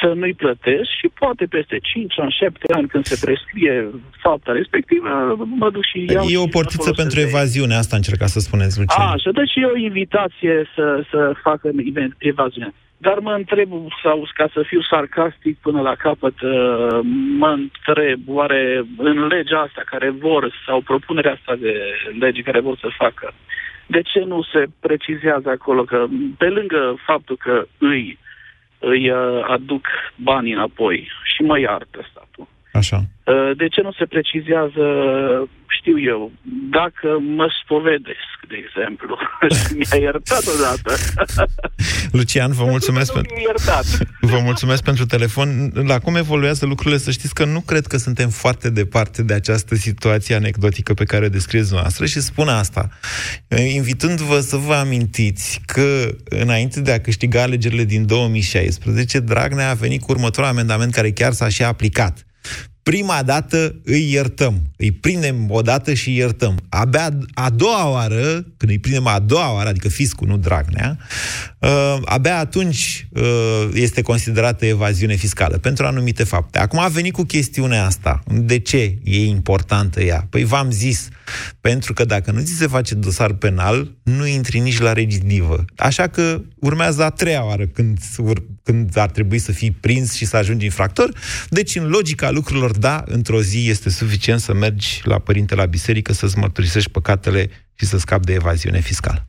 să 0.02 0.14
nu-i 0.16 0.34
plătesc 0.34 0.90
și 1.00 1.08
poate 1.20 1.46
peste 1.46 1.78
5 1.82 2.20
ani, 2.20 2.36
7 2.40 2.74
ani, 2.74 2.88
când 2.88 3.06
se 3.06 3.26
prescrie 3.26 3.90
fapta 4.22 4.52
respectivă, 4.52 5.36
mă 5.58 5.70
duc 5.70 5.84
și 5.86 6.06
iau 6.14 6.24
E 6.26 6.28
și 6.28 6.36
o 6.36 6.40
să 6.42 6.48
portiță 6.48 6.78
folosesc 6.82 7.02
pentru 7.02 7.20
de- 7.20 7.26
evaziune, 7.28 7.76
asta 7.76 7.96
încerca 7.96 8.26
să 8.26 8.40
spuneți, 8.40 8.80
Lucian. 8.80 9.08
a, 9.08 9.16
și 9.16 9.30
deci 9.34 9.56
e 9.56 9.66
o 9.66 9.78
invitație 9.78 10.70
să, 10.76 11.04
să 11.12 11.34
facă 11.44 11.68
event- 11.92 12.16
evaziune. 12.18 12.74
Dar 13.02 13.20
mă 13.20 13.34
întreb, 13.34 13.70
sau 14.04 14.28
ca 14.34 14.50
să 14.54 14.64
fiu 14.64 14.82
sarcastic 14.82 15.58
până 15.58 15.82
la 15.82 15.96
capăt, 15.96 16.42
uh, 16.42 17.00
mă 17.38 17.48
întreb, 17.48 18.20
oare 18.26 18.86
în 18.98 19.28
legea 19.28 19.60
asta 19.60 19.82
care 19.86 20.10
vor, 20.10 20.54
sau 20.66 20.82
propunerea 20.82 21.32
asta 21.32 21.56
de 21.56 21.74
lege 22.20 22.42
care 22.42 22.60
vor 22.60 22.78
să 22.78 22.88
facă, 22.98 23.34
de 23.86 24.02
ce 24.02 24.20
nu 24.20 24.42
se 24.42 24.66
precizează 24.80 25.50
acolo? 25.50 25.84
Că, 25.84 26.06
pe 26.38 26.50
lângă 26.50 26.96
faptul 27.06 27.38
că 27.38 27.66
îi, 27.78 28.18
îi 28.80 29.10
uh, 29.10 29.44
aduc 29.48 29.86
banii 30.16 30.54
înapoi 30.54 31.12
și 31.24 31.42
mă 31.42 31.60
iartă 31.60 32.08
statul, 32.12 32.48
Așa. 32.82 32.98
Uh, 33.24 33.52
De 33.58 33.68
ce 33.68 33.82
nu 33.82 33.92
se 34.00 34.06
precizează, 34.06 34.84
știu 35.80 35.98
eu, 36.14 36.32
dacă 36.78 37.08
mă 37.38 37.48
spovedesc, 37.64 38.36
de 38.52 38.56
exemplu, 38.66 39.18
și 39.56 39.74
mi-a 39.80 40.00
iertat 40.06 40.44
odată. 40.56 40.92
Lucian, 42.18 42.52
vă 42.52 42.64
mulțumesc, 42.64 43.08
Nu 43.14 43.14
pentru 43.22 43.34
mi-a 43.36 43.44
iertat. 43.52 43.86
vă 44.22 44.40
mulțumesc 44.44 44.84
pentru 44.84 45.06
telefon. 45.06 45.72
La 45.88 46.00
cum 46.00 46.16
evoluează 46.16 46.66
lucrurile, 46.66 46.98
să 47.00 47.12
știți 47.12 47.34
că 47.34 47.46
nu 47.46 47.60
cred 47.62 47.86
că 47.88 47.98
suntem 47.98 48.30
foarte 48.30 48.70
departe 48.70 49.24
de 49.24 49.34
această 49.34 49.76
situație 49.76 50.36
anecdotică 50.36 50.94
pe 50.94 51.04
care 51.04 51.26
o 51.26 51.30
descrieți 51.30 51.74
noastră 51.74 52.06
și 52.06 52.20
spun 52.20 52.48
asta, 52.48 52.90
invitându-vă 53.74 54.40
să 54.40 54.56
vă 54.58 54.74
amintiți 54.74 55.62
că 55.66 56.08
înainte 56.30 56.82
de 56.82 56.92
a 56.92 57.00
câștiga 57.02 57.42
alegerile 57.42 57.84
din 57.84 58.06
2016, 58.06 59.20
Dragnea 59.20 59.70
a 59.70 59.74
venit 59.74 60.02
cu 60.02 60.12
următorul 60.12 60.50
amendament 60.50 60.94
care 60.94 61.12
chiar 61.12 61.32
s-a 61.32 61.50
și 61.50 61.64
aplicat. 61.64 62.24
Prima 62.84 63.24
dată 63.24 63.76
îi 63.84 64.12
iertăm. 64.12 64.62
Îi 64.78 64.92
prindem 64.92 65.52
o 65.52 65.62
dată 65.62 65.94
și 65.94 66.10
îi 66.10 66.16
iertăm. 66.16 66.60
Abia 66.70 67.10
a 67.34 67.50
doua 67.50 67.90
oară, 67.90 68.46
când 68.58 68.72
îi 68.72 68.80
prindem 68.80 69.08
a 69.08 69.20
doua 69.20 69.54
oară, 69.54 69.70
adică 69.70 69.90
fiscul, 69.90 70.28
nu 70.28 70.38
Dragnea, 70.38 70.98
uh, 71.59 71.59
abia 72.06 72.38
atunci 72.38 73.08
uh, 73.12 73.70
este 73.74 74.02
considerată 74.02 74.66
evaziune 74.66 75.16
fiscală 75.16 75.58
pentru 75.58 75.86
anumite 75.86 76.24
fapte. 76.24 76.60
Acum 76.60 76.80
a 76.80 76.88
venit 76.88 77.14
cu 77.14 77.24
chestiunea 77.24 77.86
asta. 77.86 78.24
De 78.28 78.60
ce 78.60 78.98
e 79.04 79.26
importantă 79.26 80.02
ea? 80.02 80.28
Păi 80.30 80.44
v-am 80.44 80.72
zis, 80.72 81.08
pentru 81.62 81.94
că 81.94 82.06
dacă 82.06 82.32
nu 82.32 82.42
ți 82.42 82.54
se 82.54 82.68
face 82.68 82.96
dosar 82.96 83.34
penal, 83.34 83.98
nu 84.04 84.28
intri 84.28 84.60
nici 84.60 84.80
la 84.80 84.94
recidivă. 84.94 85.66
Așa 85.76 86.08
că 86.08 86.42
urmează 86.56 87.04
a 87.04 87.10
treia 87.10 87.46
oară 87.46 87.68
când, 87.68 88.00
ur- 88.18 88.46
când 88.64 88.98
ar 88.98 89.10
trebui 89.10 89.40
să 89.40 89.52
fii 89.52 89.72
prins 89.72 90.14
și 90.14 90.26
să 90.26 90.38
ajungi 90.38 90.66
infractor. 90.66 91.14
Deci, 91.50 91.76
în 91.76 91.88
logica 91.88 92.32
lucrurilor, 92.32 92.78
da, 92.78 93.04
într-o 93.06 93.42
zi 93.42 93.70
este 93.70 93.90
suficient 93.90 94.40
să 94.40 94.54
mergi 94.54 95.02
la 95.04 95.20
părinte 95.20 95.56
la 95.56 95.66
biserică, 95.66 96.14
să-ți 96.14 96.38
mărturisești 96.38 96.92
păcatele 96.92 97.50
și 97.74 97.86
să 97.86 97.98
scapi 97.98 98.26
de 98.26 98.34
evaziune 98.34 98.80
fiscală. 98.80 99.29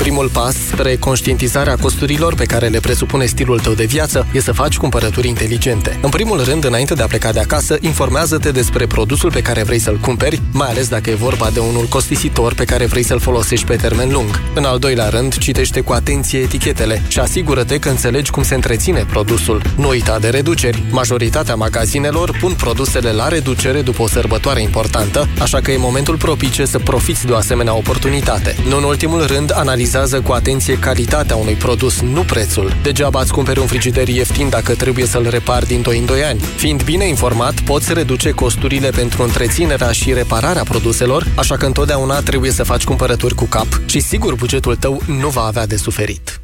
Primul 0.00 0.28
pas 0.28 0.54
spre 0.54 0.96
conștientizarea 0.96 1.76
costurilor 1.76 2.34
pe 2.34 2.44
care 2.44 2.66
le 2.66 2.80
presupune 2.80 3.24
stilul 3.24 3.58
tău 3.58 3.72
de 3.72 3.84
viață 3.84 4.26
e 4.32 4.40
să 4.40 4.52
faci 4.52 4.76
cumpărături 4.76 5.28
inteligente. 5.28 5.98
În 6.02 6.10
primul 6.10 6.44
rând, 6.44 6.64
înainte 6.64 6.94
de 6.94 7.02
a 7.02 7.06
pleca 7.06 7.32
de 7.32 7.40
acasă, 7.40 7.76
informează-te 7.80 8.50
despre 8.50 8.86
produsul 8.86 9.30
pe 9.30 9.42
care 9.42 9.62
vrei 9.62 9.78
să-l 9.78 9.96
cumperi, 9.96 10.40
mai 10.52 10.68
ales 10.68 10.88
dacă 10.88 11.10
e 11.10 11.14
vorba 11.14 11.50
de 11.52 11.58
unul 11.58 11.86
costisitor 11.86 12.54
pe 12.54 12.64
care 12.64 12.86
vrei 12.86 13.02
să-l 13.02 13.20
folosești 13.20 13.66
pe 13.66 13.76
termen 13.76 14.12
lung. 14.12 14.40
În 14.54 14.64
al 14.64 14.78
doilea 14.78 15.08
rând, 15.08 15.38
citește 15.38 15.80
cu 15.80 15.92
atenție 15.92 16.38
etichetele 16.38 17.02
și 17.08 17.18
asigură-te 17.18 17.78
că 17.78 17.88
înțelegi 17.88 18.30
cum 18.30 18.42
se 18.42 18.54
întreține 18.54 19.04
produsul. 19.10 19.62
Nu 19.76 19.88
uita 19.88 20.18
de 20.18 20.28
reduceri. 20.28 20.82
Majoritatea 20.90 21.54
magazinelor 21.54 22.36
pun 22.40 22.52
produsele 22.52 23.12
la 23.12 23.28
reducere 23.28 23.80
după 23.80 24.02
o 24.02 24.08
sărbătoare 24.08 24.62
importantă, 24.62 25.28
așa 25.40 25.60
că 25.60 25.70
e 25.70 25.76
momentul 25.76 26.16
propice 26.16 26.64
să 26.64 26.78
profiți 26.78 27.26
de 27.26 27.32
o 27.32 27.36
asemenea 27.36 27.76
oportunitate. 27.76 28.56
Nu 28.68 28.76
în 28.76 28.82
ultimul 28.82 29.26
rând, 29.26 29.52
analizează 30.00 30.28
cu 30.28 30.32
atenție 30.32 30.78
calitatea 30.78 31.36
unui 31.36 31.54
produs, 31.54 32.00
nu 32.00 32.22
prețul. 32.22 32.76
Degeaba 32.82 33.20
îți 33.20 33.32
cumperi 33.32 33.60
un 33.60 33.66
frigider 33.66 34.08
ieftin 34.08 34.48
dacă 34.48 34.74
trebuie 34.74 35.06
să-l 35.06 35.26
repari 35.30 35.66
din 35.66 35.82
2 35.82 35.98
în 35.98 36.04
2 36.04 36.24
ani. 36.24 36.40
Fiind 36.40 36.82
bine 36.82 37.08
informat, 37.08 37.60
poți 37.60 37.92
reduce 37.92 38.30
costurile 38.30 38.90
pentru 38.90 39.22
întreținerea 39.22 39.92
și 39.92 40.12
repararea 40.12 40.62
produselor, 40.62 41.26
așa 41.34 41.56
că 41.56 41.66
întotdeauna 41.66 42.20
trebuie 42.20 42.50
să 42.50 42.62
faci 42.62 42.84
cumpărături 42.84 43.34
cu 43.34 43.44
cap 43.44 43.66
și 43.86 44.00
sigur 44.00 44.34
bugetul 44.34 44.76
tău 44.76 45.02
nu 45.06 45.28
va 45.28 45.42
avea 45.42 45.66
de 45.66 45.76
suferit. 45.76 46.39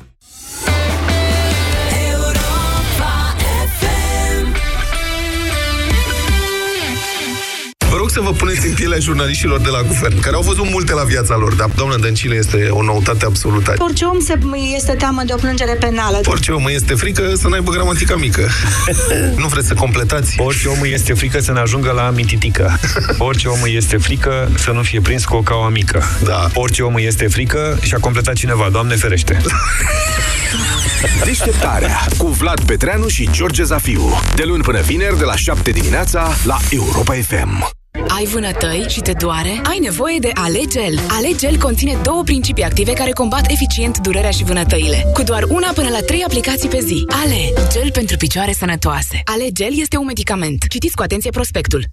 Să 8.17 8.23
vă 8.23 8.33
puneți 8.33 8.67
în 8.67 8.75
pielea 8.75 8.99
jurnaliștilor 8.99 9.61
de 9.61 9.69
la 9.69 9.83
guvern, 9.83 10.21
care 10.21 10.37
au 10.37 10.43
văzut 10.43 10.71
multe 10.71 10.93
la 10.93 11.03
viața 11.03 11.37
lor, 11.37 11.55
dar, 11.55 11.71
doamnă 11.75 11.97
Dăncilă, 11.97 12.35
este 12.35 12.69
o 12.71 12.83
noutate 12.83 13.25
absolută. 13.25 13.75
Orice 13.79 14.05
om 14.05 14.21
se, 14.21 14.39
este 14.77 14.93
teamă 14.93 15.23
de 15.27 15.33
o 15.33 15.37
plângere 15.37 15.75
penală. 15.75 16.21
Orice 16.25 16.53
om 16.53 16.67
este 16.69 16.95
frică 16.95 17.33
să 17.35 17.49
n-aibă 17.49 17.71
gramatica 17.71 18.17
mică. 18.17 18.49
nu 19.43 19.47
vreți 19.47 19.67
să 19.67 19.75
completați? 19.75 20.35
Orice 20.39 20.69
om 20.69 20.79
este 20.83 21.13
frică 21.13 21.41
să 21.41 21.53
ne 21.53 21.61
ajungă 21.61 21.91
la 21.91 22.11
mititică. 22.11 22.79
Orice 23.19 23.49
om 23.49 23.59
este 23.65 23.97
frică 23.97 24.51
să 24.55 24.71
nu 24.71 24.83
fie 24.83 25.01
prins 25.01 25.25
cu 25.25 25.37
o 25.37 25.43
caua 25.43 25.69
mică. 25.69 26.03
Da. 26.25 26.51
Orice 26.55 26.83
om 26.83 26.95
este 26.97 27.27
frică 27.27 27.79
și 27.83 27.95
a 27.95 27.99
completat 28.01 28.35
cineva, 28.35 28.69
Doamne 28.73 28.95
ferește. 28.95 29.41
Deșteptarea 31.25 32.07
cu 32.19 32.27
Vlad 32.27 32.61
Petreanu 32.61 33.09
și 33.09 33.29
George 33.33 33.63
Zafiu. 33.63 34.21
De 34.35 34.43
luni 34.45 34.63
până 34.63 34.81
vineri, 34.81 35.19
de 35.19 35.25
la 35.25 35.37
7 35.37 35.71
dimineața, 35.71 36.29
la 36.45 36.57
Europa 36.71 37.13
FM. 37.13 37.76
Ai 38.09 38.25
vânătăi 38.25 38.85
și 38.89 39.01
te 39.01 39.13
doare? 39.13 39.61
Ai 39.63 39.79
nevoie 39.79 40.19
de 40.19 40.31
Alegel. 40.35 41.01
Alegel 41.09 41.59
conține 41.59 41.99
două 42.03 42.23
principii 42.23 42.65
active 42.65 42.93
care 42.93 43.11
combat 43.11 43.51
eficient 43.51 43.99
durerea 43.99 44.31
și 44.31 44.45
vânătăile. 44.45 45.07
Cu 45.13 45.23
doar 45.23 45.43
una 45.43 45.71
până 45.75 45.89
la 45.89 46.01
trei 46.01 46.23
aplicații 46.23 46.69
pe 46.69 46.81
zi. 46.81 47.05
Ale, 47.25 47.69
gel 47.73 47.91
pentru 47.91 48.17
picioare 48.17 48.53
sănătoase. 48.53 49.21
Alegel 49.25 49.79
este 49.79 49.97
un 49.97 50.05
medicament. 50.05 50.65
Citiți 50.69 50.95
cu 50.95 51.03
atenție 51.03 51.31
prospectul. 51.31 51.85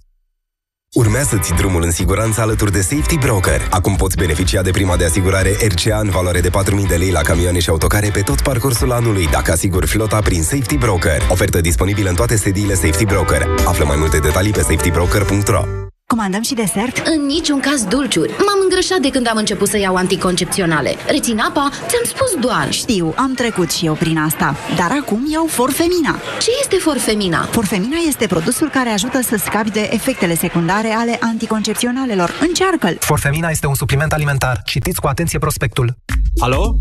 Urmează-ți 0.94 1.54
drumul 1.54 1.82
în 1.82 1.90
siguranță 1.90 2.40
alături 2.40 2.72
de 2.72 2.80
Safety 2.80 3.18
Broker. 3.18 3.68
Acum 3.70 3.96
poți 3.96 4.16
beneficia 4.16 4.62
de 4.62 4.70
prima 4.70 4.96
de 4.96 5.04
asigurare 5.04 5.56
RCA 5.68 5.98
în 5.98 6.10
valoare 6.10 6.40
de 6.40 6.50
4.000 6.50 6.88
de 6.88 6.94
lei 6.94 7.10
la 7.10 7.20
camioane 7.20 7.58
și 7.58 7.68
autocare 7.68 8.10
pe 8.12 8.20
tot 8.20 8.40
parcursul 8.40 8.92
anului, 8.92 9.28
dacă 9.30 9.52
asiguri 9.52 9.86
flota 9.86 10.18
prin 10.18 10.42
Safety 10.42 10.76
Broker. 10.76 11.26
Ofertă 11.28 11.60
disponibilă 11.60 12.08
în 12.08 12.14
toate 12.14 12.36
sediile 12.36 12.74
Safety 12.74 13.04
Broker. 13.04 13.46
Află 13.64 13.84
mai 13.84 13.96
multe 13.98 14.18
detalii 14.18 14.52
pe 14.52 14.60
safetybroker.ro 14.60 15.83
Comandăm 16.06 16.42
și 16.42 16.54
desert? 16.54 17.06
În 17.06 17.26
niciun 17.26 17.60
caz 17.60 17.84
dulciuri. 17.84 18.30
M-am 18.30 18.58
îngrășat 18.62 18.98
de 18.98 19.10
când 19.10 19.28
am 19.28 19.36
început 19.36 19.68
să 19.68 19.78
iau 19.78 19.94
anticoncepționale. 19.96 20.94
Rețin 21.08 21.38
apa? 21.38 21.70
Ți-am 21.72 22.04
spus 22.04 22.34
doar. 22.40 22.72
Știu, 22.72 23.14
am 23.16 23.34
trecut 23.34 23.70
și 23.70 23.86
eu 23.86 23.94
prin 23.94 24.18
asta. 24.18 24.56
Dar 24.76 24.90
acum 24.90 25.26
iau 25.32 25.46
Forfemina. 25.46 26.18
Ce 26.40 26.50
este 26.60 26.76
Forfemina? 26.76 27.42
Forfemina 27.42 27.96
este 28.08 28.26
produsul 28.26 28.70
care 28.70 28.88
ajută 28.88 29.20
să 29.22 29.36
scapi 29.36 29.70
de 29.70 29.88
efectele 29.92 30.34
secundare 30.34 30.88
ale 30.88 31.18
anticoncepționalelor. 31.20 32.30
Încearcă-l! 32.40 32.96
Forfemina 33.00 33.48
este 33.48 33.66
un 33.66 33.74
supliment 33.74 34.12
alimentar. 34.12 34.62
Citiți 34.64 35.00
cu 35.00 35.06
atenție 35.06 35.38
prospectul. 35.38 35.96
Alo? 36.38 36.76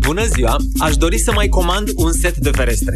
Bună 0.00 0.24
ziua! 0.24 0.56
Aș 0.78 0.96
dori 0.96 1.18
să 1.18 1.32
mai 1.34 1.48
comand 1.48 1.90
un 1.94 2.12
set 2.12 2.36
de 2.36 2.50
ferestre. 2.50 2.94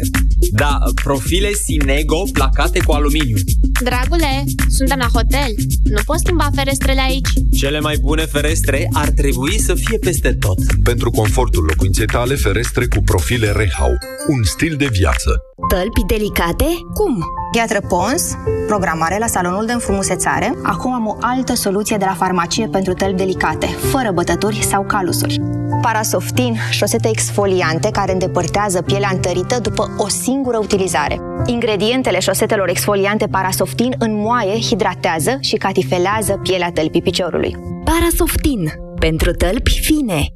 Da, 0.51 0.77
profile 1.03 1.51
Sinego 1.51 2.23
placate 2.33 2.79
cu 2.79 2.91
aluminiu. 2.91 3.35
Dragule, 3.83 4.43
suntem 4.69 4.97
la 4.97 5.07
hotel. 5.13 5.49
Nu 5.83 6.01
poți 6.05 6.21
schimba 6.23 6.49
ferestrele 6.55 7.01
aici. 7.01 7.29
Cele 7.57 7.79
mai 7.79 7.97
bune 7.97 8.25
ferestre 8.25 8.89
ar 8.93 9.09
trebui 9.09 9.59
să 9.59 9.73
fie 9.73 9.97
peste 9.97 10.33
tot. 10.33 10.57
Pentru 10.83 11.11
confortul 11.11 11.63
locuinței 11.63 12.05
tale, 12.05 12.35
ferestre 12.35 12.87
cu 12.87 13.01
profile 13.05 13.51
Rehau. 13.51 13.91
Un 14.27 14.43
stil 14.43 14.75
de 14.77 14.87
viață. 14.91 15.41
Tălpi 15.69 16.03
delicate? 16.07 16.65
Cum? 16.93 17.23
Piatră 17.51 17.81
Pons, 17.87 18.35
programare 18.67 19.17
la 19.19 19.27
salonul 19.27 19.65
de 19.65 19.71
înfrumusețare. 19.71 20.53
Acum 20.63 20.93
am 20.93 21.07
o 21.07 21.17
altă 21.19 21.55
soluție 21.55 21.97
de 21.97 22.05
la 22.07 22.13
farmacie 22.13 22.67
pentru 22.67 22.93
tălpi 22.93 23.17
delicate, 23.17 23.65
fără 23.65 24.11
bătături 24.13 24.63
sau 24.63 24.85
calusuri. 24.85 25.41
Parasoftin, 25.81 26.57
șosete 26.71 26.94
exfoliante 27.03 27.89
care 27.91 28.11
îndepărtează 28.11 28.81
pielea 28.81 29.09
întărită 29.13 29.59
după 29.59 29.95
o 29.97 30.07
singură 30.07 30.57
utilizare. 30.57 31.19
Ingredientele 31.45 32.19
șosetelor 32.19 32.69
exfoliante 32.69 33.27
Parasoftin 33.27 33.95
înmoaie, 33.99 34.59
hidratează 34.59 35.37
și 35.39 35.55
catifelează 35.55 36.39
pielea 36.43 36.71
tălpii 36.71 37.01
piciorului. 37.01 37.55
Parasoftin. 37.83 38.71
Pentru 38.99 39.31
tălpi 39.31 39.79
fine. 39.81 40.27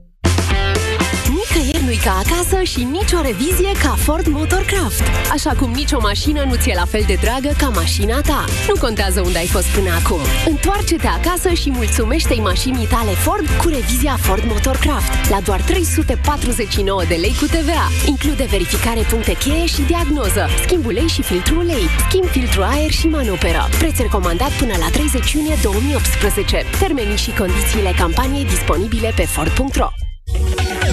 Nicăieri 1.60 1.86
nu-i 1.86 2.06
ca 2.08 2.22
acasă 2.24 2.64
și 2.64 2.84
nicio 2.84 3.22
revizie 3.22 3.72
ca 3.84 3.96
Ford 4.06 4.28
Motorcraft. 4.28 5.04
Așa 5.32 5.52
cum 5.60 5.72
nicio 5.72 6.00
mașină 6.02 6.44
nu 6.44 6.56
ți-e 6.56 6.74
la 6.76 6.86
fel 6.86 7.04
de 7.08 7.18
dragă 7.22 7.52
ca 7.58 7.70
mașina 7.70 8.22
ta. 8.22 8.46
Nu 8.68 8.76
contează 8.80 9.22
unde 9.22 9.38
ai 9.38 9.48
fost 9.48 9.68
până 9.68 9.90
acum. 10.00 10.20
Întoarce-te 10.46 11.08
acasă 11.08 11.50
și 11.54 11.70
mulțumește-i 11.72 12.40
mașinii 12.40 12.88
tale 12.88 13.12
Ford 13.12 13.48
cu 13.62 13.68
revizia 13.68 14.16
Ford 14.22 14.44
Motorcraft 14.48 15.30
la 15.30 15.40
doar 15.40 15.62
349 15.62 17.04
de 17.08 17.16
lei 17.16 17.36
cu 17.40 17.46
TVA. 17.46 17.86
Include 18.06 18.46
verificare 18.50 19.02
puncte 19.02 19.34
cheie 19.34 19.66
și 19.66 19.82
diagnoză, 19.82 20.44
schimb 20.64 20.86
ulei 20.86 21.08
și 21.08 21.22
filtru 21.22 21.60
ulei, 21.60 21.86
schimb 22.08 22.26
filtru 22.26 22.62
aer 22.62 22.92
și 22.92 23.08
manoperă. 23.08 23.70
Preț 23.78 23.98
recomandat 23.98 24.52
până 24.52 24.74
la 24.80 24.90
30 24.90 25.32
iunie 25.32 25.58
2018. 25.62 26.64
Termenii 26.80 27.24
și 27.26 27.32
condițiile 27.32 27.92
campaniei 27.98 28.46
disponibile 28.46 29.14
pe 29.16 29.26
Ford.ro 29.26 29.90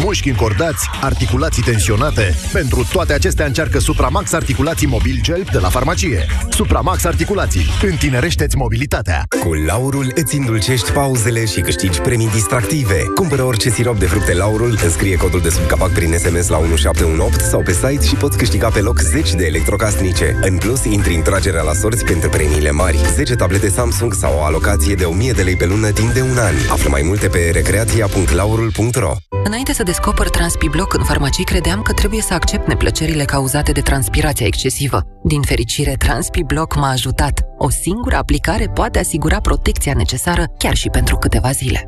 mușchi 0.06 0.28
încordați, 0.28 0.88
articulații 1.00 1.62
tensionate. 1.62 2.34
Pentru 2.52 2.88
toate 2.92 3.12
acestea 3.12 3.46
încearcă 3.46 3.78
Supramax 3.78 4.32
Articulații 4.32 4.86
Mobil 4.86 5.18
Gel 5.22 5.44
de 5.52 5.58
la 5.58 5.68
farmacie. 5.68 6.26
Supramax 6.50 7.04
Articulații. 7.04 7.66
Întinerește-ți 7.82 8.56
mobilitatea. 8.56 9.24
Cu 9.40 9.54
Laurul 9.54 10.12
îți 10.14 10.36
îndulcești 10.36 10.90
pauzele 10.90 11.44
și 11.44 11.60
câștigi 11.60 12.00
premii 12.00 12.28
distractive. 12.28 13.02
Cumpără 13.14 13.42
orice 13.42 13.70
sirop 13.70 13.98
de 13.98 14.06
fructe 14.06 14.34
Laurul, 14.34 14.78
înscrie 14.84 15.16
codul 15.16 15.40
de 15.40 15.50
sub 15.50 15.66
capac 15.66 15.90
prin 15.90 16.18
SMS 16.18 16.48
la 16.48 16.56
1718 16.56 17.50
sau 17.50 17.62
pe 17.62 17.72
site 17.72 18.06
și 18.06 18.14
poți 18.14 18.38
câștiga 18.38 18.68
pe 18.68 18.80
loc 18.80 18.98
10 18.98 19.36
de 19.36 19.44
electrocasnice. 19.44 20.38
În 20.40 20.58
plus, 20.58 20.84
intri 20.84 21.14
în 21.14 21.22
tragerea 21.22 21.62
la 21.62 21.72
sorți 21.72 22.04
pentru 22.04 22.28
premiile 22.28 22.70
mari. 22.70 22.98
10 23.14 23.34
tablete 23.34 23.68
Samsung 23.68 24.14
sau 24.14 24.38
o 24.38 24.44
alocație 24.44 24.94
de 24.94 25.04
1000 25.04 25.32
de 25.32 25.42
lei 25.42 25.56
pe 25.56 25.66
lună 25.66 25.90
timp 25.90 26.12
de 26.12 26.20
un 26.20 26.38
an. 26.38 26.54
Află 26.70 26.88
mai 26.90 27.02
multe 27.04 27.28
pe 27.28 27.50
recreația.laurul.ro 27.52 29.12
Înainte 29.44 29.72
să 29.72 29.82
descoper 29.96 30.28
TranspiBlock 30.28 30.94
în 30.94 31.04
farmacii, 31.04 31.44
credeam 31.44 31.82
că 31.82 31.92
trebuie 31.92 32.20
să 32.20 32.34
accept 32.34 32.66
neplăcerile 32.66 33.24
cauzate 33.24 33.72
de 33.72 33.80
transpirația 33.80 34.46
excesivă. 34.46 35.02
Din 35.24 35.42
fericire, 35.42 35.94
TranspiBlock 35.98 36.74
m-a 36.76 36.90
ajutat. 36.90 37.40
O 37.58 37.70
singură 37.70 38.16
aplicare 38.16 38.66
poate 38.74 38.98
asigura 38.98 39.40
protecția 39.40 39.94
necesară 39.96 40.44
chiar 40.58 40.74
și 40.74 40.88
pentru 40.88 41.16
câteva 41.16 41.50
zile. 41.50 41.84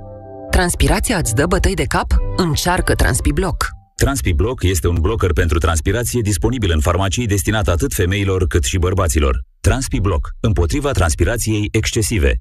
Transpirația 0.50 1.16
îți 1.16 1.34
dă 1.34 1.46
bătăi 1.46 1.74
de 1.74 1.84
cap? 1.84 2.06
Încearcă 2.36 2.94
TranspiBlock. 2.94 3.66
TranspiBlock 3.94 4.62
este 4.62 4.88
un 4.88 4.96
blocker 5.00 5.32
pentru 5.32 5.58
transpirație 5.58 6.20
disponibil 6.20 6.70
în 6.74 6.80
farmacii 6.80 7.26
destinat 7.26 7.68
atât 7.68 7.94
femeilor 7.94 8.46
cât 8.46 8.64
și 8.64 8.78
bărbaților. 8.78 9.40
TranspiBlock, 9.60 10.28
împotriva 10.40 10.90
transpirației 10.90 11.68
excesive. 11.72 12.40